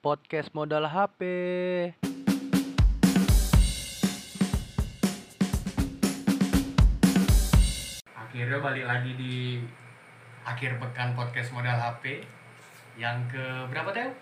podcast 0.00 0.52
modal 0.52 0.84
HP. 0.88 1.20
Akhirnya 8.16 8.58
balik 8.60 8.84
lagi 8.84 9.12
di 9.16 9.34
akhir 10.44 10.76
pekan 10.76 11.16
podcast 11.16 11.50
modal 11.56 11.76
HP 11.76 12.20
yang 13.00 13.24
ke 13.28 13.44
berapa 13.72 13.92
Teo? 13.92 14.12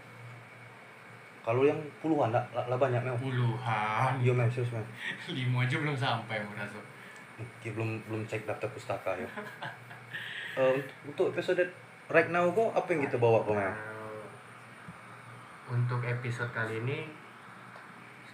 Kalau 1.44 1.62
yang 1.66 1.76
puluhan 2.00 2.32
lah, 2.32 2.40
lah, 2.56 2.64
lah 2.70 2.78
banyak 2.80 3.04
memang. 3.04 3.20
Puluhan. 3.20 4.12
Iya 4.22 4.32
memang 4.32 4.48
serius 4.48 4.72
memang. 4.72 4.88
Lima 5.36 5.58
aja 5.66 5.76
belum 5.76 5.96
sampai 5.96 6.40
merasa. 6.40 6.80
Mungkin 7.36 7.70
belum 7.76 7.90
belum 8.08 8.22
cek 8.24 8.48
daftar 8.48 8.68
pustaka 8.72 9.14
ya. 9.18 9.28
Eh, 10.54 10.78
untuk 11.02 11.34
episode 11.34 11.66
right 12.06 12.30
now 12.30 12.46
kok 12.54 12.70
apa 12.78 12.86
yang 12.94 13.02
kita 13.10 13.18
bawa 13.18 13.42
kok 13.42 13.58
memang? 13.58 13.93
Untuk 15.64 16.04
episode 16.04 16.52
kali 16.52 16.80
ini 16.84 17.08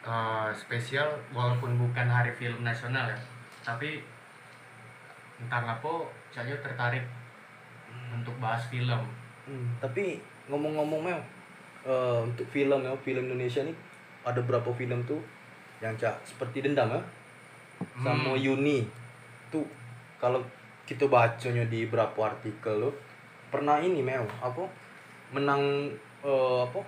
eh, 0.03 0.49
spesial 0.55 1.07
walaupun 1.31 1.79
bukan 1.79 2.07
hari 2.11 2.35
film 2.35 2.67
nasional 2.67 3.07
ya, 3.07 3.19
tapi 3.63 4.03
entah 5.41 5.63
apa 5.63 5.93
saya 6.35 6.55
tertarik 6.59 7.07
untuk 8.11 8.35
bahas 8.43 8.67
film. 8.67 9.03
Hmm, 9.47 9.67
tapi 9.79 10.21
ngomong-ngomong 10.51 11.01
memang 11.07 11.23
eh, 11.87 12.21
untuk 12.27 12.47
film 12.51 12.83
ya 12.83 12.93
film 13.01 13.31
Indonesia 13.31 13.63
nih 13.63 13.77
ada 14.27 14.41
berapa 14.45 14.69
film 14.75 15.01
tuh 15.09 15.23
yang 15.81 15.97
cak 15.97 16.13
seperti 16.29 16.61
dendam 16.61 16.93
ya 16.93 17.01
sama 18.05 18.37
Hmm. 18.37 18.43
Yuni 18.45 18.85
tuh 19.49 19.65
kalau 20.21 20.45
kita 20.85 21.09
bacanya 21.09 21.65
di 21.65 21.89
berapa 21.89 22.19
artikel 22.21 22.77
lo 22.77 22.93
pernah 23.49 23.81
ini 23.81 24.05
Mel 24.05 24.29
apa 24.45 24.69
menang 25.33 25.89
eh, 26.21 26.61
apa 26.67 26.81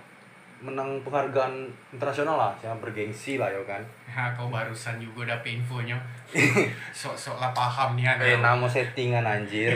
menang 0.63 0.95
penghargaan 1.01 1.51
internasional 1.89 2.35
lah 2.35 2.53
yang 2.57 2.79
bergengsi 2.79 3.35
lah 3.35 3.47
ya 3.47 3.59
kan 3.63 3.83
Ya, 4.07 4.29
kau 4.31 4.47
barusan 4.47 4.95
juga 4.97 5.25
dapet 5.27 5.57
infonya. 5.57 5.97
Sok-sok 6.93 7.35
lah 7.35 7.51
paham 7.51 7.93
nih 7.93 8.05
eh 8.05 8.13
ada. 8.31 8.45
nama 8.45 8.63
settingan 8.65 9.21
anjir 9.21 9.73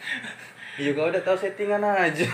iya 0.76 0.90
kau 0.92 1.06
udah 1.06 1.20
tahu 1.20 1.34
settingan 1.34 1.78
aja 1.80 2.26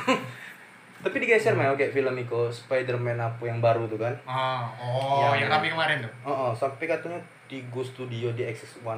tapi 0.97 1.17
digeser 1.19 1.53
Mel 1.53 1.75
kayak 1.75 1.93
film 1.93 2.17
Iko 2.17 2.49
Spider-Man 2.49 3.19
apa 3.19 3.43
yang 3.43 3.59
baru 3.59 3.85
tuh 3.85 3.99
kan 3.99 4.15
Ah, 4.25 4.65
oh, 4.75 5.21
Yang- 5.27 5.45
yang 5.45 5.51
kami 5.53 5.69
kemarin 5.69 6.01
tuh. 6.01 6.13
oh, 6.25 6.33
oh, 6.33 6.53
sampai 6.53 6.87
katanya 6.87 7.21
di 7.45 7.61
Go 7.69 7.81
Studio 7.81 8.33
di 8.33 8.41
XX1 8.43 8.89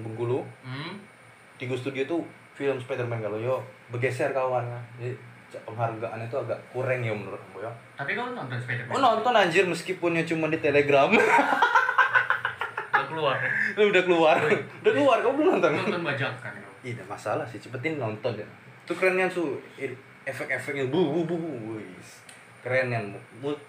Bengkulu 0.00 0.38
Hmm. 0.62 0.94
di 1.56 1.64
Go 1.64 1.74
Studio 1.74 2.04
tuh 2.04 2.22
film 2.52 2.76
Spider-Man 2.76 3.18
kalau 3.20 3.36
yo 3.36 3.58
bergeser 3.88 4.30
kawan 4.30 4.62
lah 4.64 4.82
jadi 4.96 5.10
penghargaan 5.62 6.18
itu 6.20 6.36
agak 6.36 6.58
kurang 6.68 7.00
ya 7.00 7.10
menurut 7.10 7.40
aku 7.40 7.60
ya 7.60 7.72
Tapi 7.94 8.12
kau 8.12 8.28
nonton 8.28 8.58
Spider-Man? 8.58 8.90
oh 8.90 9.00
nonton 9.00 9.32
anjir 9.32 9.64
meskipun 9.64 10.12
ya 10.12 10.24
cuma 10.24 10.46
di 10.46 10.58
Telegram 10.58 11.08
udah 11.08 13.06
keluar 13.06 13.36
lu 13.74 13.84
udah 13.86 14.02
keluar 14.02 14.36
udah 14.82 14.92
keluar 14.92 15.16
kau 15.20 15.32
belum 15.32 15.56
nonton 15.56 15.70
Nonton 15.74 16.02
bajakan. 16.02 16.52
Iya, 16.80 17.02
masalah 17.04 17.42
sih, 17.42 17.58
cepetin 17.58 17.98
nonton 17.98 18.30
ya. 18.32 18.46
Itu 18.80 18.94
kerennya 18.94 19.26
tuh 19.26 19.58
i- 19.74 19.90
efek-efeknya 20.22 20.86
bu 20.86 21.02
bu 21.10 21.20
bu 21.24 21.34
bu. 21.34 21.50
Wis. 21.74 22.22
Keren 22.62 22.86
yang 22.88 23.06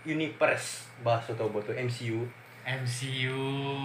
universe 0.03 0.85
bahasa 1.01 1.33
atau 1.33 1.49
buat 1.49 1.65
MCU. 1.67 2.21
MCU. 2.63 3.41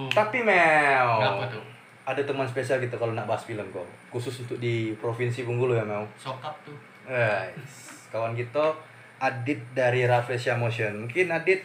Tapi 0.09 0.44
Mel, 0.44 1.09
Apa 1.16 1.48
tuh? 1.48 1.64
ada 2.05 2.20
teman 2.20 2.44
spesial 2.44 2.77
kita 2.77 2.92
kalau 2.94 3.12
nak 3.12 3.25
bahas 3.25 3.41
film 3.42 3.64
kok. 3.66 3.89
Khusus 4.11 4.37
untuk 4.39 4.59
di 4.59 4.92
Provinsi 4.94 5.42
Bengkulu 5.42 5.72
ya 5.72 5.83
Mel. 5.83 6.05
Sokap 6.14 6.53
tuh. 6.61 6.77
Guys, 7.03 7.75
kawan 8.08 8.33
kita 8.33 8.75
Adit 9.19 9.58
dari 9.72 10.03
Rafflesia 10.05 10.55
Motion. 10.55 11.06
Mungkin 11.06 11.27
Adit 11.28 11.62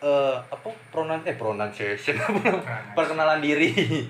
eh 0.00 0.36
apa 0.40 0.68
pronan 0.88 1.20
eh 1.22 1.34
pronunciation 1.34 2.16
perkenalan 2.96 3.38
diri. 3.38 3.70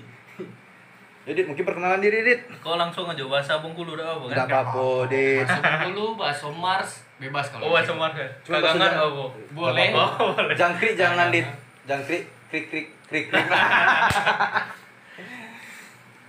Jadi 1.21 1.45
mungkin 1.45 1.61
perkenalan 1.61 1.99
diri 1.99 2.23
Dit. 2.23 2.41
kau 2.57 2.73
langsung 2.73 3.05
aja 3.05 3.21
bahasa 3.21 3.61
Bengkulu 3.61 3.93
udah 3.93 4.07
apa 4.09 4.25
kan 4.25 4.33
Enggak 4.33 4.47
apa-apa, 4.65 4.85
Dit. 5.05 5.45
Masuk 5.45 5.61
dulu, 5.85 6.05
bahasa 6.17 6.47
Mars, 6.49 6.91
bebas 7.17 7.45
kalau. 7.47 7.61
oh 7.61 7.71
bahasa 7.71 7.93
Mars 7.93 8.15
ya 8.15 8.25
Cuma 8.41 8.57
bahasa- 8.57 8.89
apa 8.97 9.25
Boleh. 9.53 9.87
oh 9.93 10.09
boleh 10.33 10.55
Jangkrik 10.59 10.95
jangan 10.95 11.29
dit. 11.29 11.45
Jangkrik 11.85 12.25
krik 12.49 12.65
krik 12.67 12.87
krik 13.05 13.25
krik. 13.29 13.47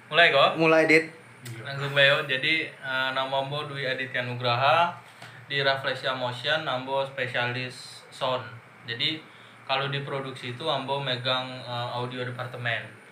mulai 0.06 0.28
kok 0.28 0.50
Mulai 0.54 0.82
dit. 0.84 1.06
Langsung 1.42 1.90
bayo 1.90 2.22
jadi 2.22 2.70
eh, 2.70 3.10
nama 3.10 3.42
ambo 3.42 3.66
Dwi 3.66 3.82
Aditya 3.82 4.22
Nugraha 4.22 4.94
di 5.50 5.58
Rafflesia 5.58 6.14
Motion 6.14 6.70
ambo 6.70 7.02
spesialis 7.02 8.06
sound. 8.14 8.46
Jadi 8.86 9.18
kalau 9.66 9.90
di 9.90 10.06
produksi 10.06 10.54
itu 10.54 10.64
ambo 10.70 11.02
megang 11.02 11.50
eh, 11.66 11.88
audio 11.98 12.22
departemen. 12.22 13.02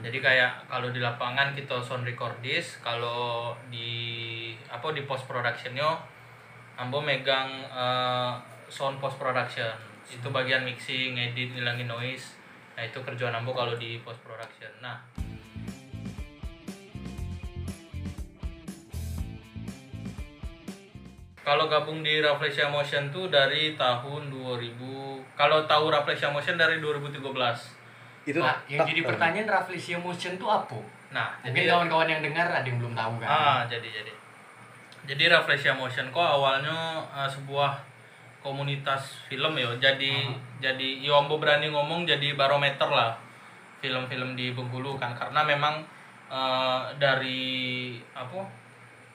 Jadi 0.00 0.24
kayak 0.24 0.68
kalau 0.72 0.88
di 0.88 1.00
lapangan 1.04 1.52
kita 1.52 1.80
sound 1.80 2.04
recordist 2.04 2.80
kalau 2.80 3.52
di 3.68 4.52
apa 4.72 4.88
di 4.96 5.04
post 5.04 5.24
productionnya 5.24 5.96
ambo 6.76 7.00
megang 7.00 7.64
eh, 7.64 8.32
sound 8.68 9.00
post 9.00 9.16
production. 9.16 9.72
Itu 10.04 10.28
bagian 10.28 10.68
mixing 10.68 11.16
edit 11.16 11.56
ngilangin 11.56 11.88
noise. 11.88 12.36
Nah 12.76 12.84
itu 12.84 13.00
kerjaan 13.00 13.40
ambo 13.40 13.56
kalau 13.56 13.72
di 13.80 13.96
post 14.04 14.20
production. 14.20 14.68
Nah 14.84 15.00
kalau 21.40 21.66
gabung 21.72 22.04
di 22.04 22.20
Rafflesia 22.20 22.68
Motion 22.68 23.08
tuh 23.08 23.32
dari 23.32 23.74
tahun 23.74 24.28
2000 24.28 24.76
kalau 25.38 25.64
tahu 25.64 25.88
Rafflesia 25.88 26.28
Motion 26.28 26.60
dari 26.60 26.78
2013 26.84 27.20
Itu 28.28 28.38
Nah, 28.44 28.60
yang 28.68 28.84
jadi 28.84 29.00
pertanyaan 29.00 29.48
Rafflesia 29.48 29.96
Motion 29.96 30.36
tuh 30.36 30.48
apa? 30.52 30.76
nah 31.10 31.32
Mungkin 31.42 31.64
jadi 31.64 31.72
kawan-kawan 31.72 32.06
yang 32.06 32.22
dengar 32.22 32.46
ada 32.46 32.62
yang 32.62 32.78
belum 32.78 32.94
tahu 32.94 33.18
kan. 33.18 33.26
Ah, 33.26 33.60
jadi 33.66 33.88
jadi. 33.88 34.12
Jadi 35.10 35.24
Rafflesia 35.26 35.74
Motion 35.74 36.12
kok 36.12 36.22
awalnya 36.22 37.02
uh, 37.10 37.26
sebuah 37.26 37.80
komunitas 38.44 39.26
film 39.26 39.56
ya. 39.56 39.72
Jadi 39.80 40.28
jadi 40.60 40.88
yo 41.00 41.18
ambo 41.18 41.40
berani 41.40 41.72
ngomong 41.72 42.06
jadi 42.06 42.36
barometer 42.36 42.86
lah 42.86 43.16
film-film 43.80 44.36
di 44.36 44.52
Bengkulu 44.52 45.00
kan 45.00 45.16
karena 45.16 45.40
memang 45.42 45.80
uh, 46.28 46.92
dari 47.00 47.96
apa? 48.12 48.59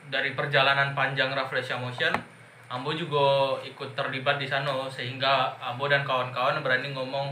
Dari 0.06 0.38
perjalanan 0.38 0.94
panjang 0.94 1.34
Rafflesia 1.34 1.76
Motion 1.76 2.14
Ambo 2.66 2.90
juga 2.92 3.54
ikut 3.62 3.94
terlibat 3.94 4.42
di 4.42 4.50
sana 4.50 4.74
sehingga 4.90 5.54
Ambo 5.62 5.86
dan 5.86 6.02
kawan-kawan 6.02 6.66
berani 6.66 6.90
ngomong 6.92 7.30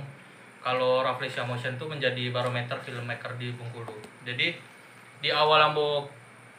kalau 0.61 1.01
Rafflesia 1.01 1.41
Motion 1.41 1.73
itu 1.73 1.85
menjadi 1.89 2.29
barometer 2.29 2.78
filmmaker 2.79 3.33
di 3.41 3.50
Bengkulu. 3.57 3.97
Jadi 4.23 4.53
di 5.19 5.29
awal 5.33 5.73
Ambo 5.73 6.06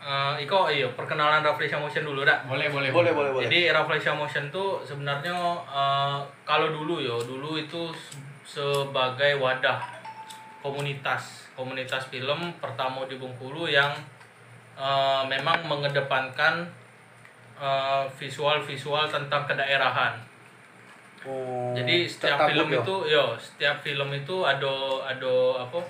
eh 0.05 0.37
Iko 0.43 0.69
iya 0.69 0.91
perkenalan 0.93 1.41
Rafflesia 1.41 1.79
Motion 1.79 2.05
dulu 2.05 2.27
dah. 2.27 2.45
Boleh, 2.45 2.69
boleh, 2.69 2.91
boleh 2.93 3.13
boleh 3.15 3.31
boleh. 3.33 3.45
Jadi 3.47 3.71
Rafflesia 3.73 4.13
Motion 4.13 4.51
tuh 4.51 4.83
sebenarnya 4.83 5.33
eh, 5.71 6.19
kalau 6.45 6.69
dulu 6.69 6.99
yo 7.01 7.17
dulu 7.23 7.57
itu 7.57 7.89
se- 7.95 8.19
sebagai 8.45 9.41
wadah 9.41 9.81
komunitas 10.61 11.49
komunitas 11.57 12.11
film 12.11 12.53
pertama 12.61 13.07
di 13.09 13.17
Bengkulu 13.17 13.71
yang 13.71 13.95
eh, 14.75 15.23
memang 15.31 15.67
mengedepankan 15.67 16.67
eh, 17.59 18.05
visual-visual 18.19 19.07
tentang 19.09 19.47
kedaerahan. 19.47 20.15
Oh, 21.25 21.73
Jadi 21.73 22.05
setiap 22.05 22.45
film 22.45 22.69
yo. 22.69 22.85
itu, 22.85 22.97
yo 23.17 23.33
setiap 23.41 23.81
film 23.81 24.13
itu 24.13 24.45
ada 24.45 24.69
ada 25.09 25.65
apa? 25.65 25.81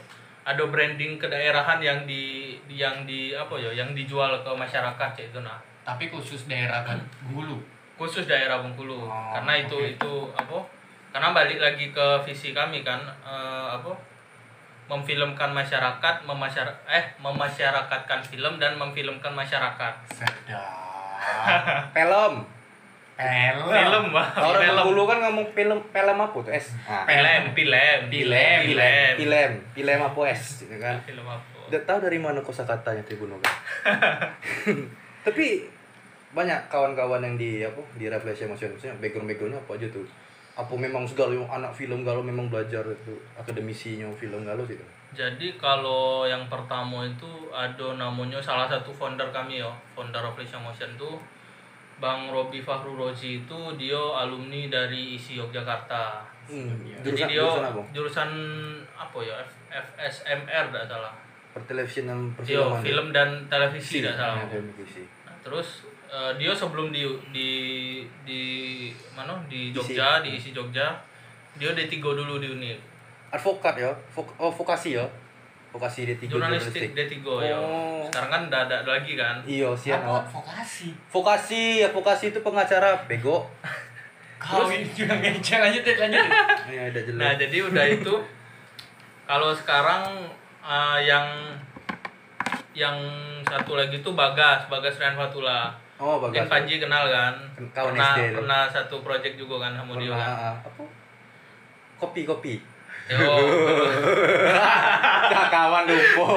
Ada 0.45 0.63
branding 0.71 1.19
kedaerahan 1.19 1.83
yang 1.83 2.07
di 2.07 2.55
yang 2.71 3.03
di 3.03 3.35
apa 3.35 3.59
ya? 3.59 3.75
Yang 3.75 4.05
dijual 4.05 4.31
ke 4.45 4.51
masyarakat 4.55 5.11
ya 5.19 5.25
itu 5.27 5.41
nah. 5.43 5.59
Tapi 5.83 6.07
khusus 6.09 6.47
daerah 6.47 6.87
kan 6.87 7.03
Bengkulu. 7.27 7.59
Khusus 7.99 8.31
daerah 8.31 8.63
Bengkulu. 8.63 9.11
Oh, 9.11 9.11
Karena 9.35 9.59
itu 9.59 9.75
oke. 9.75 9.91
itu 9.99 10.13
apa? 10.39 10.59
Karena 11.11 11.35
balik 11.35 11.59
lagi 11.59 11.91
ke 11.91 12.07
visi 12.23 12.55
kami 12.55 12.87
kan 12.87 13.03
eh, 13.27 13.69
apa? 13.75 13.91
Memfilmkan 14.85 15.51
masyarakat, 15.57 16.15
memasyar 16.29 16.69
eh 16.85 17.05
memasyarakatkan 17.17 18.21
film 18.21 18.61
dan 18.61 18.77
memfilmkan 18.77 19.33
masyarakat. 19.33 19.95
Sedap. 20.13 20.85
Film. 21.97 22.45
Film. 23.15 23.67
Film, 23.71 24.05
Bang. 24.11 24.31
Orang 24.35 24.59
film. 24.67 24.85
dulu 24.91 25.03
kan 25.07 25.23
ngomong 25.23 25.47
film 25.55 25.79
film 25.95 26.17
apa 26.19 26.35
tuh 26.35 26.51
S. 26.51 26.75
Ah. 26.83 27.07
Film, 27.07 27.55
film, 27.55 28.11
Film, 28.11 28.35
film. 28.75 29.15
Film, 29.23 29.53
film 29.71 30.01
apa 30.03 30.21
S 30.35 30.67
gitu 30.67 30.77
kan. 30.83 30.99
Film 31.07 31.23
apa? 31.23 31.55
Udah 31.71 31.81
tahu 31.87 31.99
dari 32.11 32.19
mana 32.19 32.43
kosakatanya 32.43 33.07
Tribuno 33.07 33.39
kan. 33.39 33.55
Tapi 35.27 35.63
banyak 36.35 36.67
kawan-kawan 36.67 37.23
yang 37.23 37.39
di 37.39 37.63
apa 37.63 37.79
di 37.95 38.11
Motion 38.11 38.75
maksudnya 38.75 38.99
background 38.99 39.31
backgroundnya 39.31 39.63
apa 39.63 39.79
aja 39.79 39.87
tuh 39.95 40.03
apa 40.55 40.75
memang 40.79 41.03
segala 41.03 41.35
yang 41.35 41.51
anak 41.51 41.75
film 41.75 42.07
galau 42.07 42.23
memang 42.23 42.47
belajar 42.47 42.87
itu 42.87 43.15
akademisinya 43.35 44.07
film 44.15 44.47
galau 44.47 44.63
sih 44.63 44.79
tuh 44.79 44.87
Jadi 45.15 45.55
kalau 45.59 46.27
yang 46.27 46.47
pertama 46.51 47.07
itu 47.07 47.27
ada 47.55 47.95
namanya 47.95 48.43
salah 48.43 48.67
satu 48.67 48.91
founder 48.91 49.31
kami 49.31 49.63
ya, 49.63 49.71
founder 49.95 50.23
of 50.23 50.35
Motion 50.35 50.91
tuh 50.99 51.15
Bang 52.03 52.27
Robi 52.35 52.59
Fahru 52.59 52.99
Rozi 52.99 53.39
itu 53.39 53.59
dia 53.79 53.99
alumni 53.99 54.67
dari 54.67 55.15
ISI 55.15 55.39
Yogyakarta. 55.39 56.27
Hmm. 56.51 56.75
Iya. 56.83 56.99
Jadi 57.01 57.23
Jurusan, 57.23 57.29
dia 57.31 57.39
jurusan 57.41 57.65
apa? 57.65 57.83
jurusan 57.95 58.31
apa 58.99 59.19
ya? 59.23 59.35
F- 59.39 59.63
FSMR 59.71 60.65
tidak 60.75 60.85
salah. 60.91 61.15
Pertelevisian 61.55 62.05
dan 62.11 62.19
Yo, 62.43 62.67
perfilman. 62.67 62.83
film 62.83 63.07
dan 63.15 63.29
televisi 63.47 64.03
tidak 64.03 64.19
salah. 64.19 64.43
Ya. 64.51 64.59
Nah, 64.59 65.37
terus 65.39 65.87
eh, 66.15 66.33
dia 66.37 66.55
sebelum 66.55 66.89
di 66.89 67.03
di 67.29 67.51
di 68.23 68.43
mana 69.13 69.35
di 69.45 69.69
Isi. 69.69 69.75
Jogja 69.75 70.23
di 70.23 70.31
isi 70.33 70.51
Jogja 70.51 70.95
dia 71.55 71.71
D3 71.71 71.91
dulu 71.99 72.39
di 72.39 72.47
Unif 72.49 72.79
Advokat 73.29 73.75
ya, 73.77 73.91
Vok- 74.09 74.35
oh 74.37 74.47
vokasi 74.49 74.95
ya, 74.95 75.03
vokasi 75.69 76.07
D3 76.07 76.27
jurnalistik 76.29 76.95
D3 76.95 77.15
ya 77.43 77.55
Oh. 77.55 78.07
sekarang 78.07 78.31
kan 78.31 78.41
udah 78.47 78.61
ada 78.65 78.79
lagi 78.85 79.15
kan 79.15 79.43
Iya, 79.43 79.75
sian 79.75 79.99
Apa? 79.99 80.23
Vokasi. 80.25 80.95
Vokasi, 81.09 81.65
vokasi 81.89 82.25
itu 82.31 82.39
pengacara 82.41 82.95
bego. 83.05 83.43
Kau 84.39 84.69
ini 84.69 84.87
juga 84.87 85.17
deh 85.17 85.35
lanjut. 85.97 86.27
Ya, 86.71 86.83
ada 86.87 87.01
jelas. 87.01 87.19
nah 87.19 87.33
jadi 87.35 87.57
udah 87.61 87.85
itu 87.87 88.15
kalau 89.25 89.51
sekarang 89.51 90.05
eh, 90.61 90.99
yang 91.03 91.27
yang 92.73 92.97
satu 93.43 93.75
lagi 93.75 93.99
tuh 93.99 94.13
Bagas 94.13 94.67
Bagas 94.67 94.99
Rian 94.99 95.15
Fatula 95.15 95.71
oh, 96.05 96.21
mungkin 96.21 96.37
bagus. 96.39 96.53
Panji 96.53 96.77
kenal 96.77 97.05
kan 97.09 97.35
Kawan 97.73 97.91
pernah 97.91 98.13
SD 98.13 98.21
pernah 98.35 98.61
satu 98.69 98.97
project 99.01 99.35
juga 99.35 99.57
kan 99.59 99.73
sama 99.75 99.97
dia 99.97 100.13
kan 100.13 100.29
ah, 100.29 100.55
apa? 100.61 100.85
Kopi, 101.97 102.23
kopi. 102.23 102.55
Yo, 103.05 103.21
Nah, 105.25 105.47
kawan 105.49 105.85
lupa. 105.85 106.27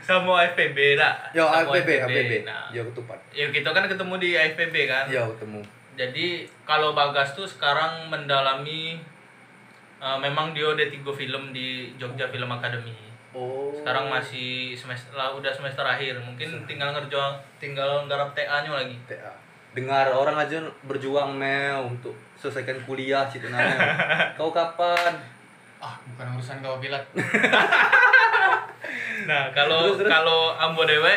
sama 0.00 0.40
FPB 0.48 0.96
lah 0.96 1.14
Yo, 1.30 1.44
Sama 1.44 1.68
AFPB, 1.68 1.90
AFPB. 2.00 2.32
nah 2.42 2.66
Yo, 2.70 2.82
ketupat. 2.84 3.18
ya 3.30 3.46
kita 3.48 3.70
kan 3.70 3.84
ketemu 3.84 4.14
di 4.16 4.30
FPB 4.34 4.74
kan 4.86 5.04
Yo, 5.06 5.30
ketemu. 5.34 5.60
jadi 5.94 6.26
kalau 6.64 6.90
Bagas 6.90 7.34
tuh 7.34 7.44
sekarang 7.44 8.08
mendalami 8.08 8.98
eh, 9.98 10.18
memang 10.18 10.50
dia 10.50 10.66
ada 10.66 10.84
tiga 10.84 11.12
film 11.12 11.52
di 11.52 11.92
Jogja 11.94 12.26
Film 12.26 12.48
Academy 12.48 12.94
Oh. 13.30 13.70
sekarang 13.70 14.08
masih 14.08 14.72
semester 14.72 15.12
lah 15.12 15.30
udah 15.30 15.52
semester 15.52 15.84
akhir 15.84 16.16
mungkin 16.16 16.48
tinggal 16.64 16.90
ngerja 16.90 17.36
tinggal 17.60 18.02
nggarap 18.04 18.32
TA 18.32 18.64
nya 18.64 18.72
lagi 18.72 18.96
TA. 19.04 19.30
Dengar 19.70 20.08
orang 20.08 20.34
aja 20.34 20.58
berjuang 20.82 21.34
mel 21.34 21.86
untuk 21.86 22.14
selesaikan 22.34 22.74
kuliah 22.82 23.28
situ 23.28 23.46
nanya. 23.48 23.76
Kau 24.40 24.48
kapan? 24.48 25.12
Ah, 25.78 25.94
bukan 26.08 26.34
urusan 26.34 26.58
kau 26.58 26.78
bilang. 26.78 27.02
nah 29.28 29.50
kalau 29.52 29.92
Terus, 29.92 30.02
terus? 30.02 30.10
kalau 30.10 30.54
Ambo 30.54 30.82
Dewe 30.82 31.14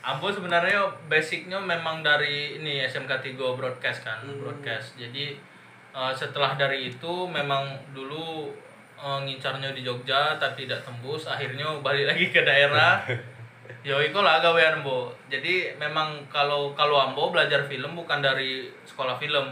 Ambo 0.00 0.30
sebenarnya 0.30 0.86
basicnya 1.06 1.58
memang 1.58 2.00
dari 2.00 2.56
ini 2.56 2.80
SMK 2.80 3.36
3 3.36 3.36
broadcast 3.36 4.02
kan 4.02 4.22
Hmm. 4.22 4.38
broadcast 4.40 4.96
jadi 4.96 5.34
eh, 5.92 6.12
setelah 6.14 6.54
dari 6.54 6.88
itu 6.88 7.12
memang 7.26 7.66
dulu 7.90 8.48
eh, 8.96 9.18
ngincarnya 9.22 9.70
di 9.70 9.80
Jogja 9.80 10.34
tapi 10.36 10.64
tidak 10.64 10.82
tembus 10.82 11.24
akhirnya 11.24 11.68
balik 11.80 12.06
lagi 12.06 12.28
ke 12.28 12.40
daerah 12.40 13.00
Yo 13.82 14.02
iko 14.02 14.18
lah 14.18 14.42
gawean 14.42 14.82
Ambo. 14.82 15.14
Jadi 15.30 15.70
memang 15.78 16.18
kalau 16.26 16.74
kalau 16.74 16.98
Ambo 16.98 17.30
belajar 17.30 17.62
film 17.62 17.94
bukan 17.94 18.18
dari 18.18 18.66
sekolah 18.82 19.14
film, 19.14 19.46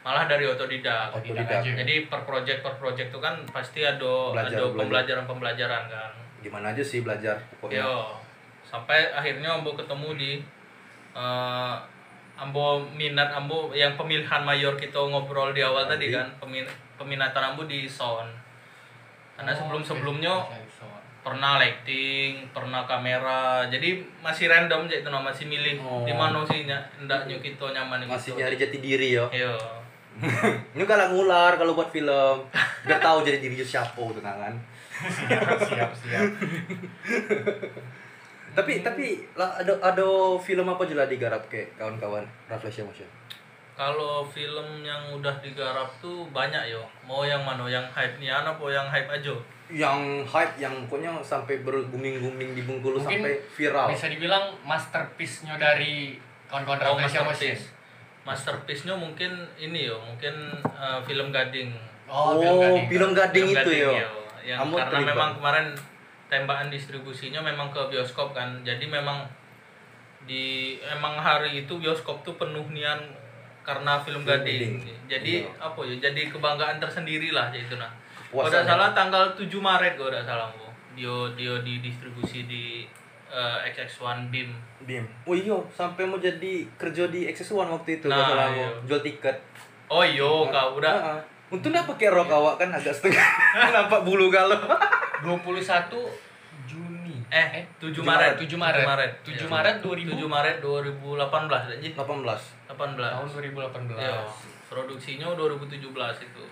malah 0.00 0.24
dari 0.24 0.48
otodidak. 0.48 1.12
Otodidak. 1.12 1.60
Jadi 1.60 2.08
per 2.08 2.24
project 2.24 2.64
per 2.64 2.80
project 2.80 3.12
itu 3.12 3.20
kan 3.20 3.36
pasti 3.46 3.84
ada 3.84 4.32
Belajar, 4.32 4.48
ada 4.48 4.64
belajar. 4.64 4.76
pembelajaran-pembelajaran 4.80 5.82
kan. 5.92 6.10
Gimana 6.40 6.72
aja 6.72 6.80
sih 6.80 7.04
belajar 7.04 7.36
pokoknya. 7.60 7.84
Yo, 7.84 8.16
sampai 8.64 9.12
akhirnya 9.12 9.52
Ambo 9.52 9.76
ketemu 9.76 10.08
di 10.14 10.32
eh, 11.12 11.74
Ambo 12.36 12.80
minat 12.92 13.28
Ambo 13.30 13.72
yang 13.72 13.92
pemilihan 13.92 14.40
mayor 14.40 14.72
kita 14.72 14.96
ngobrol 14.96 15.52
di 15.52 15.60
awal 15.60 15.84
tadi 15.84 16.08
Tadi. 16.08 16.16
kan, 16.16 16.28
pemin- 16.40 16.72
peminatan 16.96 17.52
Ambo 17.52 17.64
di 17.64 17.84
sound. 17.84 18.32
Karena 19.36 19.52
Oh. 19.52 19.76
Bisa, 20.42 20.58
bisa. 20.58 20.84
pernah 21.20 21.58
lighting, 21.58 22.32
pernah 22.50 22.82
kamera. 22.82 23.66
Jadi 23.66 23.88
masih 24.20 24.46
random 24.46 24.86
aja 24.86 24.96
itu 24.96 25.08
nah, 25.08 25.20
masih 25.20 25.44
milih 25.44 25.74
Oh. 25.78 26.02
di 26.02 26.12
mana 26.12 26.40
sih 26.42 26.64
nya- 26.64 26.86
hendaknya 26.94 27.36
kita 27.36 27.66
nyaman 27.68 28.06
Masih 28.06 28.32
gitu. 28.32 28.38
nyari 28.38 28.56
jati 28.56 28.78
diri 28.78 29.08
yo. 29.12 29.26
Iya. 29.28 29.52
Ini 30.72 30.84
kalau 30.84 31.12
ngular 31.12 31.52
kalau 31.54 31.74
buat 31.74 31.90
film, 31.90 32.36
biar 32.82 32.96
tahu 32.98 33.20
jadi 33.20 33.36
diri 33.36 33.60
siapa 33.60 33.92
tuh 33.98 34.22
kan. 34.22 34.54
siap, 35.60 35.92
siap. 35.92 36.24
Tapi 38.50 38.80
tapi 38.80 39.06
lah 39.34 39.52
ada 39.54 39.76
ada 39.84 40.06
film 40.38 40.64
apa 40.64 40.80
aja 40.80 40.96
lah 40.96 41.04
digarap 41.04 41.44
ke 41.46 41.68
kawan-kawan 41.76 42.24
Reflection 42.48 42.88
Motion. 42.88 43.04
Kalau 43.76 44.24
film 44.24 44.80
yang 44.80 45.12
udah 45.12 45.36
digarap 45.44 45.84
tuh 46.00 46.24
banyak 46.32 46.72
yo. 46.72 46.80
Mau 47.04 47.22
yang 47.22 47.44
mana? 47.44 47.68
Yang 47.68 47.84
hype 47.92 48.16
nih 48.16 48.32
apa 48.32 48.64
yang 48.66 48.88
hype 48.88 49.10
aja? 49.12 49.36
Yang 49.68 50.24
hype 50.24 50.54
yang 50.56 50.72
pokoknya 50.88 51.12
sampai 51.20 51.60
berguming-guming 51.60 52.56
di 52.56 52.64
Bengkulu 52.64 52.96
Mungkin 52.96 53.20
sampai 53.20 53.36
viral. 53.52 53.86
Bisa 53.92 54.08
dibilang 54.08 54.56
masterpiece-nya 54.64 55.60
dari 55.60 56.16
kawan-kawan 56.48 56.80
Oh, 56.82 56.96
masterpiece. 56.96 57.76
Masterpiece-nya 58.24 58.96
mungkin 58.96 59.44
ini 59.54 59.86
yo, 59.86 60.00
mungkin 60.00 60.32
eh, 60.56 60.98
film 61.04 61.28
Gading. 61.28 61.76
Oh, 62.08 62.32
Oh, 62.32 62.40
film 62.40 62.88
film 62.88 63.10
Gading. 63.12 63.52
gading 63.52 63.60
itu 63.60 63.70
yo. 63.76 63.92
Yang 64.40 64.58
Kamu 64.62 64.72
karena 64.72 64.90
terlibat. 64.94 65.10
memang 65.12 65.30
kemarin 65.36 65.66
tembakan 66.26 66.68
distribusinya 66.72 67.44
memang 67.44 67.68
ke 67.68 67.82
bioskop 67.92 68.32
kan. 68.32 68.62
Jadi 68.64 68.88
memang 68.88 69.26
di 70.24 70.74
emang 70.82 71.14
hari 71.14 71.62
itu 71.62 71.76
bioskop 71.76 72.22
tuh 72.22 72.34
penuh 72.34 72.66
nian 72.70 72.98
karena 73.66 73.98
film 73.98 74.22
Film 74.22 74.30
Gading. 74.30 74.78
Gading. 74.78 74.96
Jadi 75.10 75.32
Iya. 75.42 75.50
apa 75.58 75.80
ya? 75.82 75.94
Jadi 75.98 76.30
kebanggaan 76.30 76.78
tersendiri 76.78 77.34
lah 77.34 77.50
itu 77.50 77.74
nah. 77.74 77.90
Kalau 78.30 78.62
salah 78.62 78.94
tanggal 78.94 79.34
7 79.34 79.50
Maret 79.58 79.98
kalau 79.98 80.08
tidak 80.08 80.24
salah 80.24 80.46
Bu. 80.54 80.70
Dio 80.94 81.34
Dio 81.34 81.60
didistribusi 81.60 82.46
di 82.46 82.86
eh, 83.26 83.58
XX1 83.66 84.30
BIM. 84.30 84.54
Bim. 84.82 85.04
Oh 85.26 85.34
iya, 85.34 85.58
sampai 85.68 86.06
mau 86.06 86.16
jadi 86.16 86.62
kerja 86.78 87.10
di 87.10 87.26
XS1 87.26 87.66
waktu 87.68 87.98
itu 87.98 88.06
Nah, 88.06 88.22
salah 88.24 88.48
iya. 88.54 88.70
jual 88.86 89.02
tiket. 89.02 89.34
Oh 89.86 90.00
iyo 90.00 90.46
kau 90.46 90.78
udah 90.78 90.94
Heeh. 90.94 91.20
Untung 91.46 91.70
dah 91.70 91.82
pakai 91.82 92.10
rok 92.10 92.26
awak 92.26 92.58
kan 92.58 92.70
agak 92.70 92.90
setengah. 92.90 93.22
Nampak 93.74 94.02
bulu 94.02 94.30
galau. 94.30 94.58
21 95.22 96.25
Juni. 97.26 97.58
eh 97.58 97.64
7 97.82 97.90
7 97.90 98.06
Maret 98.06 98.34
7 98.38 98.54
Maret. 98.56 98.82
7 98.82 98.86
Maret 98.86 99.12
7 99.22 99.34
Iya. 99.34 99.46
Maret 99.50 99.76
2000. 99.82 100.10
7 100.14 100.28
Maret 100.30 100.56
2018 100.62 101.74
anjir 101.74 101.92
18. 101.92 102.42
18 102.70 103.10
Tahun 103.10 103.28
2018. 103.34 103.98
Iya, 103.98 104.22
produksinya 104.66 105.26
2017 105.34 106.22
itu. 106.22 106.44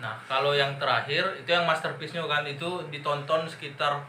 Nah, 0.00 0.16
kalau 0.24 0.56
yang 0.56 0.80
terakhir 0.80 1.22
itu 1.36 1.50
yang 1.52 1.68
masterpiece-nya 1.68 2.24
kan 2.24 2.46
itu 2.46 2.80
ditonton 2.88 3.44
sekitar 3.44 4.00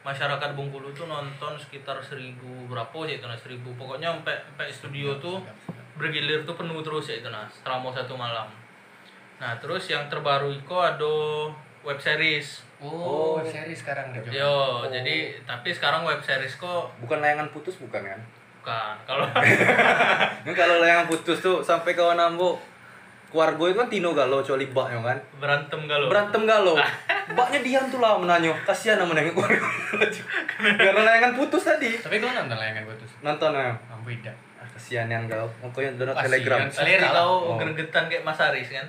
masyarakat 0.00 0.54
Bengkulu 0.54 0.94
tuh 0.94 1.10
nonton 1.10 1.58
sekitar 1.58 1.98
seribu 1.98 2.70
berapa 2.70 2.94
sih 3.04 3.18
itu 3.18 3.26
nah 3.26 3.34
seribu 3.34 3.74
pokoknya 3.74 4.14
sampai 4.14 4.38
sampai 4.38 4.66
studio 4.70 5.18
tuh 5.18 5.42
bergilir 5.98 6.46
tuh 6.46 6.54
penuh 6.54 6.78
terus 6.78 7.10
ya 7.10 7.18
itu 7.18 7.26
nah 7.26 7.42
selama 7.50 7.90
satu 7.90 8.14
malam. 8.14 8.46
Nah 9.42 9.58
terus 9.58 9.90
yang 9.90 10.06
terbaru 10.06 10.54
itu 10.54 10.74
ada 10.78 11.50
web 11.82 11.98
series. 11.98 12.62
Oh, 12.76 13.40
web 13.40 13.46
series 13.46 13.80
sekarang 13.80 14.12
udah 14.12 14.20
Yo, 14.28 14.56
jadi 14.86 15.32
tapi 15.42 15.72
sekarang 15.72 16.04
web 16.04 16.20
series 16.20 16.56
kok 16.56 16.92
Bukan 17.00 17.18
layangan 17.18 17.48
putus 17.48 17.76
bukan 17.76 18.04
kan? 18.04 18.20
bukan 18.60 18.94
kalau 19.06 19.22
kalau 20.58 20.76
layangan 20.82 21.06
putus 21.06 21.38
tuh 21.38 21.62
sampai 21.62 21.94
kawan 21.94 22.18
ambo 22.18 22.58
keluarga 23.26 23.62
itu 23.62 23.78
kan 23.78 23.86
Tino 23.86 24.10
galau 24.10 24.42
kecuali 24.42 24.66
baknya 24.66 24.98
kan. 25.02 25.18
berantem 25.38 25.80
galau. 25.86 26.06
Berantem 26.10 26.42
galau. 26.44 26.74
Baknya 27.38 27.58
diam 27.58 27.84
tuh 27.86 27.98
lah 27.98 28.14
menanyo. 28.18 28.54
Kasihan 28.62 28.98
sama 28.98 29.14
nengok 29.14 29.34
keluarga. 29.34 29.66
Karena 30.78 31.00
layangan 31.02 31.34
putus 31.34 31.62
tadi. 31.62 31.90
Tapi 31.98 32.18
kau 32.18 32.30
nonton 32.30 32.54
layangan 32.54 32.86
gue 32.86 32.96
tuh. 32.98 33.08
Nonton 33.22 33.50
ya. 33.50 33.74
Mampu 33.90 34.14
tidak. 34.14 34.34
Ah, 34.56 34.66
kasihan 34.70 35.06
yang 35.06 35.26
kau. 35.26 35.46
Pokoknya 35.58 35.98
download 35.98 36.14
Kasihan. 36.14 36.30
Telegram. 36.30 36.58
Salah. 36.70 37.10
kau 37.12 37.34
Oh. 37.50 37.56
gregetan 37.58 38.04
kayak 38.06 38.22
Mas 38.22 38.38
Aris 38.38 38.70
kan. 38.70 38.86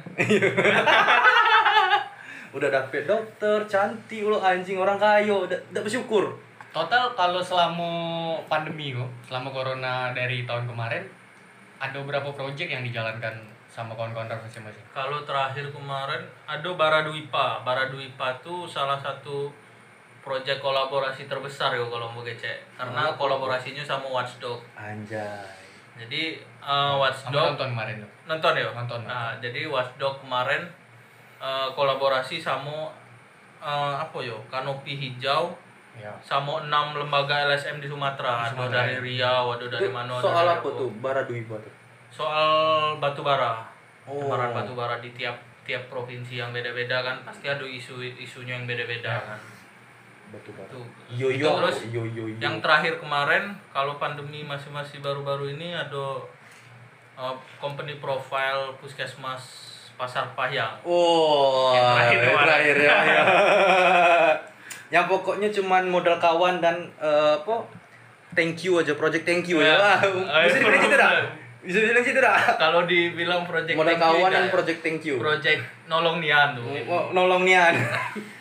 Udah 2.56 2.70
dapet 2.72 3.04
dokter, 3.04 3.60
cantik 3.68 4.24
ulo 4.24 4.40
anjing 4.40 4.80
orang 4.80 4.96
kaya, 4.96 5.32
udah, 5.34 5.60
udah 5.74 5.82
bersyukur. 5.84 6.32
Total 6.72 7.12
kalau 7.18 7.42
selama 7.42 7.90
pandemi 8.46 8.94
kok, 8.94 9.10
selama 9.26 9.50
corona 9.50 10.14
dari 10.14 10.46
tahun 10.46 10.70
kemarin, 10.70 11.04
ada 11.78 11.98
berapa 12.02 12.30
project 12.34 12.70
yang 12.70 12.84
dijalankan 12.86 13.34
sama 13.68 13.94
kawan-kawan 13.94 14.26
Motion? 14.42 14.66
Kalau 14.90 15.22
terakhir 15.22 15.70
kemarin 15.70 16.26
ada 16.50 16.70
Baraduipa. 16.74 17.62
Baraduipa 17.62 18.34
tuh 18.42 18.66
salah 18.66 18.98
satu 18.98 19.54
proyek 20.26 20.58
kolaborasi 20.60 21.30
terbesar 21.30 21.78
ya 21.78 21.86
kalau 21.86 22.10
mau 22.10 22.26
kecek. 22.26 22.58
Karena 22.74 23.06
Oh. 23.06 23.16
kolaborasinya 23.16 23.86
sama 23.86 24.10
Watchdog. 24.10 24.60
Anjay. 24.74 25.46
Jadi 25.98 26.42
uh, 26.62 26.98
Kamu 26.98 27.02
Watchdog 27.06 27.46
nonton 27.54 27.68
kemarin 27.74 27.98
nonton 28.26 28.52
ya? 28.54 28.66
Nonton, 28.74 29.00
Nah, 29.06 29.34
jadi 29.38 29.66
Watchdog 29.70 30.22
kemarin 30.26 30.66
uh, 31.38 31.70
kolaborasi 31.72 32.38
sama 32.38 32.90
uh, 33.58 33.94
apa 33.96 34.18
yo? 34.20 34.38
Kanopi 34.48 34.94
hijau 34.94 35.54
Ya. 35.98 36.14
sama 36.22 36.62
enam 36.62 36.94
lembaga 36.94 37.50
LSM 37.50 37.82
di 37.82 37.90
Sumatera, 37.90 38.30
Di 38.30 38.42
ada 38.44 38.70
Sumatera, 38.70 38.86
dari 38.86 38.94
ya. 38.94 39.02
Riau, 39.02 39.46
ada 39.52 39.66
dari 39.66 39.82
Itu 39.84 39.98
mana? 39.98 40.14
soal 40.16 40.46
dari 40.46 40.54
apa 40.56 40.70
tuh 40.72 40.90
Baraduiba 41.02 41.58
tuh 41.58 41.74
Soal 42.08 42.52
batu 42.98 43.26
bara. 43.26 43.66
Oh. 44.06 44.30
Batu 44.30 44.72
bara 44.72 45.02
di 45.02 45.10
tiap 45.12 45.34
tiap 45.66 45.90
provinsi 45.90 46.38
yang 46.38 46.54
beda-beda 46.54 47.02
kan 47.02 47.18
pasti 47.24 47.50
ada 47.50 47.66
isu 47.66 47.98
isunya 48.14 48.54
yang 48.54 48.64
beda-beda 48.64 49.10
Ya. 49.10 49.26
kan. 49.26 49.42
batu 50.30 50.54
bara 50.54 50.70
Tuh. 50.70 50.86
yo 51.10 51.28
yo 51.28 51.58
terus 51.58 51.90
yo 51.90 52.06
yo 52.06 52.30
yo 52.30 52.38
Yang 52.38 52.62
terakhir 52.62 52.94
kemarin 52.98 53.44
kalau 53.68 53.98
pandemi 53.98 54.44
masih 54.44 54.70
masih 54.70 55.02
baru-baru 55.02 55.50
ini 55.50 55.74
ada 55.74 56.22
uh, 57.16 57.34
company 57.58 57.98
profile 57.98 58.70
puskesmas 58.78 59.42
Pasar 59.98 60.30
Payang. 60.32 60.78
Oh, 60.86 61.74
Yang 61.74 61.86
terakhir 61.90 62.20
yang 62.22 62.38
terakhir 62.40 62.76
ya. 62.78 62.96
ya. 63.02 63.22
yang 64.94 65.06
pokoknya 65.06 65.50
cuman 65.50 65.90
modal 65.90 66.16
kawan 66.16 66.62
dan 66.62 66.86
eh, 67.02 67.34
apa? 67.36 67.66
Thank 68.32 68.62
you 68.64 68.78
aja, 68.78 68.94
project 68.94 69.26
thank 69.26 69.50
you 69.50 69.58
ya. 69.58 69.74
Ya. 69.74 69.76
Wah, 69.76 69.98
Ah, 70.30 70.42
bisa 70.46 70.62
dibilang 70.62 70.82
gitu 70.82 70.96
dah. 70.96 71.12
Bisa 71.68 71.84
dibilang 71.84 72.06
gitu 72.06 72.20
dah. 72.22 72.38
Kalau 72.56 72.86
dibilang 72.86 73.42
project 73.44 73.76
Modal 73.76 73.98
kawan 73.98 74.30
dan 74.30 74.48
ya? 74.48 74.52
project 74.54 74.80
thank 74.80 75.04
you. 75.04 75.18
project 75.18 75.60
nolong 75.90 76.22
nian 76.22 76.56
tuh. 76.56 76.64
Oh, 76.88 77.12
nolong 77.12 77.44
nian. 77.44 77.76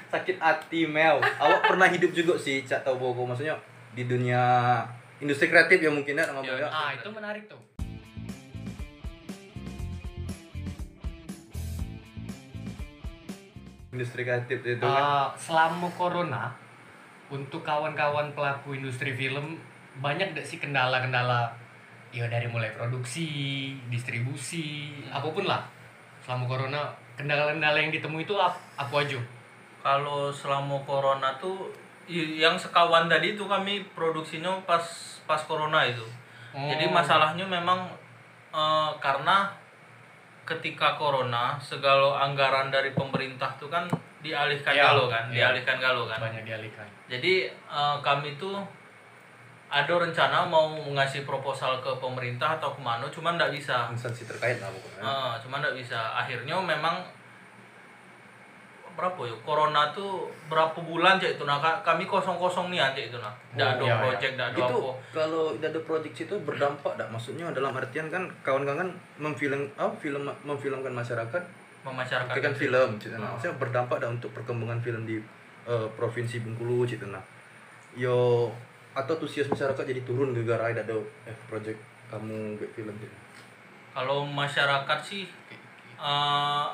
Sakit 0.06 0.38
hati 0.38 0.86
Mel. 0.86 1.18
Awak 1.18 1.66
pernah 1.66 1.88
hidup 1.90 2.12
juga 2.12 2.38
sih, 2.38 2.62
Cak 2.62 2.86
tahu 2.86 3.00
Bogo 3.00 3.26
maksudnya 3.26 3.56
di 3.96 4.04
dunia 4.04 4.84
industri 5.18 5.48
kreatif 5.48 5.80
ya 5.80 5.90
mungkin 5.90 6.14
ya 6.14 6.28
ya. 6.38 6.54
Ya. 6.54 6.68
Ah, 6.68 6.92
itu 6.92 7.08
menarik 7.08 7.48
tuh. 7.48 7.58
Industri 13.96 14.22
kreatif 14.28 14.60
itu 14.60 14.84
kan. 14.84 15.00
Eh, 15.00 15.28
selama 15.40 15.88
corona 15.96 16.52
untuk 17.32 17.64
kawan-kawan 17.66 18.30
pelaku 18.36 18.78
industri 18.78 19.10
film 19.16 19.58
banyak 19.98 20.36
gak 20.36 20.46
sih 20.46 20.60
kendala-kendala 20.60 21.48
ya 22.14 22.28
dari 22.30 22.46
mulai 22.46 22.70
produksi, 22.76 23.72
distribusi, 23.88 24.94
apa 25.08 25.26
pun 25.32 25.48
lah. 25.48 25.64
Selama 26.22 26.44
corona 26.46 26.80
kendala-kendala 27.16 27.80
yang 27.80 27.90
ditemui 27.90 28.28
itu 28.28 28.36
ap- 28.36 28.60
apa 28.76 29.02
aja? 29.02 29.18
Kalau 29.80 30.28
selama 30.30 30.78
corona 30.84 31.32
tuh 31.40 31.72
yang 32.12 32.54
sekawan 32.54 33.10
tadi 33.10 33.34
itu 33.34 33.42
kami 33.48 33.82
produksinya 33.96 34.52
pas 34.62 34.84
pas 35.26 35.40
corona 35.42 35.82
itu. 35.82 36.06
Oh. 36.54 36.68
Jadi 36.70 36.86
masalahnya 36.92 37.42
memang 37.42 37.90
eh, 38.54 38.90
karena 39.02 39.50
ketika 40.46 40.94
corona 40.94 41.58
segala 41.58 42.22
anggaran 42.22 42.70
dari 42.70 42.94
pemerintah 42.94 43.50
tuh 43.58 43.66
kan 43.66 43.84
dialihkan 44.22 44.72
Iya, 44.72 44.84
galau 44.88 45.06
kan, 45.10 45.24
iya. 45.28 45.50
dialihkan 45.50 45.76
galau 45.76 46.06
kan. 46.06 46.18
banyak 46.22 46.46
dialihkan. 46.46 46.86
Jadi 47.10 47.50
eh, 47.50 47.96
kami 48.00 48.38
tuh 48.38 48.54
ada 49.66 49.90
rencana 49.90 50.46
mau 50.46 50.70
ngasih 50.70 51.26
proposal 51.26 51.82
ke 51.82 51.90
pemerintah 51.98 52.54
atau 52.56 52.70
ke 52.70 52.78
mana, 52.78 53.02
cuman 53.10 53.34
nggak 53.34 53.50
bisa. 53.50 53.90
Instansi 53.90 54.22
terkait 54.22 54.62
lah 54.62 54.70
pokoknya. 54.70 55.02
Ah, 55.02 55.34
cuman 55.42 55.58
nggak 55.58 55.74
bisa. 55.74 55.98
Akhirnya 56.14 56.54
memang 56.54 57.02
berapa 58.96 59.20
ya? 59.28 59.36
Corona 59.44 59.92
tuh 59.92 60.26
berapa 60.48 60.74
bulan 60.80 61.20
cek 61.20 61.36
itu 61.36 61.44
nah 61.44 61.60
ka- 61.60 61.84
kami 61.84 62.08
kosong 62.08 62.40
kosong 62.40 62.72
nih 62.72 62.80
cek 62.96 63.12
itu 63.12 63.18
nah. 63.20 63.30
Nggak 63.52 63.68
ada 63.76 63.84
iya, 63.84 63.92
iya. 63.92 64.02
project, 64.02 64.32
nggak 64.40 64.48
ada 64.48 64.58
itu 64.58 64.76
apa. 64.80 64.92
kalau 65.12 65.44
tidak 65.54 65.70
ada 65.70 65.80
project 65.84 66.16
itu 66.16 66.34
berdampak 66.42 66.92
tak 66.96 67.08
maksudnya 67.12 67.44
dalam 67.52 67.76
artian 67.76 68.08
kan 68.08 68.24
kawan-kawan 68.40 68.88
memfilm 69.20 69.68
oh, 69.76 69.92
film 70.00 70.24
memfilmkan 70.42 70.92
masyarakat 70.96 71.42
Memasyarakatkan 71.86 72.42
kan 72.42 72.54
film 72.58 72.88
gitu 72.98 73.14
nah 73.14 73.30
maksudnya 73.30 73.54
berdampak 73.62 74.02
dah 74.02 74.10
untuk 74.10 74.34
perkembangan 74.34 74.82
film 74.82 75.06
di 75.06 75.22
eh, 75.70 75.88
provinsi 75.94 76.42
Bengkulu 76.42 76.82
gitu 76.82 77.06
nah 77.06 77.22
yo 77.94 78.50
atau 78.96 79.14
tusias 79.20 79.46
masyarakat 79.46 79.84
jadi 79.84 80.02
turun 80.02 80.32
gara-gara 80.32 80.72
ada 80.72 80.96
eh 81.28 81.36
project 81.46 81.78
kamu 82.08 82.58
buat 82.58 82.70
film 82.74 82.96
gitu 82.98 83.16
Kalau 83.96 84.28
masyarakat 84.28 84.98
sih 85.00 85.24
eh, 85.96 86.66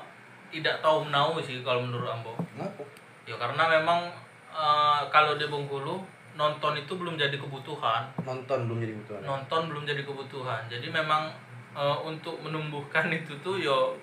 tidak 0.52 0.84
tahu 0.84 1.08
menau 1.08 1.40
sih 1.40 1.64
kalau 1.64 1.80
menurut 1.80 2.12
Ambo. 2.12 2.36
ngapa 2.60 2.84
Ya 3.24 3.34
karena 3.40 3.64
memang 3.80 4.12
eh, 4.52 5.02
kalau 5.08 5.40
di 5.40 5.48
Bengkulu 5.48 6.04
nonton 6.36 6.76
itu 6.76 6.92
belum 6.92 7.16
jadi 7.16 7.36
kebutuhan. 7.40 8.08
nonton 8.24 8.68
belum 8.68 8.78
jadi 8.84 8.92
kebutuhan. 9.00 9.22
Nonton 9.24 9.60
belum 9.72 9.82
jadi 9.88 10.02
kebutuhan. 10.04 10.62
Jadi 10.68 10.86
memang 10.92 11.32
eh, 11.72 11.98
untuk 12.04 12.36
menumbuhkan 12.44 13.08
itu 13.18 13.32
tuh 13.40 13.56
yo 13.56 13.96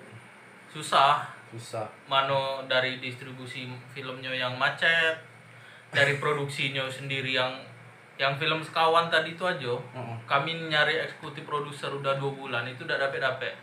susah. 0.74 1.30
Susah. 1.54 1.86
Mano 2.10 2.66
dari 2.66 2.98
distribusi 2.98 3.70
filmnya 3.94 4.30
yang 4.34 4.58
macet 4.58 5.18
dari 5.90 6.22
produksinya 6.22 6.86
sendiri 6.86 7.34
yang 7.34 7.50
yang 8.14 8.36
film 8.36 8.60
sekawan 8.62 9.08
tadi 9.08 9.32
itu 9.34 9.42
aja. 9.42 9.74
Heeh. 9.74 10.16
kami 10.28 10.54
nyari 10.70 11.02
eksekutif 11.02 11.42
produser 11.42 11.90
udah 11.90 12.14
dua 12.20 12.30
bulan 12.30 12.68
itu 12.68 12.84
udah 12.86 13.00
dapet 13.00 13.18
dapet 13.18 13.54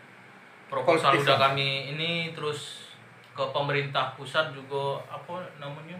proposal 0.68 1.16
Kolektif 1.16 1.26
udah 1.26 1.36
ya? 1.36 1.44
kami 1.50 1.68
ini 1.96 2.10
terus 2.36 2.92
ke 3.32 3.44
pemerintah 3.50 4.12
pusat 4.14 4.52
juga 4.52 5.00
apa 5.08 5.42
namanya? 5.56 5.96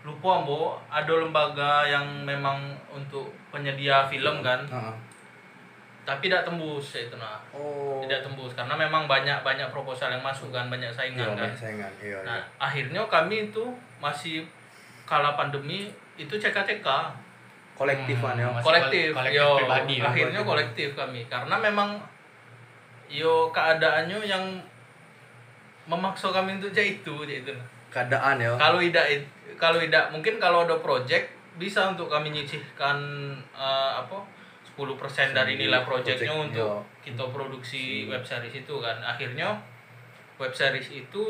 Lupa 0.00 0.40
ambo 0.40 0.80
ada 0.88 1.12
lembaga 1.12 1.84
yang 1.84 2.24
memang 2.24 2.72
untuk 2.88 3.28
penyedia 3.52 4.08
film 4.08 4.40
kan? 4.40 4.64
Heeh. 4.66 4.96
tapi 6.00 6.26
tidak 6.26 6.48
tembus 6.48 6.96
ya 6.96 7.06
itu 7.06 7.16
nah 7.20 7.38
oh. 7.52 8.00
Tidak 8.02 8.24
tembus 8.24 8.56
karena 8.56 8.72
memang 8.74 9.04
banyak 9.04 9.44
banyak 9.44 9.68
proposal 9.68 10.10
yang 10.10 10.24
masuk 10.24 10.48
kan? 10.50 10.66
Banyak 10.72 10.90
iya 10.90 10.96
saingan 10.96 11.36
kan? 11.36 11.44
banyak 11.44 11.60
saingan. 11.60 11.92
Iya 12.00 12.18
nah 12.24 12.40
iya. 12.40 12.44
akhirnya 12.56 13.02
kami 13.06 13.52
itu 13.52 13.64
masih 14.00 14.48
kala 15.04 15.36
pandemi 15.36 15.92
itu 16.16 16.34
CK-CK 16.40 16.88
kolektifan 17.80 18.36
ya? 18.36 18.48
Masih 18.52 18.66
kolektif, 18.68 19.08
kolektif 19.16 19.40
yo. 19.40 19.48
pribadi 19.56 19.94
ya, 19.96 20.04
akhirnya 20.12 20.40
kolektif 20.44 20.88
kami. 20.92 21.20
Karena 21.32 21.56
memang 21.56 21.96
yo 23.10 23.50
keadaannya 23.50 24.22
yang 24.22 24.44
memaksa 25.90 26.30
kami 26.30 26.56
untuk 26.62 26.70
jadi 26.70 26.94
itu 27.02 27.14
jadi 27.26 27.42
itu. 27.42 27.54
Keadaan 27.90 28.38
ya 28.38 28.54
kalau 28.54 28.78
tidak 28.78 29.06
kalau 29.58 29.82
tidak 29.82 30.04
mungkin 30.14 30.38
kalau 30.38 30.62
ada 30.62 30.78
project 30.78 31.26
bisa 31.58 31.90
untuk 31.90 32.06
kami 32.06 32.30
nyisihkan 32.30 32.96
eh, 33.52 33.92
apa 33.98 34.16
10% 34.70 34.86
dari 35.34 35.58
nilai 35.58 35.82
projectnya 35.82 36.30
project, 36.30 36.46
untuk 36.54 36.70
yo. 36.78 37.02
kita 37.02 37.24
produksi 37.34 38.06
Hmm. 38.06 38.14
web 38.14 38.22
series 38.22 38.54
itu 38.62 38.74
kan. 38.78 38.96
Akhirnya 39.02 39.58
web 40.38 40.54
series 40.54 40.88
itu 40.88 41.22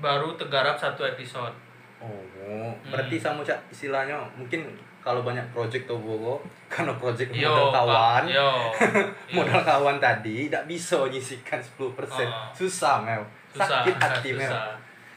baru 0.00 0.34
tergarap 0.34 0.74
satu 0.80 1.04
episode. 1.04 1.52
Oh, 1.96 2.72
berarti 2.88 3.16
sama 3.16 3.40
cak 3.40 3.56
istilahnya 3.72 4.20
mungkin 4.36 4.68
kalau 5.06 5.22
banyak 5.22 5.46
project 5.48 5.86
tuh 5.86 5.94
Bogo 5.96 6.42
karena 6.66 6.90
project 6.94 7.30
Yo, 7.30 7.46
modal 7.46 7.70
kawan, 7.70 8.22
yo 8.26 8.34
yo. 8.42 8.50
modal 9.32 9.62
kawan 9.62 9.96
tadi 9.96 10.50
tidak 10.50 10.66
bisa 10.66 10.98
nyisikan 11.06 11.62
10% 11.62 11.94
Ah. 12.18 12.50
susah 12.50 12.98
Mel, 13.00 13.22
susah 13.48 13.86
sakit 13.86 13.94
hati 14.02 14.30
Mel. 14.34 14.50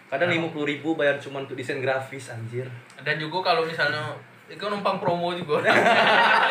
Kadang 0.06 0.30
lima 0.30 0.46
puluh 0.48 0.66
ribu 0.68 0.94
bayar 0.94 1.18
cuma 1.18 1.38
untuk 1.40 1.54
desain 1.54 1.78
grafis 1.78 2.30
anjir. 2.30 2.66
dan 3.00 3.18
juga 3.18 3.42
kalau 3.44 3.62
misalnya 3.64 4.02
itu 4.46 4.62
numpang 4.64 4.98
promo 4.98 5.30
juga 5.32 5.62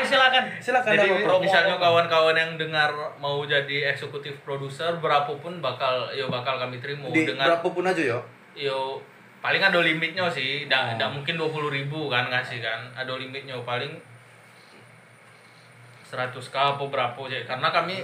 silakan. 0.01 0.43
Silakan 0.59 0.95
jadi 0.95 1.27
promo. 1.27 1.43
misalnya 1.43 1.75
kawan-kawan 1.75 2.31
yang 2.33 2.55
dengar 2.55 2.91
mau 3.17 3.43
jadi 3.43 3.91
eksekutif 3.91 4.35
produser 4.43 4.95
berapapun 4.97 5.59
bakal 5.59 6.07
yo 6.13 6.27
bakal 6.29 6.55
kami 6.57 6.79
terima 6.79 7.07
di 7.09 7.27
dengan 7.27 7.51
berapapun 7.51 7.83
aja 7.85 8.03
ya. 8.09 8.19
yo 8.57 9.03
paling 9.39 9.63
ada 9.63 9.79
limitnya 9.79 10.27
sih 10.29 10.65
Oh. 10.65 10.69
tidak 10.69 10.99
tidak 10.99 11.11
mungkin 11.11 11.35
dua 11.37 11.49
puluh 11.49 11.71
ribu 11.71 12.09
kan 12.09 12.27
ngasih 12.27 12.59
kan 12.59 12.81
ada 12.93 13.15
limitnya 13.15 13.55
paling 13.63 13.95
100 16.05 16.33
k 16.33 16.57
apa 16.57 16.85
berapa 16.85 17.21
cek 17.21 17.45
karena 17.45 17.69
kami 17.69 18.01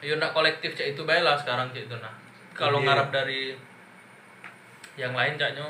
yo 0.00 0.16
ndak 0.16 0.32
kolektif 0.32 0.72
cek 0.72 0.96
itu 0.96 1.02
baik 1.04 1.20
lah 1.20 1.36
sekarang 1.36 1.68
cek 1.70 1.86
itu 1.86 1.96
nah 2.00 2.12
kalau 2.56 2.80
Iya. 2.80 2.86
ngarap 2.88 3.08
dari 3.12 3.52
yang 4.96 5.12
lain 5.12 5.36
caknya 5.36 5.66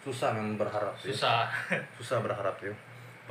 Susah 0.00 0.32
memang 0.32 0.56
berharap 0.56 0.90
ya. 0.96 1.12
susah 1.12 1.44
Susah 1.94 2.18
berharap 2.24 2.56
ya. 2.58 2.72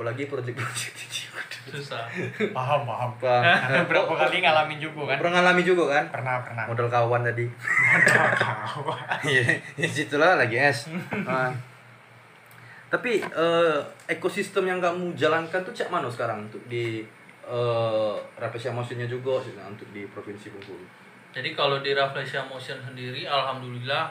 Apalagi 0.00 0.32
project-project 0.32 0.96
juga. 1.12 1.44
susah 1.76 2.08
Paham, 2.56 2.88
paham. 2.88 3.12
Bang, 3.20 3.44
Berapa 3.92 4.08
kali 4.16 4.40
ngalamin 4.40 4.80
juga 4.80 5.12
kan? 5.12 5.20
pernah 5.20 5.44
ngalami 5.44 5.60
juga 5.60 5.84
kan? 5.92 6.04
Pernah, 6.08 6.40
pernah. 6.40 6.64
Modal 6.72 6.88
kawan 6.88 7.20
tadi. 7.20 7.44
Iya, 9.28 9.60
di 9.76 9.84
situlah 9.84 10.40
lagi 10.40 10.56
es. 10.56 10.88
Nah. 11.12 11.52
Tapi 12.88 13.20
eh, 13.20 13.78
ekosistem 14.08 14.72
yang 14.72 14.80
kamu 14.80 15.12
jalankan 15.12 15.60
tuh 15.60 15.76
cak 15.76 15.92
mana 15.92 16.08
sekarang 16.08 16.48
untuk 16.48 16.64
di 16.64 17.04
Rafflesia 18.40 18.72
Motionnya 18.72 19.04
juga 19.04 19.36
sih, 19.44 19.52
untuk 19.52 19.84
di 19.92 20.08
provinsi 20.08 20.48
Bengkulu. 20.56 20.88
Jadi 21.36 21.52
kalau 21.52 21.84
di 21.84 21.92
Rafflesia 21.92 22.40
Motion 22.48 22.80
sendiri, 22.80 23.28
alhamdulillah 23.28 24.08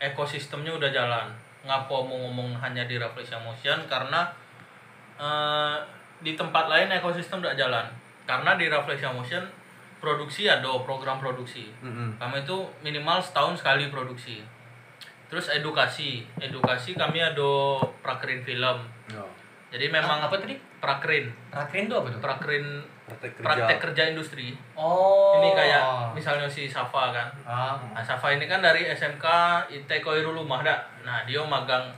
ekosistemnya 0.00 0.72
udah 0.72 0.88
jalan. 0.88 1.28
Ngapa 1.68 2.00
mau 2.00 2.16
ngomong 2.16 2.56
hanya 2.64 2.88
di 2.88 2.96
Rafflesia 2.96 3.36
Motion? 3.44 3.84
Karena 3.84 4.40
eh, 5.22 5.74
di 6.20 6.34
tempat 6.34 6.66
lain 6.66 6.90
ekosistem 6.90 7.38
udah 7.38 7.54
jalan. 7.54 7.86
Karena 8.22 8.54
di 8.54 8.66
Rafflesia 8.66 9.08
Motion 9.08 9.42
produksi 9.96 10.44
ada 10.44 10.66
program 10.80 11.16
produksi. 11.16 11.70
Mm-mm. 11.80 12.14
Kami 12.16 12.38
itu 12.40 12.56
minimal 12.80 13.18
setahun 13.18 13.54
sekali 13.56 13.86
produksi. 13.88 14.42
terus 15.26 15.48
edukasi 15.48 16.20
edukasi 16.36 16.92
kami 16.92 17.16
ada 17.16 17.50
prakerin 18.04 18.44
film 18.44 18.84
Ya. 19.08 19.24
jadi 19.70 19.88
memang 19.88 20.20
apa 20.20 20.36
tadi? 20.36 20.52
prakerin 20.76 21.32
Rakrin 21.48 21.88
itu 21.88 21.96
apa 21.96 22.04
tuh? 22.06 22.20
prakerin 22.20 22.66
Praktek 23.02 23.32
kerja. 23.32 23.46
praktek 23.48 23.78
kerja 23.80 24.02
industri 24.06 24.52
Oh. 24.76 25.40
ini 25.40 25.56
kayak 25.56 26.12
misalnya 26.12 26.44
si 26.44 26.68
Safa 26.68 27.08
kan 27.10 27.32
Ah. 27.48 27.80
Nah, 27.90 28.04
Safa 28.04 28.28
ini 28.30 28.44
kan 28.44 28.60
dari 28.60 28.84
SMK 28.86 29.24
IT 29.70 29.88
Koirul 29.98 30.36
Rumah 30.36 30.60
dah. 30.60 30.76
Nah, 31.00 31.24
dia 31.24 31.40
magang 31.40 31.88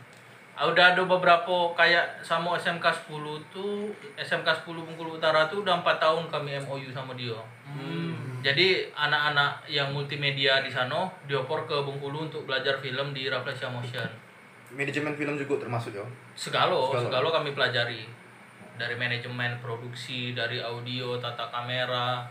udah 0.55 0.95
ada 0.95 1.03
beberapa 1.03 1.75
kayak 1.75 2.23
sama 2.23 2.55
SMK 2.55 2.87
10 3.11 3.11
tuh 3.51 3.91
SMK 4.15 4.47
10 4.63 4.87
Bengkulu 4.87 5.19
Utara 5.19 5.51
tuh 5.51 5.67
udah 5.67 5.83
4 5.83 5.99
tahun 5.99 6.31
kami 6.31 6.55
MOU 6.63 6.95
sama 6.95 7.19
dia. 7.19 7.35
Hmm. 7.67 8.15
Jadi 8.39 8.87
anak-anak 8.95 9.67
yang 9.67 9.91
multimedia 9.91 10.63
di 10.63 10.71
sana 10.71 11.11
diopor 11.27 11.67
ke 11.67 11.75
Bengkulu 11.75 12.31
untuk 12.31 12.47
belajar 12.47 12.79
film 12.79 13.11
di 13.11 13.27
Rafflesia 13.27 13.67
Motion. 13.67 14.07
Manajemen 14.71 15.15
film 15.15 15.35
juga 15.35 15.59
termasuk 15.61 15.91
ya. 15.93 16.07
Segalo, 16.35 16.87
Segalo. 16.89 17.03
segalo 17.05 17.29
kami 17.33 17.51
pelajari. 17.51 18.07
Dari 18.75 18.95
manajemen 18.95 19.59
produksi, 19.59 20.35
dari 20.35 20.59
audio, 20.59 21.15
tata 21.19 21.47
kamera, 21.47 22.27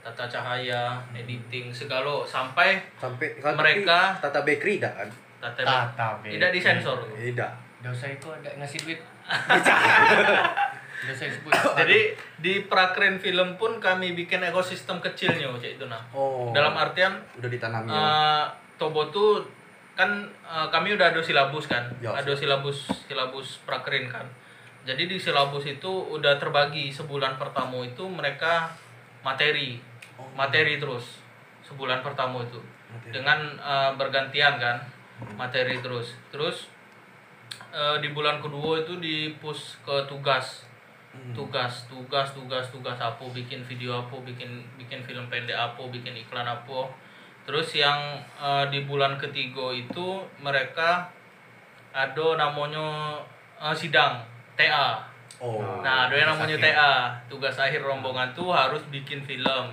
tata 0.00 0.24
cahaya, 0.24 1.00
editing, 1.12 1.68
segalo 1.68 2.24
sampai 2.24 2.76
Sampai 2.96 3.36
kan 3.36 3.56
Mereka- 3.56 4.16
Tata 4.16 4.44
Bakery 4.44 4.80
dah 4.80 4.92
kan? 4.92 5.08
Tata, 5.46 5.92
Tata 5.92 6.06
tidak 6.22 6.50
disensor. 6.50 6.98
Tidak. 7.10 7.50
Dosa 7.80 8.06
itu 8.08 8.26
ada 8.26 8.48
ngasih 8.56 8.80
duit. 8.80 9.00
Dosa 11.04 11.24
sebut. 11.28 11.52
Jadi 11.52 11.98
di 12.40 12.64
prakren 12.64 13.18
film 13.18 13.56
pun 13.56 13.76
kami 13.76 14.14
bikin 14.14 14.40
ekosistem 14.40 14.98
kecilnya 14.98 15.52
cek 15.52 15.76
itu 15.76 15.84
nah. 15.84 16.00
Oh. 16.10 16.48
Dalam 16.50 16.72
artian 16.72 17.12
udah 17.36 17.50
ditanami 17.50 17.92
ya. 17.92 17.98
eh, 17.98 18.44
Tobo 18.74 19.12
tuh 19.12 19.44
kan 19.92 20.08
eh, 20.40 20.66
kami 20.70 20.96
udah 20.96 21.12
ada 21.12 21.20
silabus 21.20 21.68
kan, 21.68 21.84
Ya. 22.00 22.08
ada 22.10 22.32
silabus 22.32 22.88
silabus 23.04 23.60
prakren 23.62 24.08
kan. 24.08 24.24
Jadi 24.84 25.04
di 25.04 25.16
silabus 25.16 25.64
itu 25.64 25.88
udah 25.88 26.36
terbagi 26.36 26.88
sebulan 26.88 27.36
pertama 27.36 27.80
itu 27.80 28.04
mereka 28.04 28.72
materi, 29.20 29.76
Oh. 30.16 30.24
materi 30.32 30.78
terus 30.78 31.20
sebulan 31.60 32.00
pertama 32.00 32.38
itu 32.40 32.60
Materi. 32.88 33.12
dengan 33.12 33.38
eh, 33.56 33.90
bergantian 33.94 34.56
kan 34.56 34.76
materi 35.34 35.78
terus, 35.78 36.18
terus 36.28 36.70
eh, 37.70 37.96
di 38.02 38.10
bulan 38.10 38.42
kedua 38.42 38.82
itu 38.82 38.98
di 38.98 39.34
push 39.38 39.78
ke 39.86 40.06
tugas 40.06 40.66
Hmm. 41.14 41.30
tugas 41.30 41.86
tugas 41.86 42.34
tugas 42.34 42.66
tugas 42.74 42.98
apa 42.98 43.22
bikin 43.30 43.62
video 43.62 44.02
apa 44.02 44.18
bikin 44.26 44.58
bikin 44.74 44.98
film 44.98 45.30
pendek 45.30 45.54
apa 45.54 45.78
bikin 45.86 46.10
iklan 46.10 46.42
apa 46.42 46.90
terus 47.46 47.70
yang 47.70 48.18
eh, 48.34 48.66
di 48.66 48.82
bulan 48.82 49.14
ketiga 49.14 49.70
itu 49.70 50.18
mereka 50.42 51.06
ada 51.94 52.34
namanya 52.34 53.14
eh, 53.62 53.70
sidang 53.70 54.26
TA 54.58 55.06
Oh. 55.38 55.58
nah 55.82 56.06
ada 56.10 56.14
yang 56.14 56.30
namanya 56.34 56.58
akhir. 56.58 56.74
TA 56.74 56.92
tugas 57.26 57.58
akhir 57.58 57.82
rombongan 57.82 58.30
tuh 58.34 58.54
harus 58.54 58.82
bikin 58.90 59.18
film. 59.22 59.66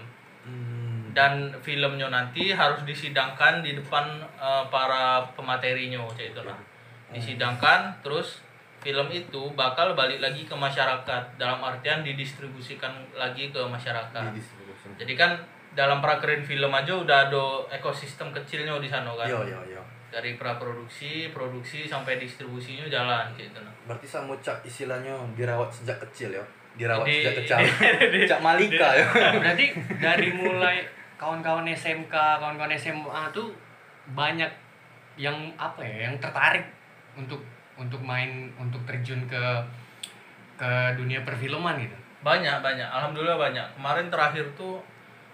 Dan 1.11 1.33
filmnya 1.59 2.07
nanti 2.07 2.51
harus 2.51 2.81
disidangkan 2.83 3.59
di 3.59 3.73
depan 3.73 4.05
eh, 4.35 4.63
para 4.67 5.21
pematerinya 5.33 6.01
cek 6.09 6.31
itu 6.31 6.41
lah 6.41 6.57
disidangkan 7.11 7.91
terus 7.99 8.39
film 8.79 9.07
itu 9.09 9.51
bakal 9.53 9.93
balik 9.93 10.17
lagi 10.17 10.41
ke 10.41 10.55
masyarakat 10.55 11.23
dalam 11.35 11.61
artian 11.61 12.01
didistribusikan 12.01 12.89
lagi 13.13 13.51
ke 13.51 13.61
masyarakat 13.61 14.23
jadi 14.97 15.13
kan 15.13 15.31
dalam 15.71 16.01
prakerin 16.01 16.41
film 16.41 16.71
aja 16.71 16.91
udah 16.91 17.29
ada 17.29 17.45
ekosistem 17.69 18.31
kecilnya 18.31 18.75
di 18.75 18.89
sana 18.89 19.13
kan 19.13 19.23
Iya, 19.23 19.39
iya, 19.45 19.59
iya. 19.69 19.81
dari 20.11 20.35
praproduksi 20.35 21.31
produksi 21.31 21.87
sampai 21.87 22.19
distribusinya 22.19 22.83
jalan 22.87 23.31
gitu 23.35 23.59
nah 23.59 23.71
Berarti 23.85 24.03
sama 24.03 24.35
cak 24.37 24.63
istilahnya 24.63 25.15
dirawat 25.33 25.67
sejak 25.67 25.97
kecil 26.01 26.31
ya. 26.31 26.43
Dirawat 26.71 27.03
Di- 27.03 27.19
sejak 27.19 27.33
kecil. 27.43 27.57
cak 28.31 28.39
Malika 28.39 28.89
ya. 28.93 29.05
Berarti 29.41 29.65
dari 29.99 30.29
mulai 30.31 30.77
kawan-kawan 31.21 31.69
SMK, 31.69 32.09
kawan-kawan 32.09 32.73
SMA 32.73 33.23
tuh 33.29 33.53
banyak 34.11 34.49
yang 35.13 35.37
apa 35.53 35.77
ya, 35.79 36.09
yang 36.09 36.17
tertarik 36.17 36.65
untuk 37.13 37.37
untuk 37.77 38.01
main 38.01 38.49
untuk 38.55 38.81
terjun 38.83 39.21
ke 39.25 39.41
ke 40.55 40.69
dunia 40.93 41.21
perfilman 41.21 41.77
gitu. 41.77 41.93
banyak 42.21 42.53
banyak 42.59 42.85
alhamdulillah 42.87 43.33
banyak 43.35 43.65
kemarin 43.73 44.05
terakhir 44.07 44.45
tuh 44.53 44.77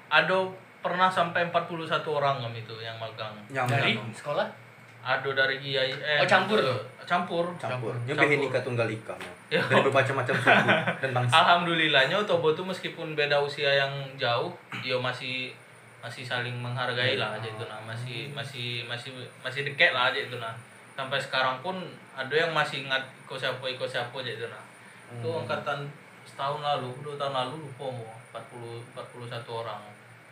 ada 0.07 0.47
pernah 0.79 1.07
sampai 1.07 1.43
41 1.45 1.91
orang 2.07 2.39
kami 2.41 2.63
tuh 2.63 2.79
yang 2.79 2.95
magang 2.95 3.35
Yang 3.49 3.67
Dari 3.69 3.91
yang- 3.93 4.11
sekolah? 4.13 4.47
ada 4.99 5.29
dari 5.29 5.55
IAIN 5.61 5.99
Oh, 6.17 6.23
campur 6.25 6.55
tuh? 6.57 6.79
campur 7.01 7.45
campur. 7.55 7.55
Campur. 7.55 7.93
Nyobain 8.03 8.27
Campur. 8.29 8.43
nikah 8.43 8.61
tunggal 8.61 8.87
ika. 8.89 9.15
Ya. 9.47 9.59
Dan 9.61 9.79
bermacam-macam 9.81 10.35
suku 10.35 10.67
dan 11.01 11.09
bangsa. 11.13 11.31
alhamdulillahnya 11.37 12.17
Tobo 12.23 12.51
tuh 12.51 12.63
meskipun 12.63 13.15
beda 13.15 13.35
usia 13.37 13.71
yang 13.73 13.91
jauh 14.15 14.51
dia 14.79 14.95
masih 14.97 15.51
masih 16.07 16.23
saling 16.23 16.55
menghargai 16.55 17.15
lah 17.15 17.35
aja 17.35 17.43
itu 17.45 17.61
nah 17.61 17.83
masih 17.83 18.31
masih 18.31 18.67
masih 18.85 19.11
masih 19.37 19.61
deket 19.63 19.91
lah 19.91 20.07
aja 20.07 20.19
itu 20.21 20.37
nah 20.37 20.55
sampai 20.93 21.19
sekarang 21.19 21.59
pun 21.59 21.75
ada 22.13 22.31
yang 22.31 22.49
masih 22.49 22.81
ingat 22.81 22.97
ikut 23.21 23.35
siapa 23.35 23.59
ikut 23.61 23.85
siapa 23.85 24.15
aja 24.15 24.31
itu 24.33 24.47
nah 24.47 24.63
itu 25.09 25.27
Hmm. 25.27 25.39
angkatan 25.41 25.83
setahun 26.23 26.59
lalu 26.59 26.91
dua 27.01 27.15
tahun 27.15 27.31
lalu 27.33 27.55
lupa 27.61 27.85
mau 27.89 28.11
40 28.29 28.83
41 28.93 29.31
orang 29.57 29.79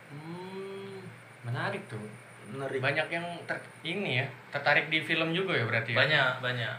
Hmm, 0.06 1.02
menarik 1.42 1.82
tuh. 1.86 1.98
Menarik. 2.46 2.78
Banyak 2.78 3.10
yang 3.10 3.26
ter, 3.42 3.58
ini 3.82 4.22
ya, 4.22 4.26
tertarik 4.48 4.86
di 4.86 5.00
film 5.00 5.32
juga 5.32 5.50
ya 5.50 5.66
berarti 5.66 5.90
ya. 5.90 5.98
banyak 5.98 6.32
banyak 6.40 6.74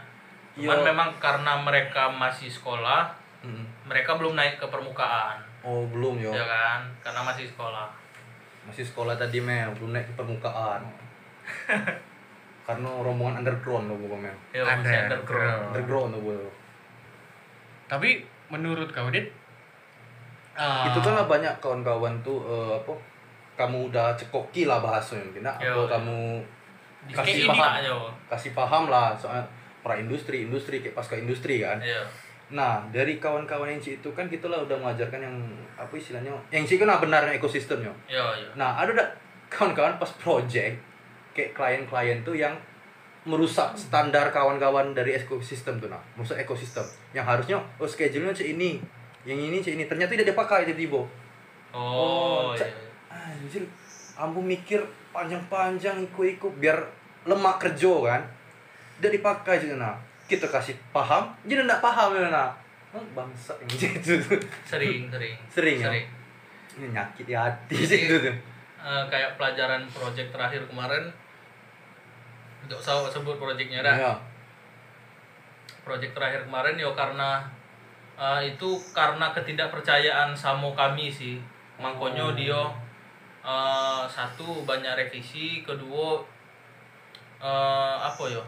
Yo. 0.56 0.64
cuman 0.64 0.80
memang 0.86 1.08
karena 1.18 1.52
mereka 1.56 2.08
masih 2.08 2.48
sekolah 2.48 3.12
Hmm. 3.38 3.62
mereka 3.84 4.14
belum 4.14 4.34
naik 4.34 4.58
ke 4.58 4.66
permukaan 4.66 5.38
Oh, 5.60 5.86
belum 5.86 6.18
yo. 6.18 6.30
ya 6.30 6.42
kan 6.42 6.82
karena 7.00 7.22
masih 7.22 7.46
sekolah 7.46 7.86
Masih 8.68 8.84
sekolah 8.84 9.16
tadi 9.16 9.40
mel, 9.40 9.72
belum 9.72 9.90
naik 9.90 10.04
ke 10.04 10.14
permukaan. 10.14 10.84
Karena 12.68 12.90
rombongan 13.00 13.40
underground 13.40 13.88
loh 13.88 13.96
pokoknya. 13.98 14.28
ya 14.52 14.60
masih 14.60 15.08
underground 15.08 15.16
Underground. 15.16 15.64
Underground 15.72 16.10
loh 16.12 16.20
Bu. 16.20 16.32
Tapi 17.88 18.10
menurut 18.48 18.88
kau 18.92 19.08
Dit, 19.08 19.32
ah, 20.52 20.84
itu 20.84 21.00
kan 21.00 21.16
lah 21.16 21.24
banyak 21.24 21.54
kawan-kawan 21.58 22.20
tuh 22.20 22.44
eh, 22.44 22.72
apa 22.76 22.92
kamu 23.56 23.88
udah 23.88 24.12
cekoki 24.14 24.68
lah 24.68 24.78
bahasanya 24.78 25.24
mungkin 25.24 25.42
nah, 25.42 25.56
Yo, 25.58 25.72
atau 25.72 25.82
yo. 25.82 25.88
kamu 25.88 26.18
Di 27.08 27.12
kasih 27.16 27.42
paham 27.48 27.72
kasih 28.28 28.52
paham 28.52 28.84
lah 28.86 29.16
soal 29.16 29.40
pra 29.80 29.96
industri 29.96 30.44
industri 30.44 30.78
kayak 30.78 30.92
pasca 30.92 31.16
industri 31.16 31.64
kan 31.64 31.80
Iya. 31.80 32.04
Nah 32.50 32.80
dari 32.88 33.16
kawan-kawan 33.16 33.68
yang 33.68 33.76
itu 33.78 34.08
kan 34.10 34.24
kita 34.24 34.46
lah 34.46 34.60
udah 34.60 34.72
mengajarkan 34.74 35.20
yang 35.20 35.36
apa 35.74 35.92
istilahnya 35.92 36.32
yang 36.48 36.64
sih 36.64 36.76
kan 36.76 36.88
benarnya 36.96 37.34
ekosistemnya 37.34 37.92
Iya, 38.06 38.24
iya. 38.34 38.48
nah 38.54 38.72
ada 38.74 38.90
dak 38.90 39.08
kawan-kawan 39.48 39.96
pas 39.96 40.08
project 40.14 40.80
kayak 41.30 41.52
klien-klien 41.52 42.20
tuh 42.22 42.32
yang 42.32 42.56
merusak 43.22 43.72
standar 43.74 44.28
kawan-kawan 44.28 44.90
dari 44.90 45.12
ekosistem 45.14 45.76
tuh 45.76 45.86
nah 45.86 46.00
merusak 46.14 46.38
ekosistem 46.38 46.84
yang 47.12 47.22
harusnya 47.22 47.60
oh 47.76 47.84
schedule-nya 47.84 48.32
cek 48.32 48.56
ini 48.56 48.80
yang 49.22 49.36
ini 49.36 49.58
cek 49.58 49.74
ini 49.74 49.84
ternyata 49.84 50.12
tidak 50.12 50.32
dipakai 50.32 50.64
tiba-tiba 50.64 51.04
Oh, 51.68 52.48
Oh, 52.48 52.56
iya. 52.56 52.64
ca- 52.64 52.80
Anjir, 53.28 53.60
ambu 54.16 54.40
mikir 54.40 54.80
panjang-panjang 55.12 56.00
ikut-ikut 56.02 56.56
biar 56.56 56.80
lemak 57.22 57.60
kerja 57.60 57.92
kan. 58.02 58.22
Udah 58.96 59.10
dipakai 59.10 59.60
sih 59.60 59.68
nah. 59.70 59.92
Kita 60.28 60.44
kasih 60.46 60.76
paham, 60.92 61.32
jadi 61.48 61.64
enggak 61.64 61.80
paham 61.80 62.12
ya 62.14 62.28
nah. 62.28 62.52
Oh, 62.88 63.00
bangsa 63.12 63.52
gitu. 63.68 64.16
Sering, 64.64 65.08
sering. 65.08 65.36
Sering 65.48 65.76
ya? 65.80 65.88
Sering. 65.88 66.06
Ini 66.78 66.86
nyakit 66.92 67.24
di 67.24 67.34
hati 67.34 67.76
sih 67.80 68.06
itu 68.06 68.16
tuh. 68.20 68.32
Eh, 68.78 69.02
kayak 69.08 69.34
pelajaran 69.34 69.82
project 69.88 70.30
terakhir 70.30 70.62
kemarin 70.68 71.08
nggak 72.64 72.78
usah 72.78 73.08
sebut 73.08 73.36
projectnya 73.36 73.80
dah. 73.80 73.96
Ya. 73.96 74.12
Project 75.84 76.12
terakhir 76.12 76.44
kemarin 76.44 76.76
ya 76.76 76.88
karena 76.92 77.40
eh, 78.14 78.40
itu 78.52 78.76
karena 78.92 79.32
ketidakpercayaan 79.32 80.36
sama 80.36 80.68
kami 80.72 81.08
sih. 81.08 81.40
Makanya 81.80 82.24
Oh. 82.24 82.32
dia 82.36 82.60
eh, 83.42 84.02
satu 84.04 84.64
banyak 84.64 84.92
revisi, 84.96 85.64
kedua 85.64 86.20
eh, 87.40 87.96
apa 87.98 88.24
ya? 88.28 88.42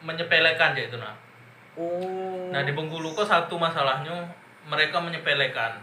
Menyepelekan 0.00 0.72
ya 0.72 0.84
itu 0.84 0.96
nah. 0.96 1.14
Oh. 1.74 2.48
Nah 2.48 2.60
di 2.60 2.72
Bengkulu 2.72 3.12
kok 3.12 3.24
satu 3.24 3.56
masalahnya 3.56 4.12
mereka 4.64 4.96
menyepelekan, 4.96 5.76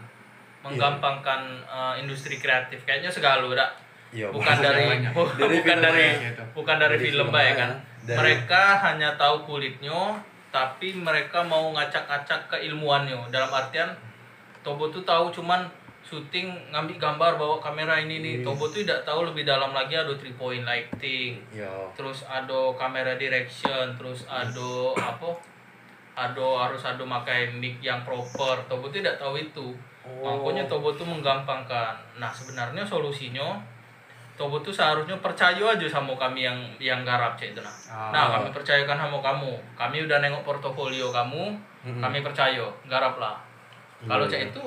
menggampangkan 0.60 1.40
eh, 1.62 1.94
industri 1.98 2.36
kreatif. 2.36 2.82
Kayaknya 2.82 3.08
segala 3.08 3.46
dak. 3.50 3.70
Iya, 4.10 4.30
bukan 4.30 4.56
dari 4.56 4.86
bu- 5.10 5.26
Dari 5.32 5.54
bukan 5.56 5.76
film 5.76 5.84
dari 5.84 6.06
gitu. 6.24 6.42
bukan 6.52 6.76
dari, 6.76 6.90
Dari 6.92 7.02
film 7.02 7.14
film 7.20 7.28
baik 7.30 7.46
banyak. 7.48 7.58
kan. 7.58 7.70
Dari- 8.04 8.18
Mereka 8.18 8.62
hanya 8.80 9.08
tahu 9.14 9.36
kulitnya, 9.44 10.00
tapi 10.50 10.94
mereka 10.94 11.42
mau 11.42 11.70
ngacak-ngacak 11.72 12.40
keilmuannya. 12.48 13.18
Dalam 13.28 13.50
artian 13.50 13.90
Tobo 14.62 14.88
tuh 14.88 15.02
tahu 15.02 15.28
cuman 15.30 15.66
syuting 16.14 16.46
ngambil 16.70 16.94
gambar 16.94 17.32
bawa 17.34 17.58
kamera 17.58 17.98
ini 17.98 18.22
nih 18.22 18.34
Tobo 18.40 18.70
tuh 18.70 18.86
tidak 18.86 19.02
tahu 19.02 19.26
lebih 19.26 19.42
dalam 19.42 19.74
lagi 19.74 19.98
ada 19.98 20.14
three 20.14 20.30
point 20.32 20.62
lighting. 20.62 21.42
Yo. 21.50 21.90
terus 21.92 22.22
ada 22.22 22.70
kamera 22.78 23.18
direction 23.18 23.98
terus 23.98 24.22
ada 24.30 24.70
apa? 24.94 25.34
Ada 26.14 26.46
harus 26.62 26.78
ada 26.80 27.02
pakai 27.02 27.50
mic 27.52 27.82
yang 27.82 28.06
proper. 28.06 28.62
Tobo 28.70 28.86
tuh 28.86 29.02
tidak 29.02 29.18
tahu 29.18 29.34
itu. 29.34 29.74
Oh. 30.06 30.38
makanya 30.38 30.70
Tobo 30.70 30.94
tuh 30.94 31.02
menggampangkan. 31.02 31.98
Nah 32.14 32.30
sebenarnya 32.30 32.86
solusinya 32.86 33.58
Tobo 34.34 34.58
tuh 34.60 34.70
seharusnya 34.70 35.18
percaya 35.18 35.74
aja 35.74 35.86
sama 35.88 36.14
kami 36.14 36.42
yang 36.42 36.58
yang 36.78 37.02
garap 37.02 37.34
cek 37.34 37.54
itu 37.54 37.62
nah 37.62 37.70
Ah. 37.90 38.10
nah 38.10 38.24
kami 38.30 38.54
percayakan 38.54 38.94
sama 38.96 39.18
kamu. 39.18 39.52
Kami 39.74 40.06
udah 40.06 40.22
nengok 40.22 40.46
portofolio 40.46 41.10
kamu 41.10 41.58
Mm-mm. 41.82 41.98
kami 41.98 42.22
percaya. 42.22 42.70
Garap 42.86 43.18
lah 43.18 43.34
kalau 44.04 44.28
Iya. 44.28 44.38
cek 44.38 44.42
itu 44.54 44.62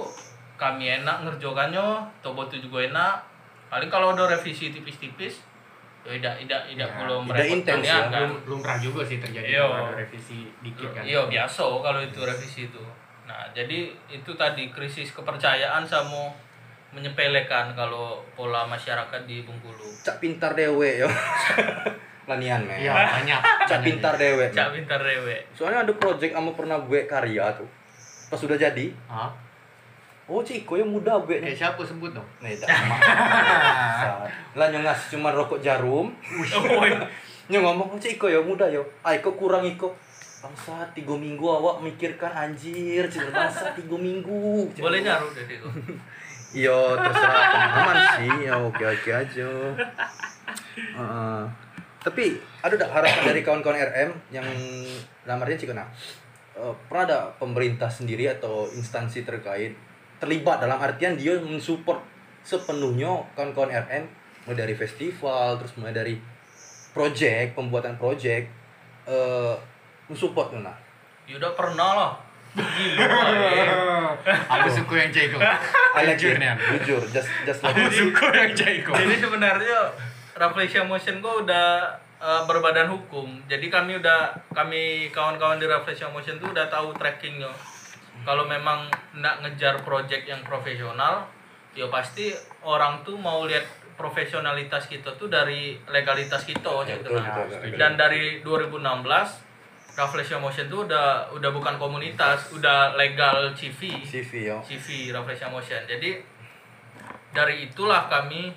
kami 0.57 0.85
enak 0.97 1.21
ngerjokannya 1.21 1.85
Tobo 2.19 2.43
tuh 2.43 2.57
juga 2.57 2.81
enak 2.83 3.13
paling 3.67 3.87
kalau 3.87 4.11
ada 4.11 4.25
revisi 4.27 4.69
tipis-tipis 4.69 5.45
ya 6.01 6.15
tidak 6.15 6.33
tidak 6.39 6.61
tidak 6.65 6.87
Ya, 6.87 6.95
perlu 6.95 7.15
tidak 7.15 7.27
merepotkan 7.27 7.53
intens 7.53 7.83
ya, 7.83 7.91
ya, 7.91 7.99
kan 8.01 8.11
belum 8.23 8.31
belum 8.41 8.59
pernah 8.61 8.79
juga 8.79 9.01
sih 9.03 9.17
terjadi 9.17 9.47
Iya. 9.49 9.61
kalau 9.61 9.85
ada 9.85 9.95
revisi 9.97 10.39
dikit 10.61 10.89
kan 10.89 11.01
iya 11.03 11.21
biasa 11.23 11.61
kalau 11.61 11.99
itu 11.99 12.19
revisi 12.19 12.61
itu 12.65 12.83
nah 13.23 13.43
jadi 13.51 13.79
itu 14.07 14.31
tadi 14.33 14.63
krisis 14.69 15.11
kepercayaan 15.11 15.83
sama 15.83 16.31
menyepelekan 16.89 17.75
kalau 17.75 18.23
pola 18.33 18.63
masyarakat 18.63 19.21
di 19.23 19.43
Bengkulu 19.43 19.83
Cak 19.99 20.17
pintar 20.17 20.55
dewe 20.55 20.97
yo. 20.97 21.09
Lanian 22.29 22.59
men. 22.61 22.79
iya 22.79 22.91
banyak 22.91 23.39
Cak 23.63 23.79
pintar 23.81 24.15
dewe. 24.15 24.47
cak 24.49 24.71
pintar 24.71 24.99
rewe 24.99 25.35
Soalnya 25.51 25.83
ada 25.83 25.93
project 25.93 26.31
kamu 26.31 26.51
pernah 26.53 26.75
buat 26.77 27.03
karya 27.05 27.51
tuh. 27.53 27.67
Pas 28.27 28.35
sudah 28.35 28.55
jadi, 28.55 28.91
Hah? 29.07 29.31
Oh 30.27 30.43
Ciko 30.43 30.75
yang 30.75 30.91
muda 30.91 31.15
buat 31.17 31.39
eh 31.39 31.51
nih. 31.51 31.55
siapa 31.55 31.79
sebut 31.81 32.11
dong 32.11 32.27
Nih, 32.43 32.59
tak 32.59 32.67
Lah 34.59 34.67
yang 34.67 34.83
ngasih 34.83 35.15
cuma 35.15 35.31
rokok 35.31 35.63
jarum. 35.63 36.11
Yang 37.47 37.63
ngomong, 37.63 37.95
oh 37.95 37.99
Ciko 38.01 38.27
ya 38.27 38.43
muda 38.43 38.67
yo. 38.67 38.83
Ay 38.99 39.23
kok 39.23 39.39
kurang 39.39 39.63
iko. 39.63 39.95
Bangsa 40.43 40.83
tiga 40.91 41.15
minggu 41.15 41.47
awak 41.47 41.79
mikirkan 41.79 42.27
anjir, 42.27 43.07
cina 43.07 43.31
bangsa 43.31 43.71
tiga 43.71 43.95
minggu. 43.95 44.67
Cina. 44.75 44.83
boleh 44.83 44.99
nyaru 44.99 45.27
deh 45.31 45.45
itu 45.47 45.69
Iya, 46.53 46.75
terserah 46.99 47.43
teman 47.55 47.97
sih. 48.19 48.31
Ya 48.43 48.55
oke 48.59 48.83
oke 48.83 49.09
aja. 49.11 49.49
Heeh. 50.77 51.41
tapi 51.97 52.39
ada 52.63 52.75
tak 52.77 52.87
harapan 52.93 53.23
dari 53.25 53.41
kawan-kawan 53.43 53.83
RM 53.83 54.11
yang 54.31 54.47
dalam 55.27 55.43
artian 55.43 55.59
Cikona 55.59 55.83
eh, 56.55 56.73
pernah 56.87 57.03
ada 57.03 57.19
pemerintah 57.35 57.91
sendiri 57.91 58.31
atau 58.31 58.69
instansi 58.71 59.27
terkait 59.27 59.75
terlibat 60.17 60.61
dalam 60.61 60.77
artian 60.81 61.15
dia 61.15 61.37
mensupport 61.37 62.01
sepenuhnya 62.41 63.25
kawan-kawan 63.35 63.69
RM 63.69 64.05
mulai 64.47 64.57
dari 64.57 64.73
festival 64.73 65.59
terus 65.59 65.75
mulai 65.75 65.91
dari 65.91 66.15
project 66.95 67.53
pembuatan 67.53 67.99
project 67.99 68.47
eh 69.07 69.55
mensupport 70.07 70.55
Nuna 70.55 70.73
ya 71.27 71.35
udah 71.35 71.51
pernah 71.53 72.15
eh. 72.55 73.65
aku 74.55 74.67
suka 74.71 74.93
yang 74.95 75.11
jago 75.11 75.37
I 75.37 76.07
like 76.07 76.17
Jujur 76.17 76.39
nih 76.39 76.55
jujur 76.79 77.01
just 77.11 77.29
just 77.43 77.59
like 77.61 77.75
aku 77.75 77.91
suka 77.91 78.25
yang 78.31 78.53
jago 78.55 78.91
jadi 78.95 79.15
sebenarnya 79.19 79.79
Reflection 80.37 80.85
Motion 80.85 81.17
gua 81.19 81.41
udah 81.41 81.67
eh, 82.21 82.41
berbadan 82.45 82.87
hukum. 82.93 83.41
Jadi 83.49 83.67
kami 83.73 83.97
udah 83.97 84.31
kami 84.53 85.09
kawan-kawan 85.09 85.57
di 85.57 85.65
Reflection 85.65 86.13
Motion 86.13 86.37
tuh 86.37 86.53
udah 86.53 86.69
tahu 86.69 86.93
trackingnya 86.95 87.49
kalau 88.27 88.43
memang 88.43 88.91
nak 89.15 89.39
ngejar 89.39 89.79
project 89.81 90.27
yang 90.27 90.43
profesional 90.43 91.31
ya 91.71 91.87
pasti 91.87 92.35
orang 92.59 92.99
tuh 93.01 93.15
mau 93.15 93.47
lihat 93.47 93.63
profesionalitas 93.95 94.85
kita 94.85 95.15
tuh 95.15 95.31
dari 95.31 95.79
legalitas 95.87 96.43
kita 96.43 96.69
Ya, 96.83 96.99
gitu 96.99 97.15
kan. 97.15 97.47
dan 97.73 97.95
dari 97.95 98.43
2016 98.43 98.83
Reflection 99.97 100.37
Motion 100.37 100.67
tuh 100.67 100.85
udah 100.85 101.31
udah 101.33 101.49
bukan 101.49 101.79
komunitas 101.79 102.53
udah 102.53 102.93
legal 102.93 103.55
CV 103.55 104.03
CV 104.03 104.45
ya 104.45 104.61
CV 104.61 105.09
Reflection 105.09 105.49
Motion. 105.49 105.81
Jadi 105.89 106.21
dari 107.33 107.65
itulah 107.65 108.05
kami 108.05 108.53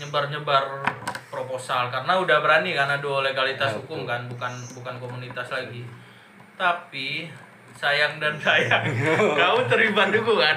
nyebar-nyebar 0.00 0.80
proposal 1.28 1.92
karena 1.92 2.16
udah 2.16 2.40
berani 2.40 2.72
kan 2.72 2.88
ada 2.88 3.12
legalitas 3.20 3.74
Ya, 3.74 3.76
hukum 3.76 4.08
kan 4.08 4.24
bukan 4.24 4.52
bukan 4.72 4.94
komunitas 4.96 5.52
lagi. 5.52 5.84
Tapi 6.56 7.28
sayang 7.80 8.12
dan 8.16 8.36
sayang 8.36 8.84
kau 9.34 9.56
terlibat 9.64 10.12
juga 10.12 10.32
kan. 10.42 10.56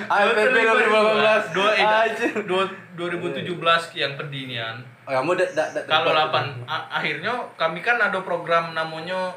Kau 0.00 0.18
APP 0.24 0.34
terlibat 0.34 0.76
juga. 0.80 1.00
2018 1.14 1.54
Dua, 1.54 1.70
eh, 1.70 1.84
Anjir. 1.84 2.32
dua- 2.44 2.74
2017 2.94 3.54
yang 3.94 4.12
pendinian. 4.14 4.74
Oh, 5.04 5.12
kamu 5.12 5.30
dak 5.36 5.50
dak 5.52 5.68
dak 5.72 5.84
Kalau 5.84 6.10
terlibat. 6.10 6.44
8 6.58 6.66
a- 6.66 6.88
akhirnya 6.92 7.30
kami 7.54 7.78
kan 7.78 7.96
ada 7.96 8.18
program 8.20 8.72
namanya 8.72 9.30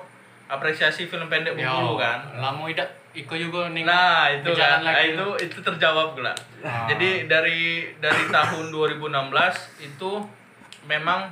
apresiasi 0.48 1.06
film 1.06 1.28
pendek 1.28 1.54
Bengkulu 1.54 1.96
kan. 1.96 2.26
lama 2.36 2.66
tidak 2.68 2.90
Iko 3.12 3.36
juga 3.36 3.68
nih 3.68 3.84
Nah 3.84 4.32
itu 4.32 4.56
kan, 4.56 4.80
nah, 4.80 4.96
lagi. 4.96 5.12
itu 5.12 5.26
itu 5.44 5.60
terjawab 5.62 6.16
gula. 6.16 6.32
Ah. 6.62 6.88
Jadi 6.88 7.28
dari 7.28 7.92
dari 7.98 8.24
tahun 8.26 8.72
2016 8.72 9.28
itu 9.78 10.12
memang 10.86 11.28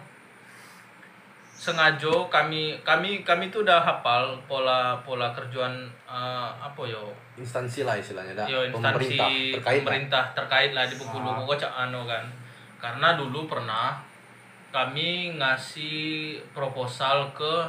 sengaja 1.60 2.32
kami 2.32 2.80
kami 2.88 3.20
kami 3.28 3.52
tuh 3.52 3.68
udah 3.68 3.84
hafal 3.84 4.40
pola 4.48 4.96
pola 5.04 5.36
kerjaan 5.36 5.92
eh, 6.08 6.50
apa 6.56 6.82
yo? 6.88 7.12
Instansi 7.36 7.84
lah 7.84 8.00
istilahnya 8.00 8.48
yo 8.48 8.64
pemerintah 8.72 9.28
terkait 9.28 9.84
lah. 9.84 9.92
pemerintah 9.92 10.24
terkait 10.32 10.72
lah 10.72 10.88
di 10.88 10.96
Bengkulu. 10.96 11.28
Ah. 11.28 11.84
anu 11.84 12.08
kan. 12.08 12.24
Karena 12.80 13.20
dulu 13.20 13.44
pernah 13.52 14.00
kami 14.72 15.36
ngasih 15.36 16.40
proposal 16.56 17.28
ke 17.36 17.68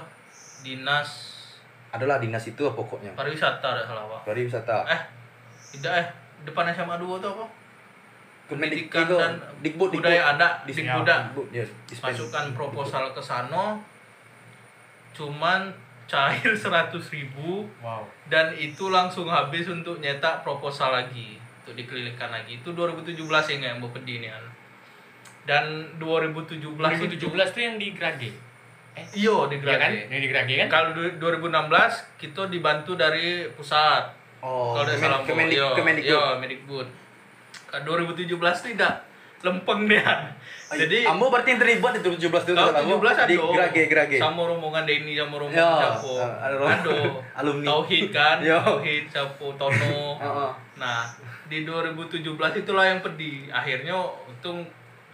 dinas 0.62 1.34
adalah 1.90 2.22
dinas 2.22 2.46
itu 2.46 2.62
pokoknya. 2.62 3.10
pariwisata 3.18 3.74
ada 3.74 3.82
salah 3.82 4.06
Pak. 4.06 4.30
pariwisata. 4.30 4.86
Eh 4.86 5.00
tidak 5.74 5.92
eh 5.98 6.06
depan 6.46 6.70
SMA 6.70 6.94
2 6.94 7.18
tuh 7.18 7.30
apa 7.34 7.59
pendidikan 8.52 9.04
itu, 9.04 9.16
dan 9.16 9.32
Dikbud, 9.60 9.88
budaya 9.92 10.14
Dikbud. 10.26 10.34
ada 10.34 10.48
di 10.60 10.72
Buda 10.74 11.14
Dikbud, 11.22 11.46
ya, 11.50 11.64
dispen- 11.84 12.06
masukkan 12.10 12.44
proposal 12.50 13.04
ke 13.10 13.20
sana 13.20 13.78
cuman 15.12 15.70
cair 16.06 16.52
100.000 16.58 16.90
ribu. 17.10 17.66
Wow. 17.78 18.02
Dan 18.26 18.50
itu 18.52 18.88
langsung 18.88 19.26
habis 19.26 19.66
untuk 19.66 19.98
nyetak 19.98 20.40
proposal 20.40 20.90
lagi. 20.92 21.38
Untuk 21.62 21.74
dikelilingkan 21.76 22.30
lagi. 22.30 22.58
Itu 22.58 22.72
2017 22.72 23.14
ya 23.14 23.54
nggak 23.56 23.70
yang 23.70 23.80
mau 23.80 23.90
pedinian 23.90 24.42
dan 25.40 25.64
2017 25.96 26.60
itu 26.60 27.16
2017 27.16 27.32
tuh 27.48 27.62
yang 27.62 27.76
di 27.76 27.88
Grage? 27.90 28.30
Eh 28.92 29.06
iyo 29.16 29.48
di 29.48 29.56
iya 29.56 29.72
kan? 29.72 29.88
Grage. 29.88 30.00
yang 30.08 30.20
di 30.20 30.28
Grage 30.28 30.54
kan? 30.54 30.68
Kalau 30.68 30.88
du- 30.92 31.16
2016 31.16 31.72
kita 32.20 32.46
dibantu 32.46 32.92
dari 32.94 33.48
pusat. 33.50 34.04
Oh 34.40 34.72
kalau 34.72 34.84
dari 34.84 34.98
Kemen- 34.98 35.10
Salambo. 35.10 35.26
Kemendik 35.74 36.04
iya, 36.04 36.22
Kemendikbud. 36.36 36.86
Iya, 37.70 37.78
Kemendikbud. 37.78 38.34
Kan 38.36 38.50
2017 38.58 38.74
tidak 38.74 38.94
lempeng 39.40 39.88
dia 39.88 40.36
jadi 40.70 41.08
Ambo 41.08 41.32
berarti 41.32 41.56
yang 41.56 41.60
terlibat 41.64 41.96
itu 41.96 42.12
17 42.12 42.28
itu 42.44 42.52
Tahun 42.52 42.74
Ambo 42.76 43.00
17 43.00 43.08
ada 43.08 43.24
di 43.24 43.36
Grage 43.40 43.82
Grage 43.88 44.18
Sama 44.20 44.42
rombongan 44.44 44.84
Denny 44.84 45.16
sama 45.16 45.34
rombongan 45.34 45.80
Capo 45.80 46.12
eh, 46.14 46.30
ada 46.36 46.54
rombongan 46.54 46.78
Ada 46.84 46.94
alumni. 47.40 47.66
Tauhid 47.66 48.06
kan 48.12 48.36
Ya. 48.38 48.58
Tauhid, 48.60 49.04
Capo, 49.08 49.46
Tono 49.56 50.20
Heeh. 50.20 50.50
Nah 50.82 51.08
di 51.46 51.64
2017 51.64 52.22
itulah 52.60 52.84
yang 52.84 53.00
pedih 53.00 53.48
Akhirnya 53.48 53.96
untung 54.22 54.60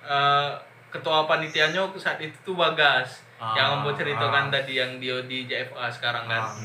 eh, 0.03 0.51
Ketua 0.87 1.25
panitianya 1.25 1.87
saat 1.95 2.19
itu 2.19 2.35
tuh 2.43 2.53
Bagas 2.53 3.23
Ah, 3.37 3.53
Yang 3.53 3.71
mau 3.79 3.93
ceritakan 3.93 4.49
ah. 4.49 4.51
tadi 4.51 4.75
yang 4.75 4.97
dia 4.97 5.21
di 5.23 5.45
JFA 5.45 5.87
sekarang 5.89 6.27
kan 6.27 6.43
Ah. 6.43 6.57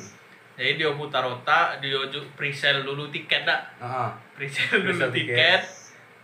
Jadi 0.52 0.78
dia 0.78 0.92
putar 0.92 1.24
otak, 1.24 1.80
dia 1.80 1.96
pre-sale 2.34 2.82
dulu 2.82 3.08
tiket 3.08 3.46
dah 3.46 3.62
Heeh. 3.78 4.10
pre-sale 4.34 4.82
dulu 4.82 4.98
Pre-sale 5.00 5.14
tiket, 5.14 5.62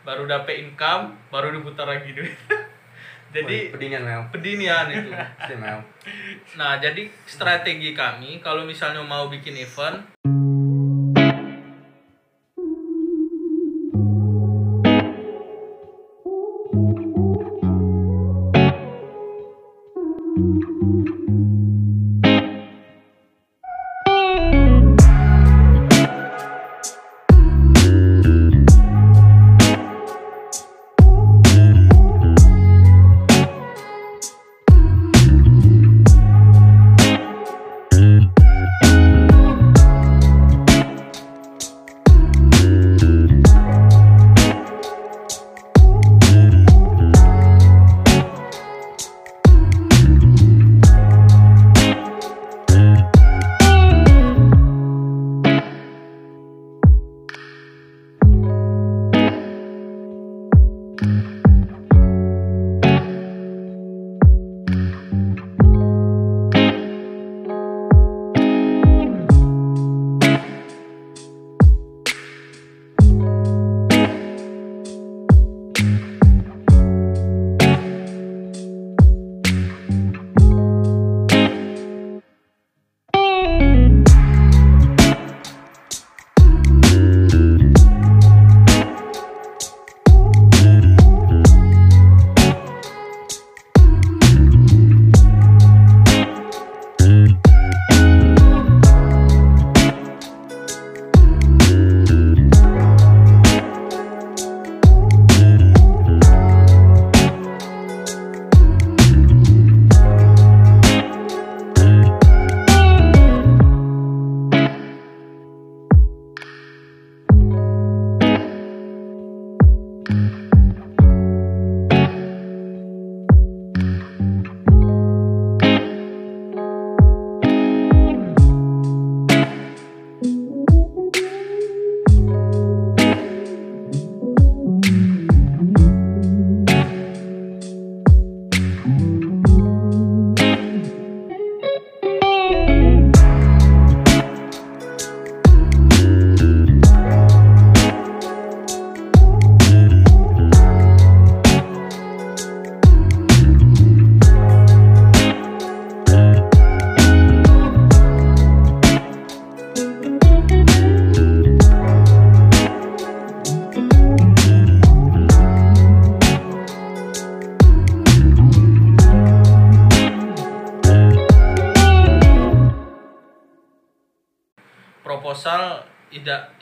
baru 0.08 0.24
dapet 0.24 0.64
income, 0.64 1.20
baru 1.28 1.52
diputar 1.52 1.84
lagi 1.84 2.16
duit. 2.16 2.32
Jadi 3.36 3.76
pedinian 3.76 4.08
memang 4.08 4.28
pedinian 4.34 4.88
itu. 4.88 5.12
Nah, 6.56 6.80
jadi 6.80 7.12
strategi 7.28 7.92
kami 7.92 8.40
kalau 8.40 8.64
misalnya 8.64 9.04
mau 9.04 9.28
bikin 9.28 9.60
event 9.60 10.00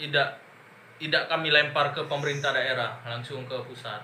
tidak 0.06 0.28
tidak 0.96 1.28
kami 1.28 1.52
lempar 1.52 1.92
ke 1.92 2.00
pemerintah 2.08 2.56
daerah 2.56 2.96
langsung 3.04 3.44
ke 3.50 3.58
pusat. 3.66 4.00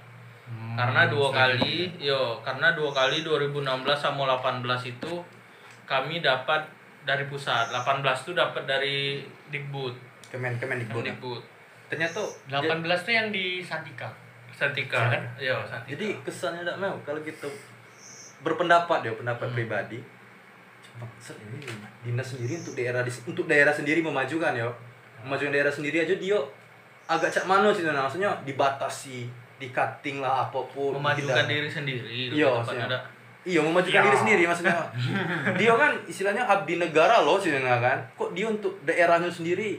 Hmm, 0.51 0.75
karena 0.75 1.07
dua 1.07 1.31
kali 1.31 1.95
yo 1.95 2.41
karena 2.43 2.75
dua 2.75 2.91
kali 2.91 3.23
2016 3.23 3.63
sama 3.95 4.27
18 4.27 4.65
itu 4.91 5.13
kami 5.87 6.19
dapat 6.19 6.67
dari 7.07 7.23
pusat. 7.31 7.71
18 7.71 8.03
itu 8.03 8.31
dapat 8.35 8.63
dari 8.67 9.23
Dikbud. 9.47 9.95
Kemen 10.27 10.59
Kemendikbud. 10.59 11.03
Dikbud 11.03 11.41
Ternyata 11.87 12.19
18 12.47 12.83
tuh 13.03 13.11
yang 13.11 13.27
di 13.31 13.59
Santika. 13.59 14.07
Santika 14.51 15.11
Kan? 15.11 15.23
yo 15.39 15.59
Santika. 15.63 15.95
Jadi 15.95 16.07
kesannya 16.23 16.63
tidak 16.63 16.79
mau 16.79 16.95
kalau 17.07 17.19
gitu. 17.23 17.47
Berpendapat 18.41 19.03
ya 19.03 19.11
pendapat 19.15 19.47
Hmm. 19.47 19.55
pribadi. 19.55 19.99
Bangsat 20.99 21.39
ini 21.39 21.63
dinas 22.03 22.27
sendiri 22.27 22.59
untuk 22.59 22.75
daerah 22.75 23.01
untuk 23.03 23.45
daerah 23.47 23.71
sendiri 23.71 24.03
memajukan 24.03 24.51
ya 24.51 24.67
memajukan 25.23 25.51
daerah 25.51 25.73
sendiri 25.73 26.03
aja 26.03 26.15
dia 26.15 26.37
agak 27.07 27.29
cak 27.29 27.45
mano 27.45 27.69
sih 27.69 27.83
nah, 27.83 28.07
maksudnya 28.07 28.31
dibatasi 28.43 29.27
di 29.61 29.67
cutting 29.69 30.23
lah 30.23 30.49
apa 30.49 30.57
pun. 30.73 30.97
Memajukan 30.97 31.45
diri 31.45 31.69
sendiri 31.69 32.33
Iya, 32.33 32.49
maksudnya. 32.49 32.89
ada. 32.89 32.99
Iya 33.41 33.61
memajukan 33.61 34.01
Ya. 34.01 34.05
diri 34.09 34.17
sendiri 34.17 34.43
maksudnya. 34.49 34.73
Dia 35.59 35.73
kan 35.77 35.91
istilahnya 36.05 36.43
abdi 36.45 36.81
negara 36.81 37.21
loh 37.21 37.37
sih 37.37 37.53
kan. 37.53 37.97
Kok 38.17 38.33
dia 38.33 38.49
untuk 38.49 38.73
daerahnya 38.81 39.29
sendiri 39.29 39.77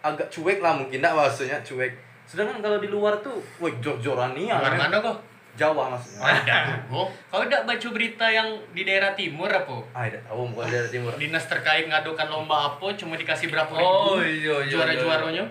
agak 0.00 0.28
cuek 0.28 0.60
lah 0.60 0.76
mungkin 0.76 1.00
enggak 1.00 1.16
maksudnya 1.16 1.56
cuek. 1.64 1.92
Sedangkan 2.26 2.60
kalau 2.60 2.76
di 2.82 2.88
luar 2.92 3.16
tuh 3.24 3.36
wah 3.62 3.72
jor-joran 3.80 4.34
nih 4.36 4.52
Luar 4.52 4.74
mana 4.76 4.98
kok? 5.00 5.16
Jawa 5.56 5.82
maksudnya 5.90 6.20
Ada. 6.36 6.58
Oh, 6.86 7.08
kau 7.26 7.40
udah 7.40 7.60
baca 7.62 7.88
berita 7.90 8.26
yang 8.26 8.44
di 8.70 8.82
daerah 8.82 9.12
timur 9.12 9.48
apa? 9.48 9.76
ah 9.90 10.04
tidak 10.04 10.22
tahu 10.22 10.42
bukan 10.48 10.66
daerah 10.66 10.88
timur 10.88 11.12
Dinas 11.16 11.44
terkait 11.44 11.84
ngadukan 11.86 12.26
lomba 12.26 12.56
apa 12.70 12.86
cuma 12.94 13.14
dikasih 13.14 13.48
berapa 13.48 13.72
Oh, 13.72 14.16
ribu 14.16 14.22
iya, 14.22 14.54
iya, 14.58 14.70
juara-juaranya? 14.70 15.44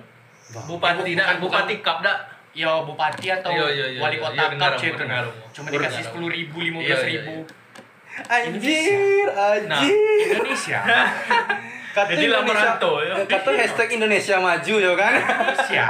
Wah, 0.47 0.63
bupati 0.63 1.01
Bukan- 1.03 1.17
dah 1.17 1.25
bukan- 1.27 1.41
bupati 1.41 1.75
kap 1.81 1.99
dah 1.99 2.17
Ya 2.55 2.71
bupati 2.79 3.27
atau 3.27 3.51
Iya, 3.51 3.67
iya, 3.67 3.85
iya, 3.89 3.99
wali 3.99 4.15
iya. 4.15 4.23
kota 4.23 4.31
Iya, 4.37 4.47
kap 4.55 4.79
cuma 5.51 5.67
dikasih 5.67 6.01
sepuluh 6.01 6.29
ribu, 6.31 6.57
lima 6.61 6.79
Iya, 6.79 6.87
belas 6.87 7.01
iya, 7.01 7.11
ribu. 7.19 7.35
Anjir, 8.25 9.27
Nah, 9.27 9.51
anjir. 9.75 10.31
Indonesia, 10.31 10.79
Kata 11.91 12.11
Jadi 12.11 12.23
Indonesia- 12.25 12.75
ya. 13.01 13.13
Kata 13.25 13.49
hashtag 13.51 13.89
Indonesia 13.93 14.35
maju 14.37 14.75
ya 14.77 14.93
kan. 14.93 15.13
Indonesia. 15.15 15.85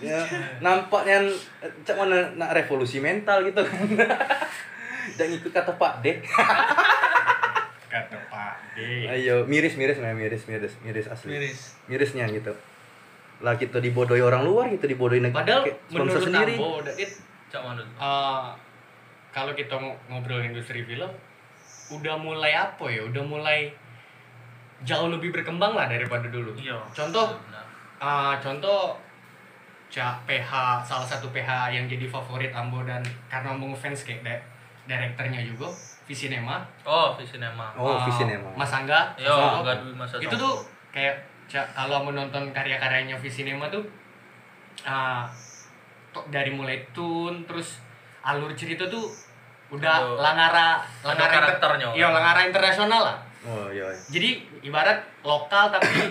Ya, 0.00 0.20
nampaknya 0.60 1.24
eh, 1.62 1.72
cak 1.82 1.96
mana 1.96 2.32
nak 2.36 2.52
revolusi 2.52 3.00
mental 3.00 3.40
gitu 3.42 3.60
kan. 3.64 3.86
Dan 5.18 5.28
ikut 5.32 5.50
kata 5.50 5.72
Pak 5.74 6.02
D. 6.02 6.06
Kata 7.86 8.18
Pak 8.28 8.76
D. 8.76 9.08
Ayo, 9.08 9.46
miris 9.48 9.78
miris 9.78 9.96
memang 9.96 10.18
miris 10.18 10.44
miris 10.44 10.74
miris 10.82 11.06
asli. 11.08 11.32
miris 11.32 11.78
Mirisnya 11.86 12.26
gitu. 12.28 12.52
Lah 13.40 13.56
kita 13.56 13.80
dibodohi 13.80 14.20
orang 14.20 14.44
luar, 14.44 14.68
kita 14.68 14.84
dibodohi 14.84 15.22
negara 15.22 15.40
Padahal 15.40 15.62
menurut 15.88 16.20
sendiri. 16.20 16.54
Ambo, 16.58 16.82
udah 16.82 16.94
it 16.98 17.12
cak 17.48 17.62
mana 17.62 17.80
eh, 17.80 18.46
kalau 19.30 19.52
kita 19.54 19.78
ng- 19.78 19.96
ngobrol 20.10 20.42
industri 20.42 20.82
film, 20.82 21.08
udah 21.94 22.14
mulai 22.18 22.52
apa 22.52 22.84
ya? 22.90 23.06
Udah 23.06 23.22
mulai 23.22 23.70
jauh 24.84 25.08
lebih 25.08 25.32
berkembang 25.32 25.72
lah 25.72 25.88
daripada 25.88 26.28
dulu. 26.28 26.52
iya 26.58 26.76
Contoh, 26.92 27.32
Benar. 27.48 27.64
Ah, 27.96 28.36
contoh 28.36 28.92
Cak 29.88 30.24
PH 30.24 30.50
salah 30.82 31.04
satu 31.04 31.30
PH 31.30 31.48
yang 31.70 31.84
jadi 31.84 32.04
favorit 32.04 32.50
Ambo 32.50 32.82
dan 32.82 33.00
karena 33.26 33.50
Ambo 33.50 33.66
ngefans 33.68 34.02
kayak 34.02 34.20
di- 34.20 34.44
direkturnya 34.86 35.40
juga 35.40 35.66
Visinema 36.04 36.62
oh 36.82 37.14
Visinema 37.14 37.70
Oh, 37.74 37.94
Ah, 37.94 38.02
Visinema. 38.02 38.50
Mas 38.52 38.70
Angga 38.70 39.14
yo 39.16 39.62
masa 39.92 40.16
itu 40.16 40.30
tuh 40.32 40.54
kayak 40.90 41.14
Cak 41.46 41.62
kalau 41.72 42.02
menonton 42.02 42.50
karya-karyanya 42.50 43.14
Visinema 43.14 43.66
tuh 43.66 43.82
ah, 44.82 45.26
to- 46.10 46.26
dari 46.28 46.50
mulai 46.50 46.82
tune 46.90 47.42
terus 47.44 47.78
alur 48.20 48.50
cerita 48.52 48.86
tuh 48.86 49.06
udah 49.68 49.94
Ada- 49.96 50.14
langara 50.16 50.68
langara 51.00 51.26
inter- 51.28 51.58
karakternya. 51.58 51.88
iya 51.92 52.08
langara 52.08 52.40
internasional 52.42 53.02
lah 53.04 53.18
Oh 53.42 53.66
iya. 53.68 53.86
iya. 53.86 54.02
jadi 54.08 54.30
ibarat 54.60 54.98
lokal 55.22 55.70
tapi 55.70 56.10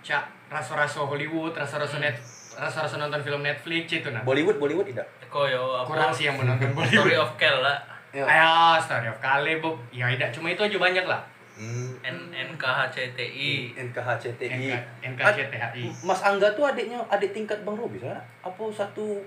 cak 0.00 0.20
rasa-rasa 0.46 1.00
Hollywood 1.02 1.52
rasa-rasa 1.52 1.96
net 1.98 2.16
rasa-rasa 2.56 2.96
nonton 2.96 3.20
film 3.20 3.42
Netflix 3.42 3.90
itu 3.90 4.08
nah 4.10 4.22
Bollywood 4.22 4.56
Bollywood 4.56 4.86
tidak. 4.88 5.06
Eko 5.20 5.46
yo 5.50 5.78
apa 5.78 5.88
kurang 5.90 6.10
sih 6.14 6.30
yang 6.30 6.38
menonton 6.38 6.70
Story 6.70 7.14
Bollywood 7.14 7.18
of 7.20 7.32
Kel 7.36 7.58
lah 7.60 7.78
Ya. 8.14 8.22
Ayo, 8.22 8.78
Story 8.78 9.10
of 9.10 9.18
Kale, 9.18 9.58
Bob. 9.58 9.74
Ya, 9.90 10.06
tidak 10.14 10.30
cuma 10.30 10.46
itu 10.46 10.62
aja 10.62 10.78
banyak 10.78 11.02
lah. 11.02 11.18
Hmm. 11.58 11.98
N 11.98 12.30
NKHCTI 12.30 13.74
NKHCTI. 13.74 14.70
NK, 14.70 14.74
NKCTHI. 15.18 15.82
Mas 16.06 16.22
Angga 16.22 16.54
tuh 16.54 16.62
adiknya 16.66 17.02
adik 17.10 17.34
tingkat 17.34 17.66
Bang 17.66 17.74
Robi 17.74 17.98
sana? 17.98 18.22
Apa 18.42 18.70
satu 18.70 19.18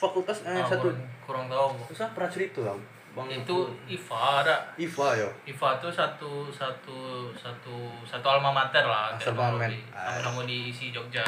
fakultas 0.00 0.44
eh, 0.44 0.56
Ah, 0.56 0.64
satu 0.64 0.88
kurang, 0.88 1.04
kurang 1.24 1.44
tahu 1.52 1.76
Terus 1.92 2.08
pernah 2.16 2.30
cerita 2.32 2.60
lah 2.64 2.76
Bang 3.12 3.28
itu 3.28 3.56
IFA 3.90 4.46
ada 4.46 4.56
Iva 4.80 5.08
ya. 5.12 5.28
IFA 5.44 5.68
tuh 5.82 5.92
satu 5.92 6.48
satu 6.48 7.28
satu 7.36 7.74
satu 8.08 8.26
alma 8.30 8.54
mater 8.54 8.86
lah 8.86 9.12
alma 9.12 9.60
mater. 9.60 9.76
sama-sama 9.92 10.48
di 10.48 10.72
isi 10.72 10.88
Jogja 10.94 11.26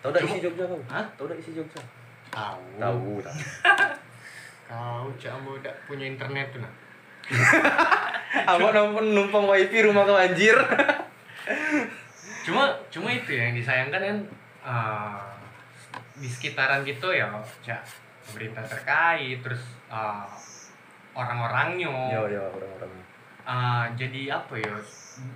Tahu 0.00 0.10
dak 0.10 0.20
Cuma- 0.22 0.32
isi 0.32 0.40
Jogja 0.42 0.64
kau? 0.64 0.80
Hah? 0.86 1.06
Tahu 1.14 1.26
dak 1.26 1.38
isi 1.38 1.50
Jogja? 1.52 1.80
Tahu. 2.30 2.62
Tahu. 2.76 3.04
tahu. 3.20 3.38
Kau 4.70 5.10
cak 5.18 5.34
mau 5.40 5.58
tidak 5.58 5.74
punya 5.84 6.06
internet 6.06 6.54
tuh 6.54 6.62
nah. 6.62 6.70
Aku 8.54 8.70
numpang, 8.70 9.02
numpang 9.10 9.44
wifi 9.44 9.82
rumah 9.82 10.06
kau 10.06 10.14
anjir. 10.14 10.54
Cuma 12.46 12.70
cuma 12.86 13.10
itu 13.10 13.34
yang 13.34 13.52
disayangkan 13.52 13.98
kan 13.98 14.18
eh, 14.62 15.26
di 16.14 16.24
sekitaran 16.24 16.82
gitu 16.82 17.10
ya, 17.10 17.26
cak 17.60 17.82
pemerintah 18.24 18.62
terkait 18.62 19.42
terus 19.42 19.58
eh, 19.86 20.26
orang-orangnya 21.12 21.90
Yo 22.14 22.30
yo 22.30 22.42
orang-orang. 22.48 22.90
eh, 23.42 23.84
jadi 23.98 24.38
apa 24.38 24.54
ya 24.54 24.74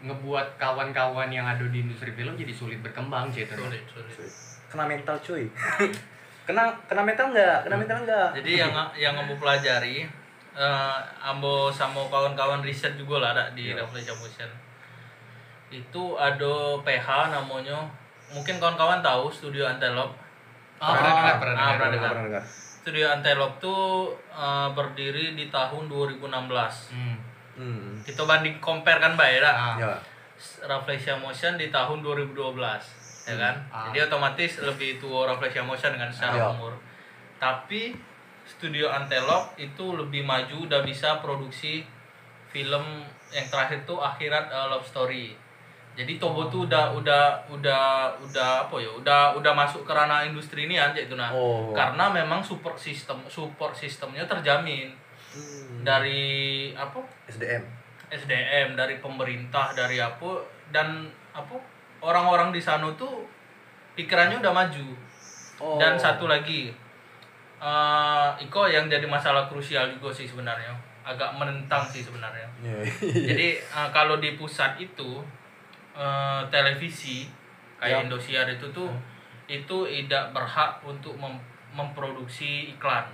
ngebuat 0.00 0.54
kawan-kawan 0.56 1.28
yang 1.28 1.44
ada 1.44 1.66
di 1.66 1.82
industri 1.82 2.14
film 2.14 2.38
jadi 2.38 2.54
sulit 2.54 2.78
berkembang 2.78 3.34
gitu 3.34 3.50
sulit 3.52 3.82
sulit 3.90 4.30
Kena 4.74 4.84
mental 4.90 5.16
cuy. 5.22 5.46
kena 6.50 6.74
kena 6.90 7.02
mental 7.06 7.30
enggak? 7.30 7.58
Kena 7.64 7.76
mental 7.78 7.98
enggak? 8.04 8.28
jadi 8.42 8.66
yang 8.66 8.72
yang 8.98 9.12
kamu 9.16 9.38
pelajari 9.38 10.04
eh, 10.52 10.98
ambo 11.22 11.70
sama 11.70 12.04
kawan-kawan 12.10 12.60
riset 12.60 12.98
juga 12.98 13.22
lah 13.22 13.30
ada 13.32 13.44
di. 13.54 13.70
Revolution 13.72 14.18
Motion 14.18 14.50
itu 15.74 16.04
ada 16.14 16.78
PH 16.86 17.34
namanya 17.34 17.82
mungkin 18.30 18.62
kawan-kawan 18.62 19.02
tahu 19.02 19.26
studio 19.30 19.66
Antelope 19.66 20.14
Ah, 20.82 20.90
pernah 20.90 21.12
dengar, 21.14 21.36
pernah 21.38 21.54
Ah, 21.54 21.56
dengar, 21.56 21.74
pernah 21.78 21.90
dengar. 21.90 22.10
Pernah 22.10 22.24
dengar. 22.28 22.44
Studio 22.84 23.06
Antelope 23.08 23.56
tuh 23.62 23.82
uh, 24.34 24.68
berdiri 24.74 25.32
di 25.32 25.48
tahun 25.48 25.88
2016. 25.88 26.28
Hmm. 26.92 27.16
Hmm. 27.54 27.94
Kita 28.02 28.26
banding 28.26 28.58
compare 28.60 28.98
kan 29.00 29.14
Mbak 29.16 29.28
ya, 29.38 29.40
Ah. 29.48 29.74
Ya. 29.80 31.14
Motion 31.16 31.56
di 31.56 31.70
tahun 31.70 32.04
2012, 32.04 32.34
ya 33.24 33.34
kan? 33.34 33.54
Ah. 33.68 33.88
Jadi 33.88 34.04
otomatis 34.04 34.60
lebih 34.60 34.96
tua 34.96 35.24
Rafflesia 35.26 35.60
Motion 35.60 35.92
kan 35.92 36.08
secara 36.08 36.36
Iya. 36.36 36.48
umur. 36.50 36.72
Tapi 37.36 37.96
Studio 38.44 38.86
Antelope 38.86 39.56
itu 39.56 39.86
lebih 39.94 40.20
maju 40.22 40.56
udah 40.62 40.80
bisa 40.80 41.16
produksi 41.18 41.80
film 42.46 42.84
yang 43.28 43.46
terakhir 43.46 43.82
tuh 43.82 43.98
Akhirat 43.98 44.48
uh, 44.48 44.68
Love 44.68 44.84
Story. 44.84 45.32
jadi 45.94 46.18
Tobo 46.18 46.50
tuh 46.50 46.66
udah 46.66 46.90
udah 46.90 47.22
udah 47.48 47.82
udah 48.18 48.66
apa 48.66 48.76
ya 48.76 48.90
udah 48.90 49.30
udah 49.32 49.52
masuk 49.54 49.86
ke 49.86 49.94
ranah 49.94 50.26
industri 50.26 50.66
ini 50.66 50.74
aja 50.74 50.98
itu 50.98 51.14
nah 51.14 51.30
Oh. 51.30 51.70
karena 51.70 52.10
memang 52.10 52.42
support 52.42 52.74
sistem 52.74 53.22
support 53.28 53.70
sistemnya 53.72 54.26
terjamin 54.26 54.90
Hmm. 55.30 55.86
dari 55.86 56.22
apa 56.74 56.98
SDM. 57.26 57.62
SDM 58.08 58.74
dari 58.74 58.98
pemerintah 58.98 59.70
dari 59.70 59.98
apa 59.98 60.42
dan 60.68 61.06
apa 61.30 61.54
orang-orang 62.04 62.50
di 62.50 62.60
sana 62.60 62.84
tuh 62.94 63.24
pikirannya 63.94 64.36
udah 64.38 64.52
maju 64.52 64.86
Oh. 65.56 65.78
dan 65.78 65.94
satu 65.94 66.26
lagi 66.26 66.74
eh 67.58 68.28
Iko 68.36 68.66
yang 68.66 68.86
jadi 68.86 69.06
masalah 69.06 69.46
krusial 69.46 69.86
juga 69.88 70.10
sih 70.10 70.26
sebenarnya 70.26 70.74
agak 71.00 71.30
menentang 71.32 71.86
sih 71.86 72.00
sebenarnya 72.00 72.44
Iya. 72.60 72.82
jadi 73.00 73.48
eh, 73.56 73.88
kalau 73.90 74.18
di 74.18 74.34
pusat 74.34 74.74
itu 74.76 75.22
eh, 75.94 76.42
televisi 76.48 77.30
kayak 77.76 77.94
Ya. 77.94 78.02
Indosiar 78.02 78.46
itu 78.48 78.66
tuh 78.70 78.90
itu 79.46 79.76
tidak 79.84 80.32
berhak 80.32 80.82
untuk 80.82 81.14
mem- 81.14 81.40
memproduksi 81.70 82.68
iklan 82.70 83.06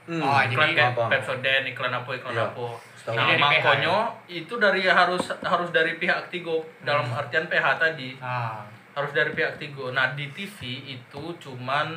Hmm. 0.00 0.18
Oh, 0.18 0.40
jadi 0.40 0.50
iklan 0.50 0.70
kayak 0.72 0.92
paham. 0.96 1.10
Pepsodent 1.12 1.64
iklan 1.68 1.92
apa 1.92 2.10
iklan 2.10 2.34
Ya. 2.34 2.42
apa 2.42 2.66
Setahu 3.00 3.16
nah 3.16 3.26
dari 3.26 3.40
makanya 3.40 3.96
itu 4.28 4.54
dari 4.54 4.84
harus 4.84 5.24
harus 5.40 5.70
dari 5.70 5.96
pihak 5.96 6.28
Tigo 6.28 6.60
dalam 6.80 7.08
Hmm. 7.08 7.16
artian 7.16 7.48
PH 7.48 7.66
tadi. 7.80 8.12
Ah. 8.20 8.60
Harus 8.92 9.10
dari 9.10 9.32
pihak 9.32 9.56
Tigo. 9.56 9.88
Nah 9.90 10.12
di 10.12 10.28
TV 10.30 10.60
itu 10.86 11.22
cuman 11.40 11.96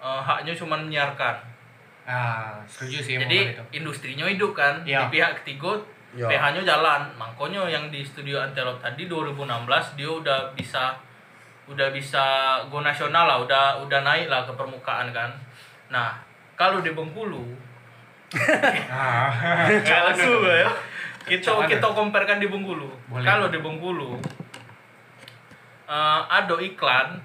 eh, 0.00 0.20
haknya 0.22 0.56
cuman 0.56 0.88
menyiarkan. 0.88 1.36
Ah 2.02 2.56
setuju 2.64 2.98
sih 2.98 3.14
jadi 3.18 3.52
itu. 3.52 3.62
industrinya 3.76 4.24
hidup 4.24 4.56
kan? 4.56 4.80
Ya. 4.82 5.04
di 5.04 5.12
pihak 5.12 5.44
Tigo 5.44 5.76
Ya. 6.10 6.26
PH-nya 6.26 6.66
jalan. 6.66 7.06
Makanya 7.14 7.70
yang 7.70 7.86
di 7.86 8.02
studio 8.02 8.40
Antelop 8.40 8.80
tadi 8.80 9.06
2016 9.06 9.46
dia 9.94 10.10
udah 10.10 10.50
bisa 10.50 10.90
udah 11.68 11.86
bisa 11.92 12.24
go 12.66 12.80
nasional 12.80 13.28
lah. 13.28 13.38
Udah 13.38 13.78
udah 13.78 14.00
naik 14.00 14.26
lah 14.26 14.42
ke 14.42 14.50
permukaan 14.50 15.12
kan. 15.12 15.30
Nah 15.86 16.18
kalau 16.56 16.80
di 16.80 16.90
Bengkulu 16.90 17.54
ah 18.90 19.66
Nggak 19.66 20.00
langsung 20.12 20.42
ya. 20.46 20.70
Kita 21.26 21.50
kita 21.66 21.86
comparekan 21.90 22.38
di 22.38 22.46
Bengkulu. 22.46 22.88
Kalau 23.22 23.50
di 23.50 23.58
Bengkulu 23.58 24.18
eh, 25.90 26.20
ada 26.26 26.56
iklan 26.62 27.18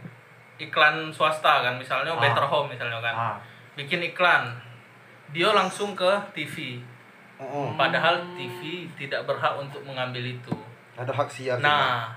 iklan 0.55 1.11
swasta 1.11 1.61
kan 1.61 1.75
misalnya 1.75 2.15
Ah. 2.15 2.21
Better 2.21 2.45
Home 2.45 2.71
misalnya 2.73 2.99
kan. 3.03 3.15
ah 3.15 3.37
Bikin 3.75 3.99
iklan. 4.01 4.55
Dia 5.35 5.51
langsung 5.51 5.93
ke 5.99 6.11
TV. 6.31 6.79
Oh. 7.35 7.75
Padahal 7.75 8.23
TV 8.39 8.87
tidak 8.95 9.27
berhak 9.27 9.59
untuk 9.59 9.83
mengambil 9.83 10.23
itu. 10.23 10.55
Ada 10.95 11.11
hak 11.11 11.27
siar. 11.27 11.59
Nah, 11.59 12.07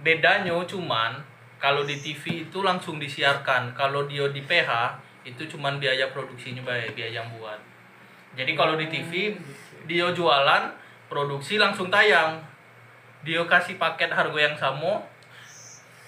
bedanya 0.00 0.56
cuman 0.64 1.20
kalau 1.60 1.84
di 1.84 1.92
TV 2.00 2.48
itu 2.48 2.64
langsung 2.64 2.96
disiarkan. 2.96 3.76
Kalau 3.76 4.08
dia 4.08 4.24
di 4.32 4.40
PH 4.48 4.96
itu 5.28 5.44
cuman 5.44 5.76
biaya 5.76 6.08
produksinya 6.08 6.64
baik, 6.64 6.96
biaya 6.96 7.20
yang 7.20 7.28
buat. 7.36 7.60
Jadi 8.32 8.52
kalau 8.56 8.80
di 8.80 8.86
TV 8.88 9.36
dia 9.84 10.08
jualan, 10.12 10.62
produksi 11.10 11.60
langsung 11.60 11.92
tayang. 11.92 12.40
Dia 13.22 13.44
kasih 13.46 13.78
paket 13.78 14.10
harga 14.10 14.38
yang 14.38 14.56
sama. 14.58 14.98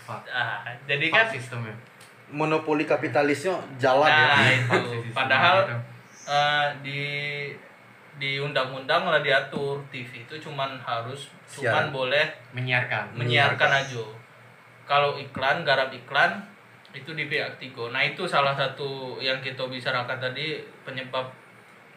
Ah, 0.08 0.66
jadi 0.84 1.08
kan 1.08 1.30
sistemnya 1.32 1.72
monopoli 2.34 2.88
kapitalisnya 2.88 3.54
jalan 3.76 4.08
nah 4.08 4.42
ya. 4.42 4.58
itu. 4.58 4.80
Padahal 5.14 5.56
eh, 6.24 6.66
di 6.80 7.02
di 8.14 8.38
undang-undang 8.38 9.10
lah 9.10 9.22
diatur 9.22 9.82
TV 9.90 10.22
itu 10.22 10.34
cuman 10.38 10.78
harus 10.82 11.34
cuman 11.50 11.90
Siaran. 11.90 11.94
boleh 11.94 12.26
menyiarkan 12.54 13.18
menyiarkan 13.18 13.70
aja. 13.70 14.04
Kalau 14.84 15.16
iklan, 15.16 15.64
garap 15.64 15.88
iklan 15.90 16.44
itu 16.94 17.10
di 17.16 17.26
pihak 17.26 17.58
Tigo. 17.58 17.90
Nah 17.90 18.04
itu 18.04 18.22
salah 18.28 18.54
satu 18.54 19.18
yang 19.18 19.40
kita 19.40 19.66
bicarakan 19.66 20.20
tadi 20.20 20.62
penyebab 20.87 21.26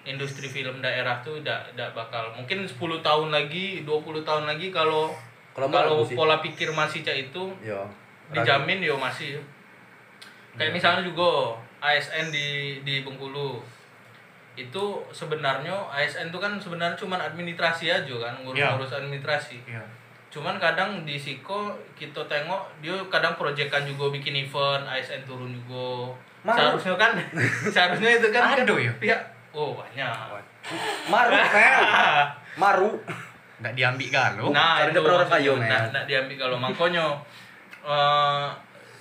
industri 0.07 0.47
film 0.47 0.79
daerah 0.79 1.19
tuh 1.19 1.37
tidak 1.37 1.67
tidak 1.69 1.91
bakal 1.93 2.31
mungkin 2.31 2.63
10 2.63 2.73
tahun 3.01 3.29
lagi 3.29 3.83
20 3.83 3.91
tahun 4.23 4.43
lagi 4.45 4.67
kalau 4.69 5.11
Kalau 5.51 5.67
kalau 5.67 5.99
bagus 5.99 6.09
sih. 6.09 6.15
pola 6.15 6.37
pikir 6.37 6.69
masih 6.71 7.01
cak 7.01 7.17
itu 7.23 7.43
Ya. 7.59 7.81
dijamin 8.29 8.79
yo 8.79 8.95
masih 8.95 9.35
kayak 10.53 10.71
misalnya 10.71 11.01
juga 11.01 11.53
ASN 11.79 12.29
di 12.29 12.47
di 12.81 13.01
Bengkulu 13.01 13.61
itu 14.53 14.83
sebenarnya 15.11 15.69
ASN 15.87 16.29
itu 16.29 16.37
kan 16.37 16.57
sebenarnya 16.57 16.97
cuman 16.97 17.21
administrasi 17.23 17.87
aja 17.87 18.15
kan 18.15 18.33
ngurus-ngurus 18.41 18.89
administrasi 18.91 19.61
iya 19.65 19.85
cuman 20.27 20.57
kadang 20.57 21.05
di 21.05 21.15
Siko 21.15 21.69
kita 21.93 22.19
tengok 22.25 22.59
dia 22.77 22.93
kadang 23.07 23.33
proyekan 23.33 23.85
juga 23.85 24.11
bikin 24.11 24.35
event 24.35 24.83
ASN 24.83 25.23
turun 25.23 25.49
juga 25.49 26.11
Malu. 26.43 26.57
seharusnya 26.75 26.95
kan 26.95 27.11
seharusnya 27.73 28.09
itu 28.13 28.27
kan 28.29 28.43
Aduh, 28.57 28.77
ya. 28.77 28.91
Oh 29.57 29.73
banyak 29.73 30.13
Maru, 31.09 31.33
Mel. 31.55 31.81
Maru. 32.55 32.91
nggak 33.57 33.73
diambil 33.73 34.07
galau 34.07 34.49
nah 34.53 34.77
Cari 34.77 34.93
itu 34.93 34.99
orang 35.01 35.25
kayu, 35.27 35.53
nah, 35.57 35.89
nah 35.89 36.03
diambil 36.05 36.37
kalau 36.37 36.57
makanya 36.61 37.05
eh, 37.81 38.47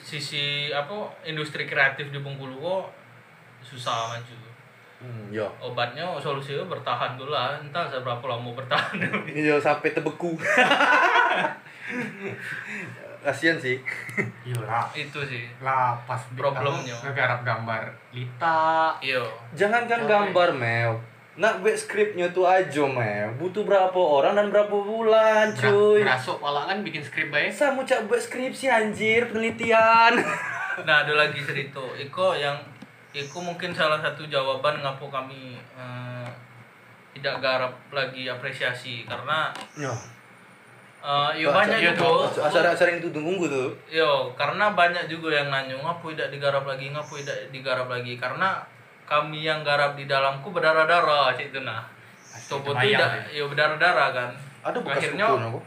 sisi 0.01 0.45
apa 0.71 0.97
industri 1.23 1.69
kreatif 1.69 2.09
di 2.09 2.17
Bengkulu 2.17 2.57
kok 2.57 2.85
susah 3.61 4.09
maju 4.11 4.35
Hmm, 4.97 5.29
ya. 5.29 5.45
obatnya 5.61 6.09
solusinya 6.17 6.65
bertahan 6.65 7.21
dulu 7.21 7.29
lah 7.29 7.53
entah 7.53 7.85
seberapa 7.85 8.25
lama 8.25 8.49
bertahan 8.57 8.97
Iya 9.29 9.61
sampai 9.61 9.93
tebeku. 9.93 10.33
Kasian 13.19 13.59
sih. 13.59 13.83
iya 14.47 14.59
lah 14.61 14.87
itu 14.93 15.19
sih 15.21 15.51
lah 15.59 15.99
pas 16.03 16.21
Problemnya. 16.33 16.95
ngegarap 17.03 17.43
gambar 17.43 17.91
Lita 18.13 18.95
iyo 19.01 19.27
Jangankan 19.51 20.01
Oke. 20.01 20.09
gambar, 20.09 20.49
Mel. 20.53 20.93
Nak 21.37 21.61
gue 21.61 21.75
skripnya 21.75 22.31
tuh 22.31 22.47
aja, 22.47 22.81
Mel. 22.83 23.29
Butuh 23.37 23.61
berapa 23.63 23.93
orang 23.93 24.35
dan 24.35 24.49
berapa 24.49 24.73
bulan, 24.73 25.53
cuy. 25.53 26.01
Berasuk 26.01 26.39
malah 26.39 26.65
kan 26.65 26.81
bikin 26.81 27.03
skrip 27.03 27.29
baik 27.29 27.51
Saya 27.51 27.71
mau 27.71 27.83
cak 27.83 28.07
buat 28.07 28.17
skripsi 28.17 28.67
anjir, 28.67 29.27
penelitian. 29.27 30.17
nah 30.87 31.03
ada 31.03 31.13
lagi 31.13 31.41
cerita 31.41 31.81
Iko 31.93 32.33
yang 32.33 32.57
Iko 33.11 33.41
mungkin 33.41 33.73
salah 33.73 33.97
satu 33.97 34.25
jawaban 34.25 34.79
ngapo 34.79 35.09
kami 35.09 35.57
eh, 35.57 36.29
tidak 37.13 37.41
garap 37.41 37.73
lagi 37.91 38.29
apresiasi 38.29 39.03
karena 39.03 39.49
Ya. 39.75 39.89
Eh, 41.07 41.31
yo 41.39 41.55
banyak 41.55 41.79
juga 41.79 42.27
Asal 42.51 42.67
sering 42.75 42.99
tuh 42.99 43.15
tunggu 43.15 43.47
tuh. 43.47 43.71
Yo, 43.87 44.35
karena 44.35 44.75
banyak 44.75 45.07
juga 45.07 45.39
yang 45.39 45.55
nanya 45.55 45.79
ngapu 45.79 46.11
tidak 46.13 46.35
digarap 46.35 46.67
lagi, 46.67 46.91
ngapu 46.91 47.23
tidak 47.23 47.49
digarap 47.55 47.87
lagi 47.87 48.19
karena 48.19 48.59
kami 49.07 49.47
yang 49.47 49.63
garap 49.63 49.95
di 49.95 50.11
dalamku 50.11 50.51
berdarah-darah 50.51 51.31
cik 51.39 51.55
itu 51.55 51.63
nah. 51.63 51.87
Topo 52.51 52.75
kebayang 52.75 52.91
tidak, 52.91 53.11
yo 53.33 53.45
berdarah-darah 53.47 54.09
kan. 54.13 54.31
Ada 54.67 54.79
bekas 54.83 54.99
Akhirnya 54.99 55.25
aku. 55.31 55.59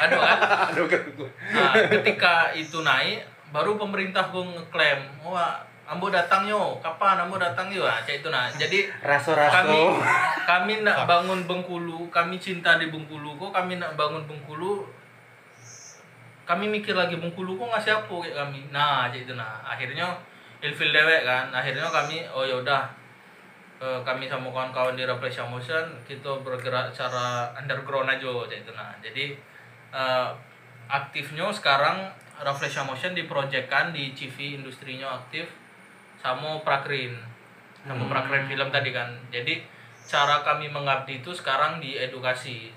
ada 0.00 0.14
kan. 0.16 0.38
Ada 0.72 0.78
bekas 0.80 1.00
kuku. 1.10 1.26
Nah, 1.52 1.72
ketika 1.90 2.34
itu 2.56 2.80
naik, 2.80 3.26
baru 3.52 3.76
pemerintah 3.78 4.30
gue 4.32 4.42
ngeklaim, 4.42 5.02
wah, 5.22 5.62
ambo 5.84 6.08
datang 6.08 6.48
yo, 6.48 6.80
kapan 6.80 7.20
ambo 7.28 7.36
datang 7.36 7.68
yo, 7.68 7.84
nah, 7.84 8.00
cik 8.00 8.24
itu 8.24 8.28
nah. 8.32 8.48
Jadi 8.48 8.88
Raso-raso. 9.04 9.52
kami 9.52 9.80
kami 10.48 10.74
nak 10.80 11.04
bangun 11.04 11.44
Bengkulu, 11.44 12.08
kami 12.08 12.40
cinta 12.40 12.80
di 12.80 12.88
Bengkulu 12.88 13.36
kok 13.36 13.52
kami 13.52 13.76
nak 13.76 13.92
bangun 13.96 14.24
Bengkulu 14.24 14.88
kami 16.44 16.68
mikir 16.68 16.92
lagi 16.96 17.16
Bengkulu 17.20 17.56
kok 17.56 17.68
ngasih 17.72 17.92
apa 18.04 18.14
kayak 18.20 18.36
kami? 18.36 18.60
Nah 18.72 19.08
jadi 19.12 19.24
itu 19.28 19.34
nah. 19.36 19.60
Akhirnya 19.64 20.12
ilfil 20.64 20.92
dewek 20.92 21.24
kan. 21.24 21.52
Akhirnya 21.52 21.88
kami 21.88 22.24
oh 22.32 22.44
yaudah 22.44 22.88
eh, 23.80 24.00
kami 24.04 24.28
sama 24.28 24.48
kawan-kawan 24.52 24.96
di 24.96 25.04
Reflection 25.04 25.48
Motion 25.48 25.84
kita 26.04 26.40
bergerak 26.44 26.92
secara 26.92 27.52
underground 27.56 28.08
aja 28.08 28.32
jadi 28.48 28.60
itu 28.60 28.72
nah. 28.72 28.92
Jadi 29.04 29.36
eh, 29.92 30.28
aktifnya 30.88 31.48
sekarang 31.52 32.08
Reflection 32.40 32.88
Motion 32.88 33.12
diprojekkan 33.16 33.92
di 33.92 34.12
CV 34.12 34.60
industrinya 34.60 35.20
aktif 35.20 35.63
sama 36.24 36.56
Prakrin. 36.64 37.12
Sama 37.84 38.00
Hmm. 38.00 38.08
Prakrin 38.08 38.48
film 38.48 38.68
tadi 38.70 38.90
kan. 38.90 39.12
Jadi 39.28 39.60
cara 40.02 40.40
kami 40.40 40.66
mengabdi 40.66 41.20
itu 41.20 41.28
sekarang 41.30 41.76
di 41.78 41.94
edukasi. 41.94 42.72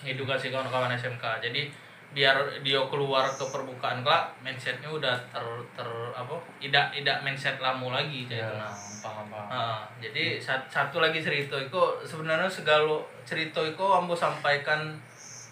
Edukasi 0.00 0.48
kawan-kawan 0.48 0.88
SMK 0.90 1.20
jadi 1.42 1.68
biar 2.10 2.34
dia 2.64 2.80
keluar 2.88 3.22
ke 3.28 3.44
permukaan 3.46 4.02
kelak 4.02 4.32
mindsetnya 4.40 4.88
udah 4.88 5.14
ter 5.30 5.44
ter 5.70 5.86
apa 6.10 6.34
tidak 6.58 6.90
tidak 6.90 7.22
mindset 7.22 7.54
lama 7.60 7.94
lagi 7.94 8.26
ya 8.26 8.42
jadi 8.42 8.58
nah 8.58 8.72
paham 8.98 9.26
paham 9.30 9.46
Nah, 9.46 9.78
jadi 10.00 10.40
sat- 10.40 10.66
satu 10.66 10.98
lagi 10.98 11.20
cerita. 11.20 11.54
Itu 11.54 11.78
sebenarnya 12.02 12.48
segala 12.48 12.96
cerita 13.22 13.60
itu 13.60 13.84
ambo 13.84 14.10
sampaikan 14.10 14.90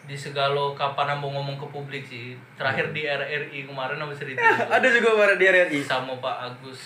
di 0.09 0.17
segala 0.17 0.73
kapan 0.73 1.21
ambo 1.21 1.29
ngomong 1.29 1.61
ke 1.61 1.69
publik 1.69 2.01
sih 2.01 2.33
terakhir 2.57 2.97
di 2.97 3.05
RRI 3.05 3.69
kemarin 3.69 4.01
ambo 4.01 4.17
cerita 4.17 4.41
itu. 4.41 4.65
Ada 4.73 4.89
juga 4.89 5.21
para 5.21 5.37
di 5.37 5.45
RRI. 5.45 5.85
sama 5.85 6.17
Pak 6.17 6.37
Agus 6.49 6.81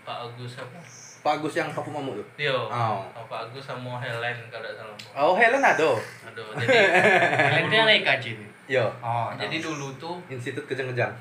Pak 0.00 0.32
Agus 0.32 0.56
apa 0.56 0.80
Pak 0.80 1.08
Pak 1.20 1.32
Agus 1.44 1.52
yang 1.52 1.68
Papu 1.76 1.92
Mamuk 1.92 2.16
tuh. 2.16 2.26
Yo. 2.40 2.56
Oh. 2.72 3.04
Pak 3.28 3.52
Agus 3.52 3.60
sama 3.60 4.00
Helen 4.00 4.38
kalau 4.48 4.70
salah. 4.72 4.96
Oh, 5.12 5.34
Helen 5.36 5.60
ada. 5.60 5.92
Aduh, 6.24 6.48
jadi 6.56 6.88
Kalian 7.36 7.68
tuh 7.68 7.76
yang 7.76 7.88
naik 7.90 8.06
kaji 8.06 8.30
nih. 8.40 8.48
Yo, 8.68 8.86
Oh, 9.04 9.28
jadi 9.36 9.60
dulu 9.60 9.92
tuh 10.00 10.16
Institut 10.32 10.64
Kejang-Kejang. 10.64 11.12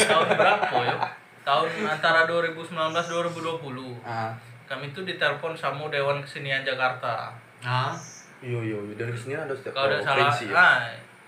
tahun 0.00 0.28
berapa 0.32 0.76
ya? 0.80 0.96
Tahun 1.44 1.68
antara 1.84 2.24
2019 2.24 2.72
2020. 2.72 4.00
Ah. 4.00 4.32
Kami 4.64 4.90
tuh 4.96 5.04
ditelepon 5.04 5.52
sama 5.52 5.92
Dewan 5.92 6.24
Kesenian 6.24 6.64
Jakarta. 6.64 7.36
ah, 7.60 7.92
Iya, 8.40 8.58
iya, 8.60 8.76
iya. 8.76 8.94
dari 8.94 9.10
ke 9.10 9.18
sini 9.18 9.34
ada 9.34 9.52
setiap 9.52 9.72
Kalau 9.72 9.88
tidak 9.90 10.04
salah, 10.04 10.28
provinsi 10.28 10.44
ya. 10.46 10.54
ah, 10.54 10.78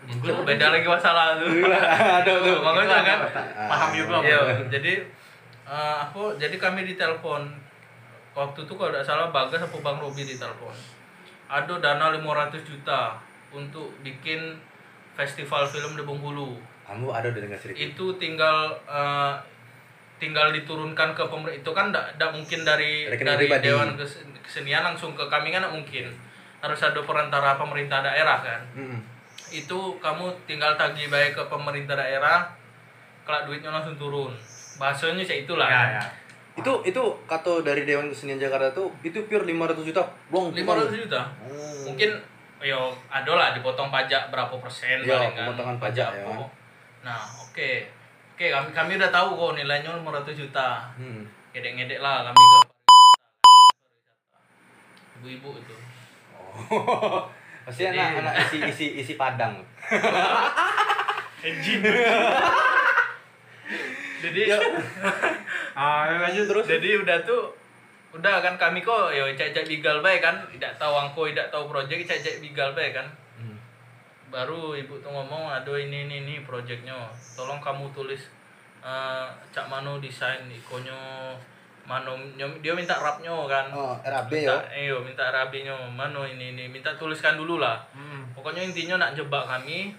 itu 0.04 0.30
beda 0.44 0.66
lagi 0.70 0.86
masalah 0.86 1.26
tuh. 1.36 1.48
ada 2.20 2.32
tuh. 2.38 2.56
Makanya 2.60 2.98
kan. 3.02 3.18
paham 3.66 3.90
juga. 3.92 4.16
Iya, 4.20 4.40
jadi 4.68 4.92
eh, 5.64 5.96
aku 6.00 6.36
jadi 6.36 6.56
kami 6.56 6.84
ditelepon 6.86 7.42
waktu 8.32 8.58
itu 8.62 8.72
kalau 8.72 8.90
tidak 8.90 9.02
salah 9.02 9.28
Bagas 9.28 9.60
apa 9.60 9.76
Bang 9.80 9.98
Robi 9.98 10.22
ditelepon. 10.22 10.74
Ada 11.48 11.80
dana 11.80 12.12
500 12.12 12.60
juta 12.62 13.16
untuk 13.50 13.88
bikin 14.04 14.60
festival 15.14 15.64
film 15.64 15.96
di 15.96 16.04
Bengkulu. 16.04 16.60
Kamu 16.84 17.08
ada 17.08 17.32
dengar 17.32 17.56
cerita? 17.56 17.74
Itu 17.74 18.14
tinggal 18.16 18.76
eh, 18.84 19.32
tinggal 20.18 20.52
diturunkan 20.52 21.14
ke 21.14 21.24
pemerintah 21.24 21.58
itu 21.58 21.70
kan 21.72 21.86
tidak 21.88 22.30
mungkin 22.30 22.60
dari 22.62 23.06
Rekening 23.06 23.28
dari 23.28 23.44
pribadi. 23.46 23.66
Dewan 23.66 23.88
Kes- 23.96 24.22
Kesenian 24.44 24.82
langsung 24.82 25.12
ke 25.12 25.24
kami 25.26 25.50
kan 25.50 25.62
mungkin 25.68 26.08
harus 26.58 26.80
ada 26.80 27.00
perantara 27.00 27.54
pemerintah 27.54 28.00
daerah 28.00 28.38
kan 28.40 28.60
Mm-mm. 28.74 28.98
itu 29.50 29.78
kamu 29.96 30.26
tinggal 30.44 30.74
tagih 30.74 31.06
baik 31.06 31.32
ke 31.32 31.42
pemerintah 31.46 31.94
daerah 31.94 32.50
kelak 33.22 33.44
duitnya 33.44 33.70
langsung 33.70 33.94
turun 33.94 34.34
bahasanya 34.76 35.20
sih 35.20 35.42
itulah 35.42 35.66
Ya, 35.66 35.96
ya. 35.96 36.04
Itu 36.54 36.82
itu 36.82 36.98
kata 37.24 37.62
dari 37.62 37.82
Dewan 37.82 38.10
Kesenian 38.10 38.34
Jakarta 38.36 38.66
tuh 38.72 38.90
itu 39.00 39.14
pure 39.22 39.46
500 39.46 39.78
juta. 39.84 40.02
Blong. 40.26 40.50
500 40.50 40.90
juta 40.98 41.22
Oh. 41.40 41.86
mungkin 41.86 42.10
yo 42.58 42.90
ada 43.06 43.30
lah 43.30 43.48
dipotong 43.54 43.86
pajak 43.88 44.26
berapa 44.28 44.50
persen 44.58 44.98
Iya, 45.00 45.14
paling 45.14 45.30
kan 45.32 45.46
pemotongan 45.46 45.76
pajak, 45.78 46.10
ya. 46.12 46.26
apa. 46.26 46.44
nah 47.00 47.22
oke 47.38 47.70
oke 48.34 48.46
kami 48.48 48.68
kami 48.74 48.90
udah 48.98 49.06
tahu 49.08 49.28
kok 49.32 49.52
nilainya 49.54 49.94
500 49.94 50.34
juta 50.34 50.82
Hmm. 50.92 51.22
ngedek-ngedek 51.48 52.00
lah 52.00 52.26
kami 52.26 52.42
ke 52.42 52.58
ibu-ibu 55.16 55.50
itu. 55.56 55.76
Pasti 57.68 57.84
Jadi- 57.84 57.96
anak-anak 57.96 58.34
isi 58.44 58.56
isi 58.64 58.86
isi 58.98 59.14
Padang. 59.14 59.60
jadi 64.18 64.40
Ah, 65.78 66.10
lanjut 66.10 66.44
terus. 66.44 66.66
jadi 66.66 66.98
udah 66.98 67.22
tuh 67.22 67.54
udah 68.10 68.42
kan 68.42 68.58
kami 68.58 68.82
kok 68.82 69.14
yo 69.14 69.30
cek-cek 69.30 69.62
bigal 69.64 70.00
baik 70.00 70.18
kan 70.18 70.34
tidak 70.50 70.74
tahu 70.74 70.90
angko 70.90 71.28
tidak 71.28 71.46
tahu 71.48 71.70
proyek 71.70 72.02
cek-cek 72.02 72.42
bigal 72.42 72.72
baik 72.72 72.96
kan 72.96 73.06
Hmm. 73.38 73.54
baru 74.26 74.74
ibu 74.74 74.98
tuh 74.98 75.06
ngomong 75.06 75.46
aduh 75.46 75.78
ini 75.78 76.02
ini 76.02 76.16
ini 76.20 76.34
proyeknya 76.42 76.96
tolong 77.36 77.62
kamu 77.62 77.86
tulis 77.94 78.26
eh, 78.80 79.26
cak 79.48 79.70
mano 79.70 80.02
desain 80.02 80.42
ikonyo 80.50 80.98
mano 81.88 82.12
nyom- 82.36 82.60
dia 82.60 82.76
minta 82.76 82.92
rapnya 82.94 83.32
kan. 83.48 83.72
Oh, 83.72 83.96
RAB 83.98 84.28
ya. 84.30 84.52
minta, 84.52 84.56
iyo 84.76 85.00
minta 85.00 85.24
rabinya 85.26 85.72
mano 85.88 86.20
ini 86.22 86.52
ini 86.52 86.68
minta 86.68 86.92
tuliskan 86.94 87.34
dulu 87.34 87.56
lah. 87.56 87.80
Hmm. 87.90 88.28
pokoknya 88.30 88.60
intinya 88.62 89.00
nak 89.00 89.16
jebak 89.16 89.48
kami 89.48 89.96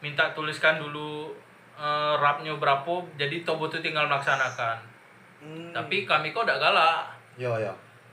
minta 0.00 0.34
tuliskan 0.34 0.76
dulu 0.76 1.30
eh, 1.72 2.14
rapnya 2.18 2.50
berapa 2.52 2.90
jadi 3.14 3.40
tobo 3.40 3.70
tuh 3.70 3.78
tinggal 3.78 4.04
melaksanakan. 4.04 4.76
Hmm. 5.40 5.70
tapi 5.70 6.02
kami 6.04 6.34
kok 6.34 6.42
udah 6.42 6.58
galak. 6.58 7.06
Yo 7.38 7.54
yo. 7.56 7.70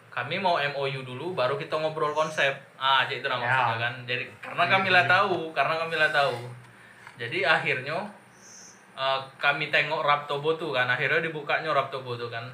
kami 0.07 0.37
mau 0.37 0.57
MOU 0.57 1.01
dulu 1.03 1.33
baru 1.33 1.57
kita 1.57 1.73
ngobrol 1.75 2.09
konsep. 2.11 2.53
Ah 2.75 3.01
jadi 3.03 3.19
itu 3.19 3.27
nama 3.27 3.37
Ya. 3.39 3.49
maksudnya 3.51 3.77
kan. 3.81 3.93
Jadi 4.05 4.23
karena 4.39 4.63
kami 4.67 4.89
lah 4.89 5.05
tahu 5.05 5.49
karena 5.51 5.73
kami 5.75 5.93
lah 5.93 6.09
tahu. 6.09 6.37
Jadi 7.17 7.41
akhirnya 7.41 7.97
eh, 8.93 9.19
kami 9.37 9.67
tengok 9.67 10.01
rap 10.01 10.25
tobo 10.25 10.53
tuh 10.53 10.69
kan. 10.71 10.85
Akhirnya 10.85 11.19
dibukanya 11.19 11.73
rap 11.73 11.89
tobo 11.89 12.13
tuh 12.13 12.29
kan 12.29 12.45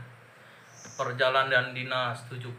perjalanan 0.94 1.72
dinas 1.72 2.18
75 2.28 2.54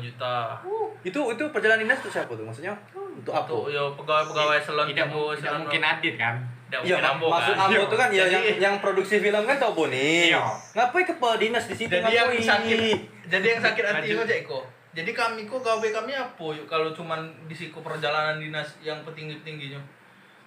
juta 0.00 0.56
Itu 1.00 1.20
itu 1.28 1.42
perjalanan 1.48 1.82
dinas 1.82 1.98
itu 1.98 2.10
siapa 2.10 2.30
tuh? 2.30 2.42
Maksudnya 2.42 2.72
untuk 2.92 3.30
apa? 3.30 3.46
untuk 3.46 3.68
ya 3.68 3.82
pegawai-pegawai 3.92 4.58
selon 4.60 4.86
tidak, 4.86 5.06
tidak 5.08 5.38
selon- 5.38 5.60
mungkin 5.62 5.82
adit 5.82 6.14
kan 6.14 6.34
tidak 6.66 6.80
Iya, 6.80 6.94
mungkin 6.96 7.10
ambo 7.10 7.26
maksud 7.28 7.52
kan 7.52 7.66
Ambo 7.66 7.82
itu 7.82 7.96
kan 7.96 8.08
ya 8.10 8.24
yang 8.24 8.44
yang 8.62 8.74
produksi 8.78 9.18
film 9.18 9.42
kan 9.42 9.56
tau 9.56 9.74
nih. 9.84 10.30
Iya. 10.30 10.42
Ngapain 10.72 11.02
kepala 11.04 11.34
dinas 11.36 11.64
di 11.64 11.74
situ 11.74 11.90
jadi 11.90 12.06
yang 12.08 12.30
ngapain? 12.30 12.46
sakit 12.46 12.98
jadi 13.26 13.46
yang 13.48 13.60
sakit 13.60 13.82
hati 13.84 14.06
itu 14.08 14.22
Cek, 14.24 14.38
Iko. 14.44 14.60
jadi 14.90 15.10
kami 15.12 15.44
kok 15.44 15.60
gawe 15.60 15.88
kami 15.92 16.12
apa 16.12 16.46
yuk 16.52 16.66
kalau 16.66 16.90
cuman 16.90 17.18
di 17.44 17.54
siku 17.54 17.78
perjalanan 17.78 18.38
dinas 18.38 18.78
yang 18.80 19.02
petinggi 19.02 19.38
tingginya 19.40 19.78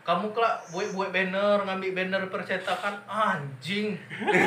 kamu 0.02 0.32
kelak 0.32 0.60
buat 0.68 0.92
buat 0.92 1.10
banner 1.10 1.64
ngambil 1.64 1.92
banner 1.94 2.24
percetakan 2.28 2.92
anjing 3.06 3.96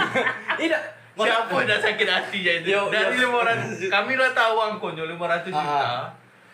Tidak. 0.60 0.82
Siapa 1.18 1.52
udah 1.56 1.78
sakit 1.78 2.04
hati 2.06 2.38
ya 2.40 2.52
itu 2.58 2.68
Yo, 2.70 2.86
dari 2.86 3.16
lima 3.16 3.40
ratus 3.40 3.88
kami 3.94 4.12
lah 4.14 4.30
tahu 4.30 4.56
angkonya 4.62 5.04
lima 5.04 5.24
ratus 5.26 5.48
Ah. 5.48 5.58
juta 5.58 5.88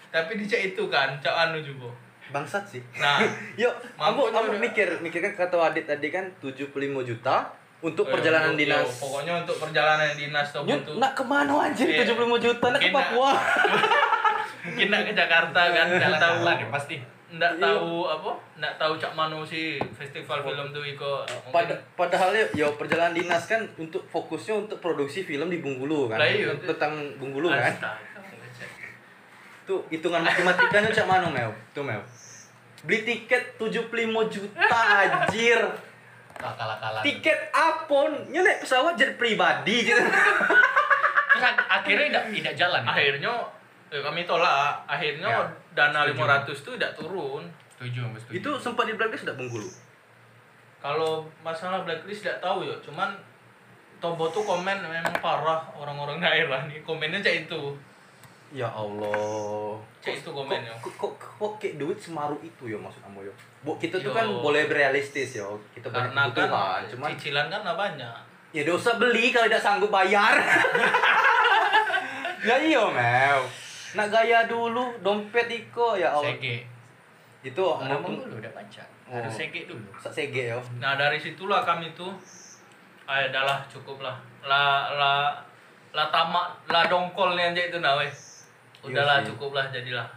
tapi 0.08 0.32
dicek 0.36 0.60
itu 0.70 0.86
kan 0.86 1.18
cak 1.18 1.34
anu 1.44 1.58
juga 1.58 1.90
Bangsat 2.28 2.64
sih. 2.64 2.80
nah 2.94 3.20
Yuk, 3.60 3.74
udah- 3.98 4.56
mikir, 4.56 4.88
mikir 4.98 5.20
kan 5.20 5.32
kata 5.36 5.56
Adit 5.62 5.84
tadi 5.84 6.08
kan 6.08 6.24
75 6.38 6.72
juta 7.02 7.44
untuk 7.80 8.06
eh, 8.06 8.10
perjalanan 8.10 8.54
untuk- 8.54 8.62
yo, 8.62 8.72
dinas. 8.72 8.88
pokoknya 8.96 9.32
untuk 9.38 9.56
perjalanan 9.58 10.14
dinas 10.14 10.46
tuh 10.48 10.62
Nyut, 10.62 10.80
tuh 10.82 10.96
nak 10.96 11.12
ke 11.12 11.22
mana 11.22 11.52
anjir 11.60 11.84
Iya. 11.84 12.06
75 12.06 12.38
juta 12.38 12.66
nak 12.68 12.80
ke 12.80 12.88
Papua. 12.88 13.30
mungkin 14.64 14.86
nak 14.88 15.02
ke 15.02 15.12
Jakarta 15.12 15.60
kan 15.66 15.86
nggak 15.90 16.16
tahu 16.16 16.36
ya 16.46 16.66
pasti 16.70 16.96
nggak 17.32 17.52
Iya. 17.54 17.64
tahu 17.64 18.04
apa 18.04 18.30
nggak 18.54 18.74
tahu 18.76 18.92
cak 18.94 19.12
mano 19.12 19.40
sih 19.42 19.80
festival 19.90 20.42
film 20.42 20.68
tuh 20.68 20.84
iko 20.84 21.24
Pada, 21.48 21.72
padahal 21.94 22.28
ya, 22.30 22.44
ya 22.54 22.68
perjalanan 22.70 23.12
dinas 23.12 23.44
kan 23.46 23.64
untuk 23.74 24.04
fokusnya 24.06 24.54
untuk 24.58 24.78
produksi 24.78 25.22
film 25.22 25.48
di 25.48 25.58
Bungkulu 25.58 26.06
kan. 26.06 26.16
Lah 26.16 26.28
iya. 26.28 26.52
Tentang 26.58 26.92
Bungkulu 27.16 27.48
kan. 27.48 27.72
Tuh 29.62 29.80
hitungan 29.88 30.20
matematikanya 30.20 30.90
cak 30.90 31.06
mana 31.06 31.26
Mel? 31.26 31.50
Tuh 31.72 31.80
Mel. 31.80 32.02
Beli 32.82 33.00
tiket 33.02 33.56
75 33.56 33.88
juta 34.28 34.66
anjir. 34.98 35.60
kalah-kalah 36.34 36.98
Tiket 37.00 37.38
apon, 37.48 38.10
nyelek 38.26 38.58
pesawat 38.58 38.98
jet 38.98 39.14
pribadi 39.14 39.86
gitu. 39.86 40.02
terus 41.32 41.44
akhirnya 41.64 42.06
tidak 42.10 42.24
tidak 42.34 42.54
jalan 42.58 42.82
ya? 42.82 42.90
akhirnya 42.90 43.32
ya 43.88 43.98
kami 44.02 44.20
tolak 44.26 44.74
akhirnya 44.84 45.28
Ya, 45.30 45.40
dana 45.72 46.04
setuju. 46.04 46.52
500 46.52 46.64
tuh 46.64 46.72
tidak 46.76 46.92
turun 46.94 47.42
setuju 47.72 48.00
Mas, 48.06 48.20
setuju 48.22 48.38
Itu 48.38 48.50
sempat 48.58 48.84
di 48.86 48.94
blacklist 48.94 49.24
udah 49.24 49.34
Bungkulu. 49.34 49.68
kalau 50.78 51.24
masalah 51.40 51.82
blacklist 51.82 52.22
tidak 52.22 52.38
tahu 52.38 52.62
ya 52.62 52.74
cuman 52.80 53.10
Tobo 53.96 54.28
tuh 54.28 54.42
komen 54.42 54.82
memang 54.82 55.14
parah 55.18 55.62
orang-orang 55.72 56.18
daerah 56.18 56.66
nih 56.66 56.82
komennya 56.82 57.18
cak 57.18 57.46
itu 57.46 57.62
Ya 58.52 58.68
Allah. 58.68 59.80
Cek 60.04 60.20
itu 60.20 60.28
komennya. 60.28 60.76
Kok, 60.76 60.92
kok, 61.00 61.16
kok, 61.16 61.32
kok 61.40 61.52
kayak 61.56 61.80
duit 61.80 61.96
semaruh 61.96 62.36
itu 62.44 62.68
ya 62.68 62.76
maksud 62.76 63.00
kamu 63.00 63.24
yo. 63.24 63.32
Bu, 63.64 63.80
kita 63.80 63.96
tuh 63.96 64.12
Yo. 64.12 64.16
kan 64.18 64.28
boleh 64.28 64.68
berealistis 64.68 65.40
yo. 65.40 65.56
Kita 65.72 65.88
banyak 65.88 66.12
karena 66.12 66.22
kebutuhan, 66.28 66.52
kan 66.52 66.80
cuman 66.92 67.08
cicilan 67.16 67.46
kan 67.48 67.64
lah 67.64 67.72
banyak 67.72 68.12
ya 68.52 68.68
dosa 68.68 69.00
beli 69.00 69.32
kalau 69.32 69.48
tidak 69.48 69.64
sanggup 69.64 69.88
bayar. 69.88 70.36
ya 72.44 72.60
iya, 72.60 72.84
Mel. 72.92 73.40
Nak 73.92 74.08
gaya 74.08 74.38
dulu, 74.44 74.96
dompet 74.98 75.46
iko 75.46 75.94
ya 75.94 76.10
Allah. 76.10 76.32
sege 76.32 76.64
Itu 77.42 77.60
ngomong 77.60 78.22
dulu 78.22 78.38
udah 78.38 78.52
baca 78.52 78.84
Oh. 79.04 79.20
harus 79.20 79.34
sege 79.34 79.66
dulu 79.66 79.84
sak 79.94 80.08
sege 80.10 80.48
yo. 80.48 80.56
Nah 80.78 80.94
dari 80.94 81.18
situlah 81.18 81.60
kami 81.60 81.92
tuh, 81.92 82.08
ah 83.04 83.20
adalah 83.20 83.60
cukup 83.66 84.00
lah, 84.00 84.16
lah 84.40 84.88
lah 84.90 85.36
lah 85.90 86.08
tamak 86.08 86.48
lah 86.64 86.88
dongkol 86.88 87.34
nih 87.34 87.52
aja 87.52 87.62
itu 87.66 87.76
nah 87.76 87.92
wes, 87.94 88.48
udahlah 88.80 89.20
cukup 89.20 89.52
lah 89.52 89.68
jadilah, 89.68 90.08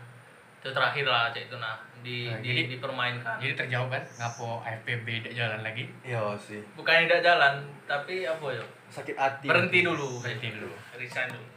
itu 0.56 0.70
terakhir 0.70 1.04
lah 1.04 1.28
aja 1.28 1.40
itu 1.42 1.58
nah 1.58 1.76
di, 2.00 2.24
Nah, 2.26 2.40
di 2.40 2.56
jadi- 2.56 2.70
dipermainkan. 2.72 3.36
jadi 3.36 3.54
terjawab 3.58 3.90
kan 3.92 4.04
ngapo 4.16 4.62
AFPB 4.62 5.08
tidak 5.20 5.34
jalan 5.36 5.60
lagi 5.60 5.84
Iya 6.00 6.24
sih. 6.38 6.62
Bukan 6.72 6.96
tidak 7.04 7.20
jalan, 7.20 7.54
tapi 7.84 8.24
apa 8.24 8.46
ya? 8.48 8.64
Sakit 8.88 9.18
hati. 9.18 9.46
Berhenti 9.46 9.82
dulu, 9.82 10.22
Berhenti 10.22 10.54
dulu. 10.54 10.72
resign 10.96 11.28
dulu. 11.28 11.48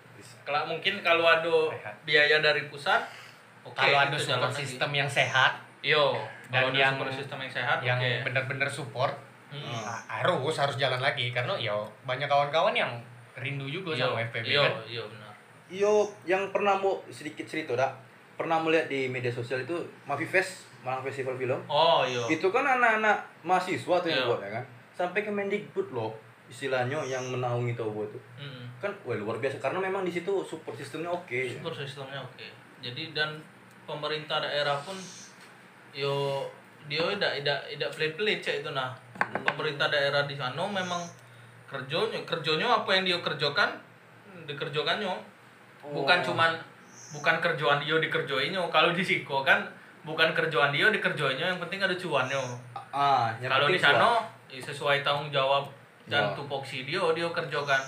Kalau 0.48 0.64
mungkin 0.66 0.94
kalau 0.98 1.22
ada 1.22 1.56
biaya 2.02 2.40
dari 2.40 2.64
pusat, 2.66 3.04
oke. 3.60 3.76
kalau 3.76 4.00
ada 4.00 4.16
support 4.16 4.32
jalan 4.32 4.48
lagi. 4.48 4.64
sistem 4.64 4.90
yang 4.94 5.10
sehat 5.10 5.52
Yo, 5.78 6.16
Dan 6.48 6.72
yang- 6.72 6.96
support 6.96 7.12
sistem 7.12 7.38
yang 7.38 7.52
sehat, 7.52 7.78
yang 7.84 8.00
oke. 8.00 8.24
benar-benar 8.24 8.66
support 8.66 9.12
Hmm. 9.48 9.84
harus 10.06 10.52
harus 10.54 10.76
jalan 10.76 10.98
lagi 10.98 11.30
karena 11.30 11.52
ya 11.54 11.72
banyak 12.02 12.24
kawan-kawan 12.24 12.72
yang 12.72 12.92
rindu 13.34 13.64
juga 13.66 13.92
Yo, 13.92 14.08
sama 14.08 14.20
FPB 14.22 14.44
yo, 14.46 14.60
kan 14.62 14.72
yo 14.86 15.02
benar. 15.06 15.32
Yo, 15.68 15.92
yang 16.24 16.48
pernah 16.48 16.74
mau 16.74 16.96
sedikit 17.06 17.44
cerita 17.44 17.72
dak, 17.72 17.92
pernah 18.34 18.56
melihat 18.58 18.88
di 18.88 19.04
media 19.06 19.28
sosial 19.28 19.60
itu 19.60 19.76
Mavi 20.02 20.24
Fest, 20.24 20.64
Malang 20.80 21.00
Festival 21.02 21.32
Film. 21.34 21.60
Oh, 21.66 22.04
yo. 22.04 22.24
Itu 22.26 22.48
kan 22.48 22.64
anak-anak 22.66 23.16
mahasiswa 23.42 23.96
tuh 23.98 24.06
yang 24.06 24.18
Iya. 24.18 24.28
buat 24.28 24.40
ya 24.42 24.50
kan. 24.50 24.64
Sampai 24.90 25.20
ke 25.20 25.30
Mendikbud 25.30 25.88
loh 25.90 26.12
istilahnya 26.46 27.00
yang 27.02 27.24
menaungi 27.26 27.72
Tobo 27.72 28.02
itu. 28.02 28.20
Mm. 28.36 28.67
Kan 28.78 28.92
wah 29.02 29.14
luar 29.14 29.38
biasa. 29.38 29.58
Karena 29.58 29.78
memang 29.78 30.02
di 30.02 30.12
situ 30.12 30.30
support 30.42 30.74
sistemnya 30.74 31.10
oke. 31.10 31.38
Super 31.48 31.74
sistemnya 31.74 32.18
oke. 32.18 32.46
Jadi 32.78 33.10
dan 33.10 33.38
pemerintah 33.84 34.38
daerah 34.38 34.78
pun 34.80 34.94
yo 35.90 36.46
dia 36.86 37.02
tidak 37.16 37.42
tidak 37.42 37.58
tidak 37.68 37.90
pelit 37.96 38.12
pelit 38.14 38.38
cek 38.38 38.56
itu 38.62 38.70
nah. 38.70 38.94
Pemerintah 39.44 39.90
daerah 39.90 40.24
di 40.24 40.38
sana 40.38 40.62
memang 40.62 41.02
kerjonya 41.68 42.24
kerjonya 42.24 42.64
apa 42.64 42.90
yang 42.96 43.04
dia 43.04 43.18
kerjakan 43.20 43.76
dikerjakannya 44.46 45.12
bukan 45.84 46.18
Oh. 46.20 46.24
cuman 46.32 46.56
bukan 47.12 47.36
kerjaan 47.40 47.78
dia 47.80 47.96
dikerjoinnya 48.00 48.60
kalau 48.72 48.96
di 48.96 49.04
Siko 49.04 49.44
kan 49.44 49.60
bukan 50.00 50.32
kerjaan 50.32 50.72
dia 50.72 50.88
dikerjoinnya 50.88 51.52
yang 51.52 51.60
penting 51.60 51.80
ada 51.80 51.92
cuannya 51.92 52.40
ah 52.88 53.28
kalau 53.36 53.68
di 53.68 53.76
sana 53.76 54.24
ya 54.48 54.60
sesuai 54.60 55.04
tanggung 55.04 55.28
jawab 55.28 55.68
dan 56.08 56.24
Ya. 56.24 56.32
tupoksi 56.32 56.88
dia 56.88 57.04
dia 57.12 57.28
kerjakan 57.28 57.80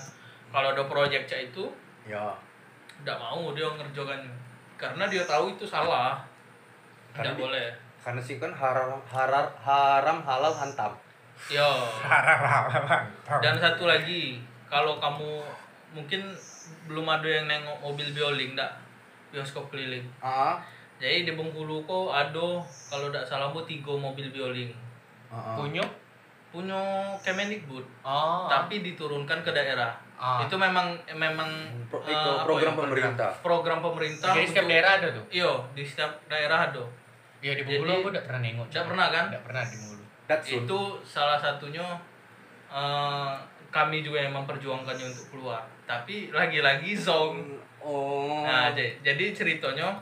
kalau 0.51 0.75
ada 0.75 0.83
proyek 0.85 1.23
cek 1.25 1.55
itu 1.55 1.65
ya. 2.05 2.35
tidak 3.01 3.17
mau 3.17 3.55
dia 3.55 3.65
ngerjakannya 3.65 4.41
karena 4.81 5.05
dia 5.05 5.23
tahu 5.29 5.53
itu 5.53 5.65
salah. 5.69 6.17
Karena 7.13 7.37
tidak 7.37 7.41
boleh. 7.45 7.69
karena 8.01 8.17
sih 8.17 8.41
kan 8.41 8.49
haram 8.49 8.97
haram 9.05 9.45
haram 9.61 10.17
halal 10.25 10.49
hantam. 10.57 10.89
Yo. 11.53 11.69
Dan 13.45 13.61
satu 13.61 13.85
lagi 13.85 14.41
kalau 14.65 14.97
kamu 14.97 15.37
mungkin 15.93 16.33
belum 16.89 17.05
ada 17.05 17.29
yang 17.29 17.45
nengok 17.45 17.77
mobil 17.77 18.09
bioling 18.09 18.57
ndak? 18.57 18.73
Bioskop 19.29 19.69
keliling. 19.69 20.09
Ah. 20.17 20.57
Jadi 20.97 21.29
di 21.29 21.33
Bengkulu 21.37 21.85
kok 21.85 22.09
ada 22.09 22.61
kalau 22.89 23.13
tidak 23.13 23.25
salah 23.29 23.53
bu 23.53 23.61
tiga 23.69 23.93
mobil 23.93 24.33
bioling. 24.33 24.73
Ah, 25.29 25.53
ah. 25.53 25.55
punya? 25.61 25.85
Punya 26.49 26.81
Kemendikbud. 27.21 27.85
Oh 28.01 28.49
tapi 28.49 28.81
diturunkan 28.81 29.45
ke 29.45 29.53
daerah 29.53 29.93
Ah. 30.21 30.45
itu 30.45 30.53
memang 30.53 30.93
memang 31.17 31.49
Pro- 31.89 32.05
eh, 32.05 32.13
itu 32.13 32.29
apa 32.29 32.45
program 32.45 32.73
ya, 32.73 32.79
pemerintah 32.85 33.29
program 33.41 33.79
pemerintah 33.81 34.29
jadi 34.37 34.45
setiap 34.45 34.67
daerah 34.69 34.91
ada 35.01 35.07
tuh 35.09 35.25
iyo 35.33 35.51
di 35.73 35.81
setiap 35.81 36.11
daerah 36.29 36.69
ada 36.69 36.83
Iya 37.41 37.57
di 37.57 37.65
Jadi- 37.65 37.81
Bengkulu 37.81 38.05
aku 38.05 38.09
udah 38.13 38.21
pernah 38.21 38.41
nengok. 38.45 38.67
Nggak 38.69 38.85
pernah 38.85 39.07
kan? 39.09 39.25
Enggak 39.33 39.43
pernah 39.49 39.63
di 39.65 39.75
Bengkulu. 39.81 40.03
Itu 40.61 40.79
salah 41.01 41.41
satunya 41.41 41.85
eh, 42.69 43.33
kami 43.71 44.03
juga 44.03 44.19
yang 44.21 44.35
memperjuangkannya 44.35 45.05
untuk 45.09 45.27
keluar 45.31 45.63
tapi 45.87 46.29
lagi-lagi 46.29 46.91
zong 46.93 47.39
oh 47.81 48.43
nah 48.43 48.75
jadi 48.75 49.25
ceritanya 49.31 49.95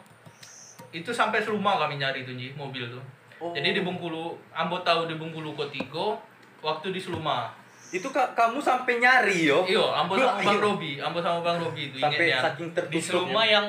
itu 0.89 1.13
sampai 1.13 1.38
serumah 1.39 1.78
kami 1.86 2.01
nyari 2.01 2.26
tuh 2.26 2.34
mobil 2.57 2.89
tuh 2.89 3.01
Oh. 3.39 3.55
jadi 3.55 3.72
di 3.72 3.88
Bengkulu 3.88 4.36
Ambo 4.51 4.84
tahu 4.84 5.07
di 5.07 5.15
Bengkulu 5.15 5.55
Kotigo 5.55 6.20
waktu 6.59 6.91
di 6.91 6.99
Seluma 6.99 7.55
itu 7.90 8.08
ka- 8.08 8.32
kamu 8.32 8.58
sampai 8.58 8.98
nyari 8.98 9.46
yo. 9.46 9.66
Iyo 9.66 9.90
Ambo 9.90 10.14
sama 10.14 10.38
Bang 10.38 10.56
Iya. 10.56 10.62
Robi 10.62 10.92
Ambo 10.98 11.20
sama 11.20 11.40
Bang 11.42 11.58
Robi 11.58 11.90
itu 11.90 11.98
sampai 11.98 12.30
ingetnya. 12.30 12.42
saking 12.44 12.68
Di 12.68 12.76
tertutup 12.76 13.02
Seluma 13.02 13.42
yang 13.44 13.66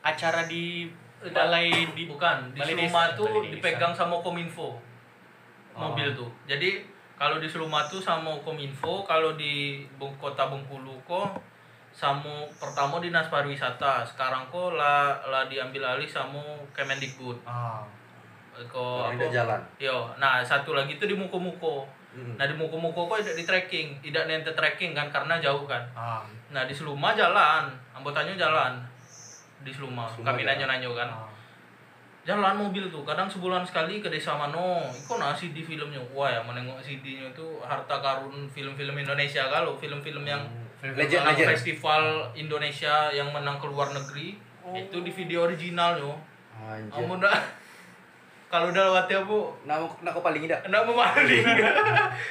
acara 0.00 0.42
di 0.44 0.90
balai 1.22 1.68
di 1.92 2.02
bukan 2.04 2.50
di 2.50 2.58
Balai 2.58 2.72
Seluma 2.72 3.02
tuh 3.12 3.28
Balai 3.30 3.52
dipegang 3.52 3.92
sama 3.92 4.16
Kominfo. 4.18 4.74
Oh. 5.70 5.86
mobil 5.86 6.10
tuh. 6.10 6.26
Jadi 6.44 6.82
kalau 7.14 7.36
di 7.36 7.46
Seluma 7.46 7.86
tuh 7.86 8.00
sama 8.00 8.34
Kominfo 8.40 9.04
kalau 9.04 9.34
di 9.34 9.86
kota 10.16 10.48
Bengkulu 10.48 10.98
kok 11.04 11.38
sama 11.90 12.42
pertama 12.52 12.98
dinas 12.98 13.28
pariwisata. 13.28 14.02
Sekarang 14.02 14.48
kok 14.48 14.74
lah 14.74 15.14
lah 15.22 15.46
diambil 15.46 15.94
alih 15.94 16.06
sama 16.06 16.42
Kemendikbud. 16.72 17.38
Ah. 17.44 17.86
kok 18.60 18.76
Orang 19.06 19.16
tidak 19.16 19.30
jalan. 19.32 19.60
Yo 19.78 20.10
nah 20.16 20.42
satu 20.42 20.74
lagi 20.74 20.96
tuh 20.96 21.06
di 21.06 21.14
Muko-Muko 21.14 21.86
Hmm. 22.10 22.34
nah 22.34 22.42
di 22.42 22.54
Muko-Muko 22.54 23.06
kok 23.06 23.22
tidak 23.22 23.36
di 23.36 23.44
tracking 23.44 23.88
tidak 24.02 24.26
nente 24.26 24.50
tracking 24.50 24.90
kan 24.90 25.06
karena 25.08 25.38
jauh 25.38 25.62
kan. 25.64 25.78
Ah. 25.92 26.26
nah 26.48 26.66
di 26.66 26.74
Seluma 26.74 27.14
jalan. 27.14 27.70
Anggotanya 27.92 28.34
jalan. 28.34 28.82
Di 29.60 29.70
Seluma, 29.70 30.08
Seluma 30.08 30.26
kami 30.26 30.42
jalan. 30.42 30.58
nanya-nanya 30.58 30.90
kan. 30.96 31.08
Ah. 31.08 31.30
jalan 32.20 32.52
mobil 32.58 32.84
tuh. 32.86 33.02
Kadang 33.02 33.26
sebulan 33.26 33.62
sekali 33.62 33.98
ke 33.98 34.08
desa 34.08 34.34
mano. 34.34 34.82
Itu 34.86 35.16
nasi 35.16 35.50
di 35.50 35.62
filmnya. 35.62 36.02
Wah 36.10 36.28
ya 36.28 36.40
menengok 36.40 36.78
CD-nya 36.78 37.30
itu 37.30 37.46
harta 37.60 37.96
karun 37.96 38.44
film-film 38.46 38.92
Indonesia 38.94 39.46
kalau 39.46 39.74
film-film 39.74 40.24
yang 40.24 40.42
Hmm. 40.80 40.96
legend 40.96 41.22
legend. 41.22 41.48
festival 41.50 42.04
Indonesia 42.34 43.08
yang 43.10 43.28
menang 43.30 43.56
ke 43.56 43.66
luar 43.66 43.92
negeri 43.92 44.32
itu 44.72 44.96
di 44.98 45.10
video 45.10 45.44
originalnya 45.44 46.16
anjir. 46.58 46.88
Kamu 46.90 47.20
dah 47.20 47.36
kalau 48.50 48.66
udah 48.68 48.82
lewat 48.84 49.06
ya 49.06 49.22
bu 49.22 49.46
nah 49.62 49.78
kau 50.04 50.20
paling 50.20 50.42
tidak 50.42 50.66
Nggak 50.66 50.82
memaling 50.84 51.44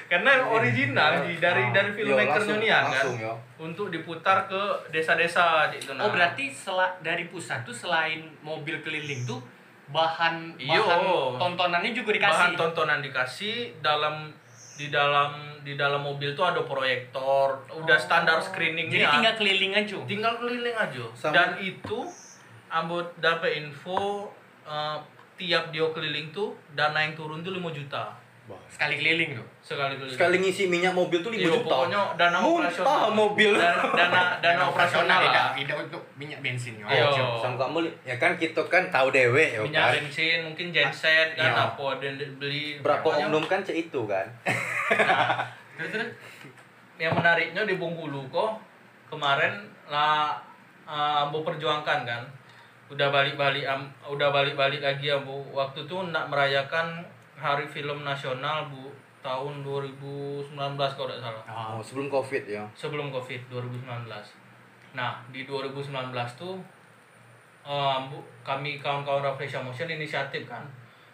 karena 0.05 0.32
original 0.45 1.11
di 1.24 1.34
dari 1.38 1.63
Ah. 1.63 1.72
dari 1.72 1.89
filmmaker 1.93 2.36
langsung, 2.38 2.59
Nian 2.59 2.76
kan 2.76 2.91
langsung 2.91 3.15
yo 3.17 3.34
untuk 3.57 3.88
diputar 3.88 4.45
ke 4.45 4.61
desa-desa 4.89 5.45
gitu 5.72 5.91
nah. 5.93 6.03
Oh 6.03 6.11
berarti 6.11 6.47
sela 6.49 6.91
dari 6.99 7.26
pusat 7.26 7.63
tuh 7.63 7.72
selain 7.72 8.28
mobil 8.39 8.80
keliling 8.80 9.24
tuh 9.24 9.39
bahan 9.88 10.53
Iyo. 10.55 10.80
bahan 10.80 11.01
tontonannya 11.39 11.91
juga 11.91 12.11
dikasih. 12.13 12.30
bahan 12.30 12.53
tontonan 12.53 12.99
dikasih 12.99 13.55
dalam 13.80 14.30
di 14.76 14.88
dalam 14.88 15.34
di 15.59 15.76
dalam 15.76 15.99
mobil 15.99 16.32
tuh 16.32 16.45
ada 16.45 16.63
proyektor 16.63 17.63
udah 17.74 17.97
standar 17.97 18.39
screening 18.39 18.88
Jadi 18.88 19.07
tinggal 19.09 19.34
keliling 19.36 19.74
aja. 19.74 19.97
tinggal 20.03 20.34
keliling 20.36 20.72
aja 20.74 21.03
Sama- 21.13 21.34
dan 21.34 21.49
itu 21.59 22.07
ambut 22.70 23.07
dapat 23.17 23.55
info 23.57 24.30
eh, 24.63 24.97
tiap 25.40 25.72
dia 25.72 25.88
keliling 25.90 26.28
tuh 26.30 26.52
dana 26.72 27.00
yang 27.00 27.16
turun 27.16 27.40
tuh 27.40 27.50
5 27.50 27.64
juta. 27.72 28.04
Sekali 28.68 28.98
keliling 28.98 29.38
tuh. 29.38 29.46
sekali 29.62 29.94
keliling 29.94 30.10
sekali 30.12 30.36
ngisi 30.42 30.66
minyak 30.66 30.90
mobil 30.92 31.22
tuh 31.22 31.30
5 31.30 31.38
Iya, 31.38 31.46
juta 31.54 31.70
pokoknya 31.70 32.02
dana 32.18 32.38
Muntah 32.40 32.66
operasional 32.66 33.12
mobil 33.14 33.52
dana 33.54 33.84
dana, 34.02 34.22
dana 34.42 34.62
operasional 34.66 35.20
tidak 35.22 35.34
lah 35.38 35.50
tidak 35.54 35.78
untuk 35.86 36.02
minyak 36.18 36.40
bensin. 36.42 36.74
Oh, 36.80 36.90
Iya. 36.90 37.06
oke. 37.06 37.22
sama 37.38 37.56
kamu 37.60 37.78
ya 38.02 38.16
kan 38.18 38.32
kita 38.36 38.62
kan 38.66 38.90
tahu 38.90 39.08
dewe 39.10 39.44
ya 39.48 39.62
minyak 39.62 39.86
kan 39.86 39.94
bensin 40.02 40.38
mungkin 40.44 40.68
genset 40.72 41.38
kan 41.38 41.46
Iya. 41.46 41.62
apa 41.70 41.88
dan 42.02 42.14
beli 42.36 42.82
berapa 42.82 43.06
oknum 43.06 43.46
kan 43.46 43.62
cek 43.62 43.78
itu 43.86 44.02
kan 44.04 44.26
Nah, 44.90 45.46
Terus 45.78 45.90
terus. 45.94 46.10
yang 46.98 47.14
menariknya 47.14 47.62
di 47.64 47.78
Bengkulu 47.78 48.26
kok 48.28 48.58
kemarin 49.08 49.54
lah 49.86 50.42
uh, 50.84 51.24
Ambo 51.24 51.40
perjuangkan 51.40 52.02
kan 52.02 52.22
udah 52.90 53.08
balik-balik 53.14 53.66
am, 53.70 53.86
udah 54.10 54.34
balik-balik 54.34 54.82
lagi 54.82 55.14
Ambo 55.14 55.46
waktu 55.54 55.86
itu 55.86 55.98
nak 56.10 56.26
merayakan 56.34 57.06
Hari 57.38 57.70
Film 57.70 58.02
Nasional 58.02 58.68
Bu 58.68 58.90
tahun 59.22 59.62
2019 59.62 60.58
kalau 60.58 61.08
tidak 61.12 61.22
salah. 61.22 61.44
Oh. 61.46 61.78
oh, 61.78 61.82
sebelum 61.86 62.10
covid 62.10 62.44
ya. 62.50 62.66
Sebelum 62.74 63.14
Covid 63.14 63.42
2019 63.54 63.86
nah 64.90 65.22
di 65.30 65.46
2019 65.46 65.94
tuh 66.34 66.58
eh, 67.62 67.98
Ambo 68.02 68.26
kami 68.42 68.82
kawan-kawan 68.82 69.22
Refresh 69.22 69.62
Motion 69.62 69.90
inisiatif 69.94 70.50
kan. 70.50 70.66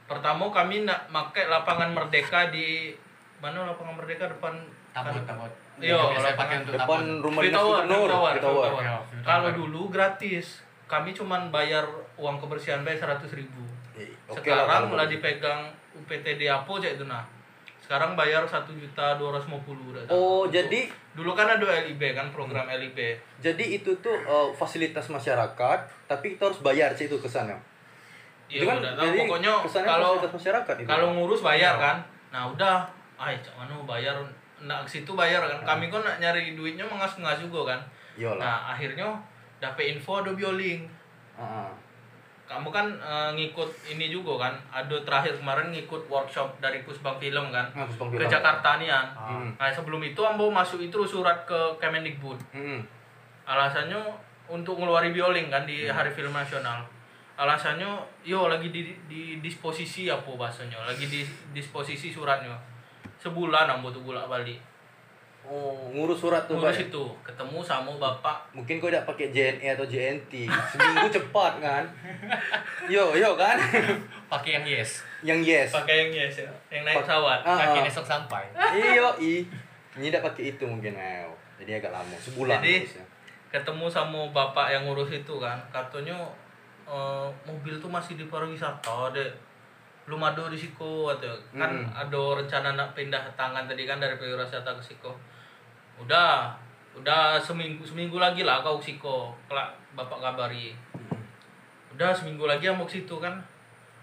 Pertama 0.08 0.48
kami 0.48 0.88
nak 0.88 1.12
pakai 1.12 1.52
lapangan 1.52 1.92
Merdeka 1.92 2.54
di 2.56 2.96
mana 3.44 3.68
lapangan 3.68 4.00
Merdeka? 4.00 4.32
Depan 4.32 4.54
Tabut 4.96 5.28
tabut. 5.28 5.52
Iya, 5.76 6.00
lapangan. 6.00 6.64
untuk 6.64 6.76
depan 6.80 7.02
rumah 7.20 7.42
dinas 7.44 7.60
tower, 7.60 7.84
gubernur. 7.84 8.80
Iya. 8.80 8.96
Kalau 9.28 9.50
dulu 9.52 9.92
gratis, 9.92 10.64
kami 10.86 11.12
cuman 11.12 11.50
bayar 11.50 11.82
uang 12.16 12.38
kebersihan 12.38 12.82
bayar 12.82 13.02
seratus 13.02 13.34
ribu. 13.34 13.62
Eh, 13.94 14.12
oke 14.28 14.40
Sekarang 14.40 14.86
kalau 14.86 14.96
lah 14.96 15.06
begitu. 15.06 15.22
dipegang 15.22 15.62
UPTD 15.96 16.42
Apo 16.46 16.78
aja 16.78 16.90
itu 16.90 17.06
nah. 17.06 17.24
Sekarang 17.80 18.18
bayar 18.18 18.42
satu 18.44 18.74
juta 18.74 19.14
dua 19.14 19.30
ratus 19.32 19.46
lima 19.46 19.62
puluh. 19.62 19.94
oh 20.10 20.50
jadi 20.50 20.90
dulu 21.14 21.32
kan 21.32 21.46
ada 21.48 21.62
LIB 21.62 22.02
kan 22.12 22.28
program 22.30 22.66
LIB. 22.66 22.98
jadi 23.38 23.66
itu 23.72 23.94
tuh 24.02 24.18
eh, 24.18 24.50
fasilitas 24.52 25.06
masyarakat 25.08 25.80
tapi 26.06 26.34
kita 26.34 26.50
harus 26.50 26.60
bayar 26.60 26.90
sih 26.92 27.06
itu 27.06 27.16
kesannya 27.16 27.54
Iya, 28.46 28.62
Itu 28.62 28.66
kan 28.70 28.78
udah 28.78 28.92
jadi 29.00 29.18
pokoknya 29.26 29.52
kalau 29.86 30.18
fasilitas 30.18 30.34
masyarakat 30.34 30.76
itu 30.78 30.88
kalau 30.88 31.08
ngurus 31.14 31.42
bayar 31.42 31.74
Iya. 31.74 31.82
kan. 31.82 31.98
Nah 32.30 32.44
udah, 32.46 32.78
ay 33.16 33.34
cak 33.40 33.54
mana 33.56 33.74
bayar, 33.86 34.14
nak 34.60 34.86
ke 34.86 34.90
situ 34.92 35.12
bayar 35.14 35.42
kan. 35.42 35.58
Kami 35.64 35.90
kan 35.90 36.02
nyari 36.18 36.54
duitnya 36.54 36.86
mengas-ngas 36.86 37.38
juga 37.40 37.74
kan. 37.74 37.80
Iyalah. 38.18 38.42
Nah 38.42 38.58
akhirnya 38.74 39.08
dapet 39.58 39.86
info 39.92 40.20
ada 40.20 40.32
bioling. 40.32 40.84
Heeh. 41.36 41.70
kamu 42.46 42.70
kan 42.70 42.86
eh, 42.94 43.30
ngikut 43.34 43.66
ini 43.90 44.08
juga 44.08 44.38
kan 44.40 44.54
ada 44.72 44.94
terakhir 45.02 45.34
kemarin 45.34 45.74
ngikut 45.74 46.06
workshop 46.06 46.46
dari 46.60 46.78
Pusbang 46.80 47.18
Film 47.18 47.50
kan 47.50 47.66
Nah, 47.74 47.84
Pusbang 47.84 48.08
ke 48.08 48.22
Film. 48.22 48.30
Jakarta 48.30 48.78
nih 48.78 48.86
kan 48.86 49.06
Ah. 49.12 49.34
Hmm. 49.34 49.50
nah 49.52 49.68
sebelum 49.68 49.98
itu 50.00 50.22
ambo 50.22 50.48
masuk 50.48 50.78
itu 50.80 50.94
surat 51.04 51.42
ke 51.44 51.58
Kemendikbud 51.76 52.38
Hmm. 52.54 52.86
alasannya 53.44 53.98
untuk 54.46 54.78
ngeluarin 54.78 55.10
bioling 55.10 55.50
kan 55.50 55.66
di 55.66 55.86
Hari 55.88 56.12
Film 56.12 56.32
Nasional 56.32 56.86
alasannya 57.34 57.90
yo 58.22 58.46
lagi 58.46 58.70
di, 58.70 58.94
di 59.06 59.42
disposisi 59.42 60.06
apa 60.06 60.30
bahasanya 60.30 60.78
lagi 60.80 61.10
di 61.10 61.26
disposisi 61.50 62.08
suratnya 62.08 62.54
sebulan 63.18 63.68
ambo 63.72 63.90
tuh 63.90 64.06
bolak 64.06 64.30
balik 64.30 64.62
Oh, 65.46 65.78
ngurus 65.90 66.18
surat 66.18 66.42
tuh, 66.44 66.58
ngurus 66.58 66.74
Pak. 66.76 66.88
itu 66.88 67.04
ketemu 67.22 67.62
sama 67.62 67.94
bapak 67.96 68.50
Mungkin 68.52 68.78
kau 68.78 68.90
tidak 68.90 69.06
pakai 69.06 69.30
JNE 69.30 69.68
atau 69.72 69.86
JNT. 69.86 70.50
Seminggu 70.68 71.06
cepat 71.08 71.54
kan? 71.60 71.84
Yo, 72.86 73.14
yo 73.14 73.34
kan? 73.36 73.54
Pakai 74.26 74.52
yang 74.54 74.66
yes. 74.66 75.06
Yang 75.22 75.40
yes. 75.46 75.70
pakai 75.72 75.96
yang 76.02 76.12
yes 76.16 76.42
ya 76.42 76.50
yang 76.70 76.82
naik 76.84 76.98
pesawat 77.00 77.40
Ah, 77.42 77.58
Pakai 77.60 77.80
ah. 77.80 77.86
besok 77.86 78.02
sampai. 78.04 78.44
Iyo, 78.74 79.08
i. 79.18 79.46
Ini 79.96 80.10
tidak 80.10 80.26
pakai 80.26 80.52
itu 80.52 80.64
mungkin, 80.64 80.94
Ayo. 80.94 81.30
Jadi 81.56 81.72
agak 81.74 81.90
lama, 81.90 82.16
sebulan 82.16 82.60
Jadi, 82.60 82.82
ngurusnya. 82.82 83.06
ketemu 83.48 83.86
sama 83.88 84.20
bapak 84.30 84.68
yang 84.68 84.84
ngurus 84.84 85.08
itu 85.10 85.36
kan 85.38 85.56
katanya 85.70 86.18
eh, 86.84 87.28
mobil 87.44 87.72
tuh 87.76 87.88
masih 87.88 88.14
di 88.14 88.26
pariwisata 88.26 89.10
deh 89.10 89.32
belum 90.04 90.22
ada 90.22 90.46
di 90.46 90.54
Siko 90.54 91.10
atau 91.10 91.32
kan 91.52 91.72
Mm. 91.72 91.90
ada 91.90 92.22
rencana 92.36 92.70
nak 92.74 92.92
pindah 92.92 93.18
tangan 93.34 93.66
tadi 93.66 93.84
kan 93.84 93.98
dari 93.98 94.14
pariwisata 94.16 94.70
ke 94.70 94.84
Siko 94.84 95.16
udah 96.02 96.52
udah 96.96 97.36
seminggu 97.40 97.84
seminggu 97.84 98.20
lagi 98.20 98.48
lah 98.48 98.64
kau 98.64 98.80
Siko 98.80 99.36
kelak 99.48 99.76
bapak 99.96 100.20
kabari. 100.20 100.76
Udah 101.96 102.12
seminggu 102.12 102.48
lagi 102.48 102.68
mau 102.72 102.88
ke 102.88 103.00
situ 103.00 103.16
kan. 103.20 103.36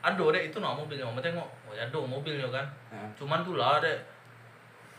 Aduh 0.03 0.33
deh 0.33 0.49
itu 0.49 0.59
nah 0.61 0.77
mobilnya 0.77 1.09
mau 1.09 1.21
tengok. 1.21 1.49
Oh 1.69 1.73
ya 1.73 1.85
aduh 1.89 2.05
mobilnya 2.05 2.49
kan. 2.49 2.67
Nah, 2.91 3.09
cuman 3.17 3.45
tuh 3.45 3.57
lah 3.57 3.81
deh 3.81 3.97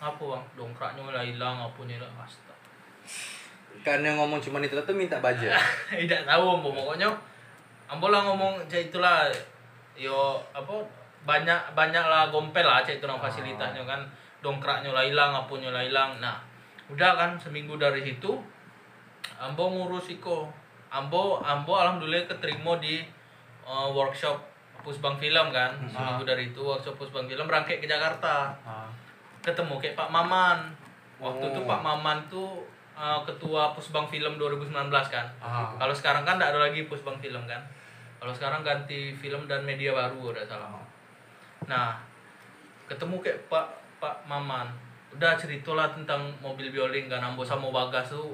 apa 0.01 0.21
bang? 0.21 0.43
Dongkraknya 0.57 1.01
lah 1.09 1.23
hilang 1.25 1.57
apa 1.61 1.79
nih 1.85 1.97
lah 2.01 2.09
astaga. 2.17 2.55
Kan 3.81 4.05
yang 4.05 4.15
ngomong 4.17 4.39
cuma 4.41 4.61
itu 4.61 4.77
tuh 4.77 4.95
minta 4.95 5.17
budget. 5.21 5.53
Tidak 5.89 6.21
tahu 6.29 6.43
ambo 6.61 6.69
pokoknya 6.73 7.09
ambo 7.89 8.09
lah 8.09 8.21
ngomong 8.25 8.61
cak 8.69 8.89
itulah 8.89 9.27
yo 9.93 10.41
apa 10.49 10.73
banyak 11.23 11.59
banyak 11.77 12.03
lah 12.03 12.33
gompel 12.33 12.65
lah 12.65 12.81
cak 12.81 13.01
itu 13.01 13.05
nang 13.05 13.21
fasilitasnya 13.21 13.83
kan. 13.85 14.01
Dongkraknya 14.39 14.93
lah 14.93 15.03
hilang 15.03 15.35
apunya 15.35 15.73
lah 15.73 15.83
hilang. 15.83 16.21
Nah 16.21 16.52
udah 16.91 17.11
kan 17.15 17.31
seminggu 17.39 17.79
dari 17.79 18.03
situ 18.03 18.31
ambo 19.39 19.71
ngurus 19.71 20.11
iko. 20.11 20.51
Ambo 20.93 21.41
ambo 21.41 21.73
alhamdulillah 21.79 22.29
keterima 22.29 22.77
di 22.77 23.01
eh, 23.65 23.87
workshop 23.91 24.39
pusbang 24.83 25.15
film 25.17 25.49
kan. 25.51 25.71
Seminggu 25.87 26.23
dari 26.27 26.51
itu 26.51 26.61
workshop 26.61 26.99
pusbang 26.99 27.25
film 27.27 27.47
berangkat 27.47 27.79
ke 27.79 27.87
Jakarta. 27.87 28.51
Ah. 28.63 28.87
ketemu 29.43 29.75
kayak 29.75 29.99
Pak 29.99 30.07
Maman. 30.07 30.71
Waktu 31.19 31.51
itu 31.51 31.59
Oh. 31.63 31.67
Pak 31.67 31.83
Maman 31.83 32.23
tuh 32.31 32.63
uh, 32.95 33.19
ketua 33.27 33.75
Pusbang 33.75 34.07
Film 34.07 34.39
2019 34.39 34.71
kan. 35.11 35.27
Ah. 35.43 35.75
kalau 35.75 35.91
sekarang 35.91 36.23
kan 36.23 36.39
tidak 36.39 36.55
ada 36.55 36.71
lagi 36.71 36.87
Pusbang 36.87 37.19
Film 37.19 37.43
kan. 37.43 37.59
Kalau 38.23 38.31
sekarang 38.31 38.63
ganti 38.63 39.11
film 39.19 39.51
dan 39.51 39.67
media 39.67 39.91
baru 39.91 40.31
udah 40.31 40.47
salah. 40.47 40.79
Nah 41.67 41.99
ketemu 42.87 43.19
kayak 43.19 43.51
Pak 43.51 43.67
Pak 43.99 44.23
Maman 44.31 44.71
udah 45.13 45.33
ceritalah 45.37 45.93
tentang 45.93 46.33
mobil 46.41 46.73
bioling 46.73 47.05
kan 47.05 47.21
ambo 47.21 47.45
sama 47.45 47.69
Bagas 47.69 48.09
tuh 48.09 48.33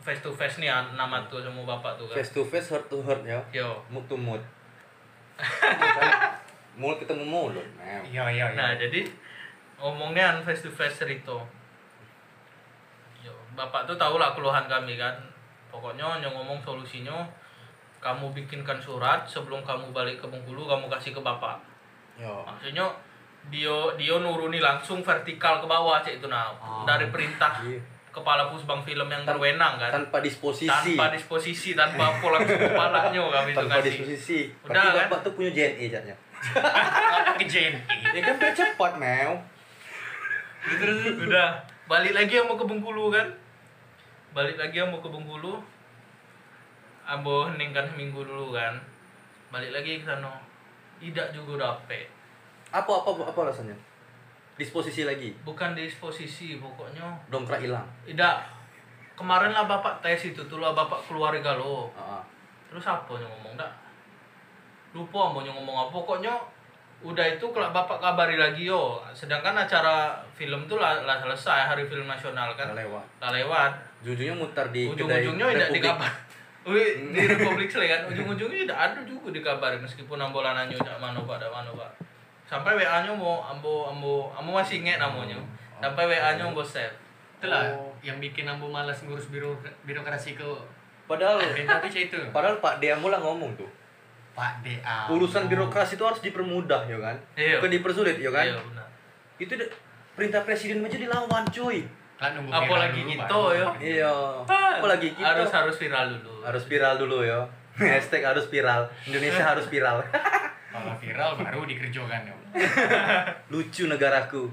face 0.00 0.24
to 0.24 0.32
face 0.32 0.56
nih 0.56 0.72
ah, 0.72 0.88
nama 0.96 1.20
tuh 1.28 1.44
sama 1.44 1.60
bapak 1.68 2.00
tuh 2.00 2.08
kan 2.08 2.16
face 2.16 2.32
to 2.32 2.42
face 2.48 2.72
heart 2.72 2.88
to 2.88 3.04
heart 3.04 3.20
ya 3.28 3.40
yo 3.52 3.76
mood 3.92 4.08
to 4.08 4.16
mood 4.16 4.40
mulut 6.78 6.98
ketemu 7.02 7.26
mulut 7.26 7.66
mem 7.74 8.02
Iya 8.06 8.24
iya 8.30 8.46
iya. 8.46 8.46
Nah, 8.54 8.70
jadi 8.78 9.02
ngomongnya 9.78 10.38
kan 10.38 10.38
face 10.46 10.62
to 10.66 10.70
face 10.70 11.02
cerita. 11.02 11.34
Yo, 13.22 13.34
Bapak 13.58 13.84
tuh 13.86 13.98
tahu 13.98 14.16
lah 14.16 14.34
keluhan 14.34 14.70
kami 14.70 14.94
kan. 14.94 15.14
Pokoknya 15.68 16.22
yang 16.22 16.32
ngomong 16.32 16.62
solusinya 16.62 17.26
kamu 17.98 18.30
bikinkan 18.30 18.78
surat 18.78 19.26
sebelum 19.26 19.66
kamu 19.66 19.90
balik 19.90 20.22
ke 20.22 20.26
Bengkulu 20.30 20.70
kamu 20.70 20.86
kasih 20.86 21.12
ke 21.12 21.20
Bapak. 21.20 21.58
yo 22.14 22.46
Maksudnya 22.46 22.86
dia 23.48 23.70
dia 23.94 24.14
nuruni 24.14 24.58
langsung 24.58 25.00
vertikal 25.00 25.58
ke 25.58 25.66
bawah 25.66 25.98
cek 25.98 26.18
itu 26.18 26.26
nah 26.26 26.52
Oh. 26.54 26.84
dari 26.84 27.08
perintah 27.08 27.60
Iya. 27.60 27.80
kepala 28.10 28.46
pusbang 28.46 28.80
film 28.80 29.06
yang 29.06 29.22
Tan- 29.22 29.34
berwenang 29.34 29.78
kan? 29.78 29.90
tanpa 29.94 30.18
disposisi. 30.18 30.66
Tanpa 30.66 31.08
disposisi 31.08 31.72
tanpa 31.72 32.12
langsung 32.14 32.58
kepalanya 32.58 33.20
kami 33.22 33.50
itu 33.50 33.58
tanpa 33.58 33.78
disposisi. 33.80 34.38
Udah, 34.60 34.74
berarti 34.74 34.88
kan? 34.88 35.06
bapak 35.06 35.18
tuh 35.22 35.32
punya 35.32 35.50
JNE 35.50 35.86
jatnya 35.88 36.16
ke 37.38 37.44
JNE. 37.44 37.78
ya 38.10 38.20
kan 38.22 38.34
biar 38.36 38.52
cepat 38.52 38.92
mew 38.96 39.30
terus 40.74 40.98
udah. 41.18 41.50
Balik 41.86 42.12
lagi 42.12 42.32
yang 42.34 42.44
mau 42.44 42.54
ke 42.54 42.62
Bengkulu 42.62 43.08
kan? 43.08 43.24
Balik 44.30 44.56
lagi 44.56 44.76
yang 44.76 44.92
mau 44.92 45.00
ke 45.00 45.08
Bengkulu 45.08 45.56
ambo 47.06 47.48
hening 47.48 47.72
kan 47.72 47.88
seminggu 47.88 48.20
dulu 48.20 48.52
kan? 48.52 48.76
Balik 49.48 49.72
lagi 49.72 49.96
ke 49.96 50.04
sana. 50.04 50.28
Tidak 50.98 51.32
juga 51.32 51.64
dapet 51.64 52.04
apa 52.68 52.92
apa 52.92 53.10
apa 53.32 53.38
alasannya? 53.48 53.76
Disposisi 54.58 55.06
lagi? 55.06 55.32
Bukan 55.46 55.72
disposisi 55.72 56.60
pokoknya 56.60 57.06
dongkrak 57.32 57.64
hilang? 57.64 57.86
Tidak. 58.04 58.36
Kemarin 59.16 59.54
lah 59.54 59.64
bapak 59.64 60.04
tes 60.04 60.30
itu 60.30 60.42
tuh 60.46 60.60
lah 60.60 60.76
bapak 60.76 61.00
keluarga 61.08 61.56
lo. 61.56 61.90
Ah, 61.96 62.20
ah. 62.20 62.22
terus 62.68 62.84
apa 62.84 63.10
yang 63.16 63.30
ngomong 63.38 63.54
dak? 63.56 63.72
Lupa 64.92 65.32
mau 65.32 65.40
ngomong 65.40 65.76
apa. 65.88 65.90
Pokoknya 65.94 66.34
udah 66.98 67.26
itu 67.38 67.46
kalau 67.54 67.70
bapak 67.72 67.98
kabari 68.02 68.36
lagi 68.36 68.68
yo. 68.68 69.00
Sedangkan 69.16 69.56
acara 69.56 70.20
film 70.36 70.68
tuh 70.68 70.76
lah, 70.78 71.06
lah 71.06 71.18
selesai 71.22 71.72
hari 71.72 71.88
film 71.88 72.04
nasional 72.04 72.52
kan. 72.52 72.76
Lewat. 72.76 73.06
Lah 73.24 73.30
lewat. 73.32 73.72
Ujungnya 74.04 74.34
mutar 74.36 74.68
di 74.70 74.86
ujung-ujungnya 74.86 75.54
tidak 75.54 75.72
dikabar. 75.72 76.12
Di 76.68 77.24
Republik 77.24 77.72
Sele 77.72 77.88
kan. 77.88 78.04
Ujung-ujungnya 78.12 78.68
tidak 78.68 78.80
ada 78.92 79.00
juga 79.08 79.32
dikabari 79.32 79.80
meskipun 79.80 80.20
ambo 80.20 80.44
lah 80.44 80.52
nanya 80.52 80.76
dak 80.76 81.00
mana 81.00 81.16
pak 81.24 81.40
dak 81.40 81.48
mana 81.48 81.72
pak 81.72 82.07
sampai 82.48 82.72
WA 82.74 83.04
nya 83.04 83.12
mau 83.12 83.44
ambo 83.44 83.86
ambo 83.86 84.32
ambo 84.32 84.50
masih 84.50 84.80
inget 84.80 84.96
namanya. 84.96 85.36
Sampai 85.78 86.08
WA 86.08 86.32
nya 86.32 86.42
ambo 86.42 86.64
save 86.64 86.90
Itulah 87.38 87.70
Oh. 87.70 87.94
yang 88.00 88.18
bikin 88.18 88.42
ambo 88.44 88.66
malas 88.66 88.98
ngurus 89.04 89.28
biro 89.28 89.54
birokrasi 89.84 90.34
ke 90.34 90.42
padahal 91.06 91.38
cak 91.38 91.86
itu. 91.94 92.18
padahal 92.32 92.58
Pak 92.58 92.80
Dea 92.80 92.96
mula 92.96 93.16
ngomong 93.16 93.54
tuh. 93.54 93.68
Pak 94.34 94.62
DA. 94.62 95.06
urusan 95.10 95.46
birokrasi 95.46 95.94
itu 95.94 96.04
harus 96.06 96.18
dipermudah 96.18 96.82
ya 96.84 96.98
kan? 96.98 97.16
Iya. 97.34 97.58
bukan 97.58 97.70
dipersulit 97.70 98.16
ya 98.16 98.30
kan? 98.30 98.42
Iya 98.44 98.58
benar. 98.58 98.86
Itu 99.36 99.52
de- 99.54 99.70
perintah 100.14 100.42
presiden 100.42 100.80
aja 100.80 100.94
dilawan 100.94 101.46
cuy. 101.46 101.86
Kan 102.18 102.34
nunggu 102.34 102.50
apalagi 102.50 103.00
gitu 103.04 103.40
ya? 103.52 103.66
Iya. 103.78 104.12
Apalagi 104.78 105.14
kita 105.14 105.26
harus 105.28 105.50
harus 105.50 105.76
viral 105.76 106.06
dulu. 106.16 106.42
Harus 106.42 106.64
viral 106.66 106.94
dulu 106.98 107.22
ya. 107.22 107.38
Hashtag 107.78 108.26
harus 108.26 108.46
viral. 108.46 108.90
Indonesia 109.06 109.44
harus 109.44 109.66
viral 109.66 110.02
Kalau 110.78 110.96
viral 111.00 111.30
baru 111.38 111.60
dikerjakan 111.66 112.20
ya. 112.28 112.34
lucu 113.52 113.84
negaraku 113.90 114.46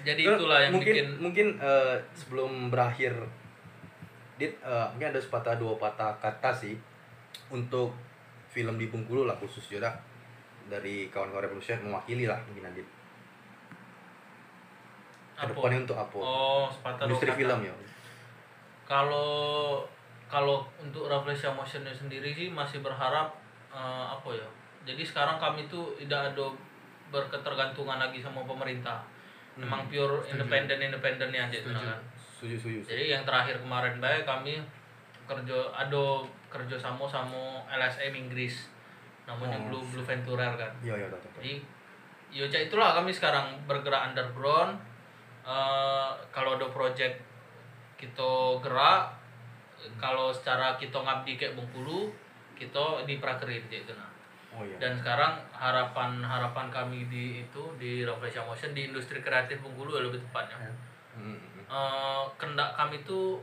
jadi 0.00 0.22
Terus 0.24 0.38
itulah 0.40 0.58
yang 0.64 0.72
mungkin 0.72 0.94
bikin 0.96 1.06
mungkin 1.20 1.46
eh, 1.60 1.96
sebelum 2.16 2.72
berakhir 2.72 3.12
dit 4.40 4.56
eh, 4.56 4.86
mungkin 4.96 5.08
ada 5.12 5.20
sepatah 5.20 5.60
dua 5.60 5.76
patah 5.76 6.16
kata 6.16 6.50
sih 6.56 6.74
untuk 7.52 7.92
film 8.48 8.80
di 8.80 8.88
Bengkulu 8.88 9.28
lah 9.28 9.36
khusus 9.36 9.76
ya 9.76 9.92
dari 10.70 11.10
kawan-kawan 11.12 11.50
revolusi 11.50 11.76
mewakili 11.82 12.24
lah 12.24 12.38
mungkin 12.48 12.70
Adit 12.72 12.86
apa? 15.40 15.48
ke 15.48 15.52
depannya 15.56 15.78
untuk 15.84 15.98
apa 15.98 16.18
oh 16.20 16.66
sepatah 16.72 17.04
dua 17.04 17.08
industri 17.12 17.30
kata. 17.32 17.38
film 17.38 17.60
ya 17.68 17.74
kalau 18.88 19.30
kalau 20.30 20.62
untuk 20.78 21.10
Rafflesia 21.10 21.50
Motionnya 21.50 21.90
sendiri 21.90 22.30
sih 22.30 22.48
masih 22.50 22.82
berharap 22.86 23.34
eh, 23.70 24.04
apa 24.10 24.30
ya? 24.30 24.48
Jadi 24.84 25.02
sekarang 25.02 25.36
kami 25.36 25.66
tuh 25.66 25.94
tidak 25.96 26.32
ada 26.32 26.46
berketergantungan 27.10 27.98
lagi 27.98 28.22
sama 28.22 28.42
pemerintah. 28.46 29.02
Memang 29.58 29.90
pure 29.90 30.22
independen 30.24 30.78
independen 30.80 31.28
aja 31.34 31.50
itu 31.50 31.68
Setuju. 31.68 31.84
kan 31.84 32.00
setuju 32.16 32.56
setuju. 32.56 32.80
Jadi 32.88 33.04
yang 33.12 33.22
terakhir 33.26 33.60
kemarin 33.60 34.00
baik 34.00 34.24
kami 34.24 34.56
kerja 35.28 35.58
ada 35.74 36.24
kerja 36.48 36.76
sama 36.80 37.04
sama 37.04 37.60
LSM 37.68 38.14
Inggris. 38.16 38.70
Namanya 39.28 39.58
Oh. 39.60 39.64
Blue 39.68 39.84
Blue 39.84 40.06
Venturer 40.06 40.48
kan. 40.56 40.72
Iya 40.80 40.96
iya 40.96 41.06
jadi 41.10 41.52
ya 42.30 42.46
itulah 42.70 42.94
kami 42.96 43.10
sekarang 43.12 43.58
bergerak 43.68 44.14
underground. 44.14 44.78
Eh, 45.44 46.10
kalau 46.32 46.56
ada 46.56 46.66
project 46.70 47.20
kita 48.00 48.32
gerak 48.64 49.12
kalau 50.00 50.32
secara 50.32 50.76
kita 50.80 50.96
ngabdi 50.96 51.36
kayak 51.36 51.52
Bengkulu 51.58 52.08
kita 52.60 53.08
di 53.08 53.16
prakerin 53.16 53.64
gitu 53.72 53.96
nah. 53.96 54.10
Oh 54.50 54.66
iya. 54.66 54.76
Dan 54.82 54.98
sekarang 54.98 55.38
harapan 55.54 56.20
harapan 56.20 56.66
kami 56.68 57.06
di 57.06 57.40
itu 57.46 57.62
di 57.78 58.02
Rafflesia 58.02 58.42
Motion 58.42 58.74
di 58.74 58.90
industri 58.90 59.22
kreatif 59.22 59.62
Bengkulu 59.62 59.94
ya 59.96 60.02
lebih 60.04 60.20
tepatnya. 60.26 60.68
Hmm, 61.14 61.38
hmm, 61.38 61.64
Eh, 61.70 62.22
kendak 62.34 62.74
kami 62.74 62.98
tuh 63.06 63.38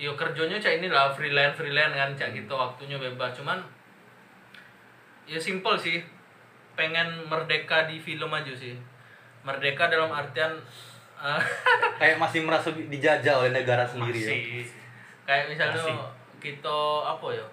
yo 0.00 0.16
kerjanya 0.16 0.56
cak 0.56 0.80
ini 0.80 0.88
lah 0.88 1.12
freelance 1.12 1.60
freelance 1.60 1.92
kan 1.92 2.10
cak 2.16 2.32
gitu 2.32 2.48
waktunya 2.56 2.96
bebas. 2.96 3.36
Cuman 3.36 3.60
ya 5.28 5.36
simple 5.36 5.76
sih 5.76 6.00
pengen 6.72 7.28
merdeka 7.28 7.84
di 7.84 8.00
film 8.00 8.32
aja 8.32 8.56
sih. 8.56 8.72
Merdeka 9.44 9.92
dalam 9.92 10.08
artian 10.08 10.56
eh, 11.20 11.42
kayak 12.00 12.16
masih 12.16 12.40
merasa 12.48 12.72
dijajah 12.72 13.44
oleh 13.44 13.52
negara 13.52 13.84
sendiri 13.84 14.16
ya. 14.16 14.32
Masih. 14.32 14.64
kayak 15.28 15.44
misalnya 15.52 15.76
Masih. 15.78 15.96
kita 16.40 16.78
apa 17.04 17.28
ya 17.36 17.46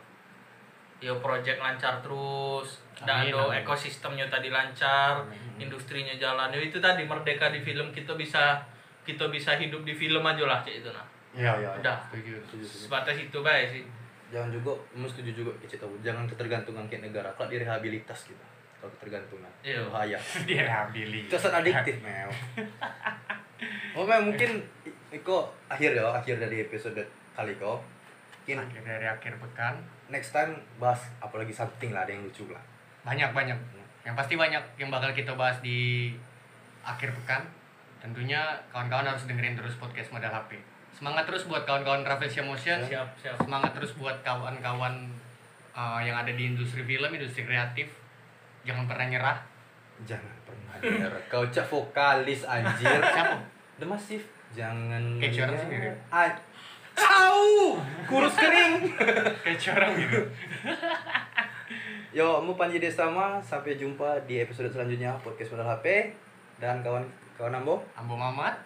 ya 0.97 1.13
project 1.15 1.57
lancar 1.57 2.01
terus 2.01 2.81
dan 2.99 3.21
Amin, 3.23 3.33
amin. 3.33 3.61
ekosistemnya 3.61 4.25
tadi 4.25 4.49
lancar 4.49 5.21
industrinya 5.55 6.13
jalan 6.13 6.49
ya 6.49 6.59
itu 6.59 6.77
tadi 6.77 7.03
merdeka 7.03 7.49
di 7.49 7.59
film 7.59 7.89
kita 7.89 8.13
bisa 8.13 8.57
kita 9.03 9.29
bisa 9.29 9.53
hidup 9.53 9.81
di 9.81 9.93
film 9.93 10.21
aja 10.21 10.43
lah 10.43 10.59
cak 10.59 10.73
itu 10.75 10.89
nah 10.89 11.05
iya 11.31 11.53
iya 11.53 11.61
iya. 11.63 11.69
udah 11.77 11.97
Setuju. 12.09 12.33
Setuju, 12.41 12.63
setuju. 12.63 12.83
sebatas 12.83 13.15
itu 13.15 13.37
baik 13.39 13.67
sih 13.69 13.83
jangan 14.27 14.49
juga 14.49 14.71
mus 14.91 15.09
setuju 15.09 15.31
juga 15.37 15.51
kita 15.59 15.79
tahu 15.79 15.93
jangan 16.01 16.25
ketergantungan 16.25 16.83
kayak 16.85 17.05
negara 17.05 17.29
kalau 17.31 17.47
direhabilitas 17.47 18.25
gitu 18.25 18.43
kalau 18.75 18.89
ketergantungan 18.93 19.51
Iya. 19.61 19.85
bahaya 19.85 20.17
Direhabilitasi. 20.49 21.29
kesan 21.31 21.53
adiktif 21.55 21.95
mel 22.01 22.29
oh 23.95 24.03
mel 24.03 24.21
mungkin 24.23 24.65
Iko 25.07 25.39
akhir 25.67 25.95
ya, 25.95 26.03
akhir 26.11 26.35
dari 26.37 26.59
episode 26.59 26.99
kali 27.31 27.55
kok. 27.55 27.79
Mungkin 28.43 28.59
akhir 28.59 28.81
dari 28.83 29.07
akhir 29.07 29.39
pekan 29.39 29.79
next 30.07 30.31
time 30.31 30.55
bahas 30.81 30.99
apalagi 31.19 31.51
something 31.51 31.91
lah 31.91 32.07
ada 32.07 32.11
yang 32.15 32.23
lucu 32.23 32.47
lah. 32.49 32.61
banyak 33.03 33.31
banyak 33.31 33.57
yang 34.03 34.15
pasti 34.15 34.39
banyak 34.39 34.63
yang 34.79 34.87
bakal 34.91 35.11
kita 35.11 35.35
bahas 35.35 35.59
di 35.59 36.11
akhir 36.83 37.11
pekan 37.23 37.43
tentunya 37.99 38.55
kawan-kawan 38.71 39.07
harus 39.07 39.27
dengerin 39.27 39.55
terus 39.55 39.75
podcast 39.79 40.11
modal 40.15 40.31
HP 40.31 40.59
semangat 40.95 41.27
terus 41.27 41.47
buat 41.47 41.67
kawan-kawan 41.67 42.07
Rafflesia 42.07 42.43
Motion 42.43 42.79
siap 42.83 43.11
siap 43.19 43.35
semangat 43.39 43.75
terus 43.75 43.95
buat 43.99 44.15
kawan-kawan 44.23 45.11
uh, 45.75 45.99
yang 45.99 46.15
ada 46.15 46.31
di 46.31 46.55
industri 46.55 46.83
film 46.87 47.11
industri 47.11 47.43
kreatif 47.43 47.91
jangan 48.63 48.87
pernah 48.87 49.07
nyerah 49.07 49.37
Jangan 50.05 50.35
pernah 50.45 50.75
nyerah. 50.77 51.21
Kau 51.31 51.45
cak 51.49 51.65
vokalis 51.65 52.45
anjir. 52.45 53.01
siapa 53.15 53.41
The 53.81 53.85
Massive. 53.87 54.25
Jangan 54.53 55.17
Kayak 55.17 55.33
suara 55.33 55.57
sendiri. 55.57 55.89
Ah, 56.13 56.29
Au! 57.01 57.77
Kurus 58.07 58.33
kering. 58.33 58.95
kayak 59.43 59.59
curang 59.59 59.93
gitu 59.99 60.21
Yo, 62.15 62.41
mu 62.41 62.57
Panji 62.57 62.81
Destama, 62.81 63.37
sampai 63.43 63.77
jumpa 63.77 64.25
di 64.25 64.41
episode 64.41 64.71
selanjutnya 64.73 65.19
podcast 65.21 65.53
modal 65.53 65.69
HP 65.77 66.15
dan 66.57 66.81
kawan 66.81 67.05
kawan 67.37 67.53
Ambo. 67.61 67.83
Ambo 67.93 68.15
Mamat 68.17 68.57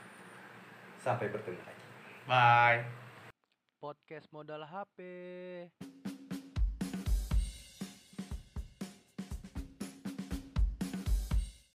Sampai 1.02 1.28
bertemu 1.34 1.60
lagi. 1.60 1.86
bye 2.30 2.80
Podcast 3.82 4.30
modal 4.30 4.62
HP. 4.62 5.00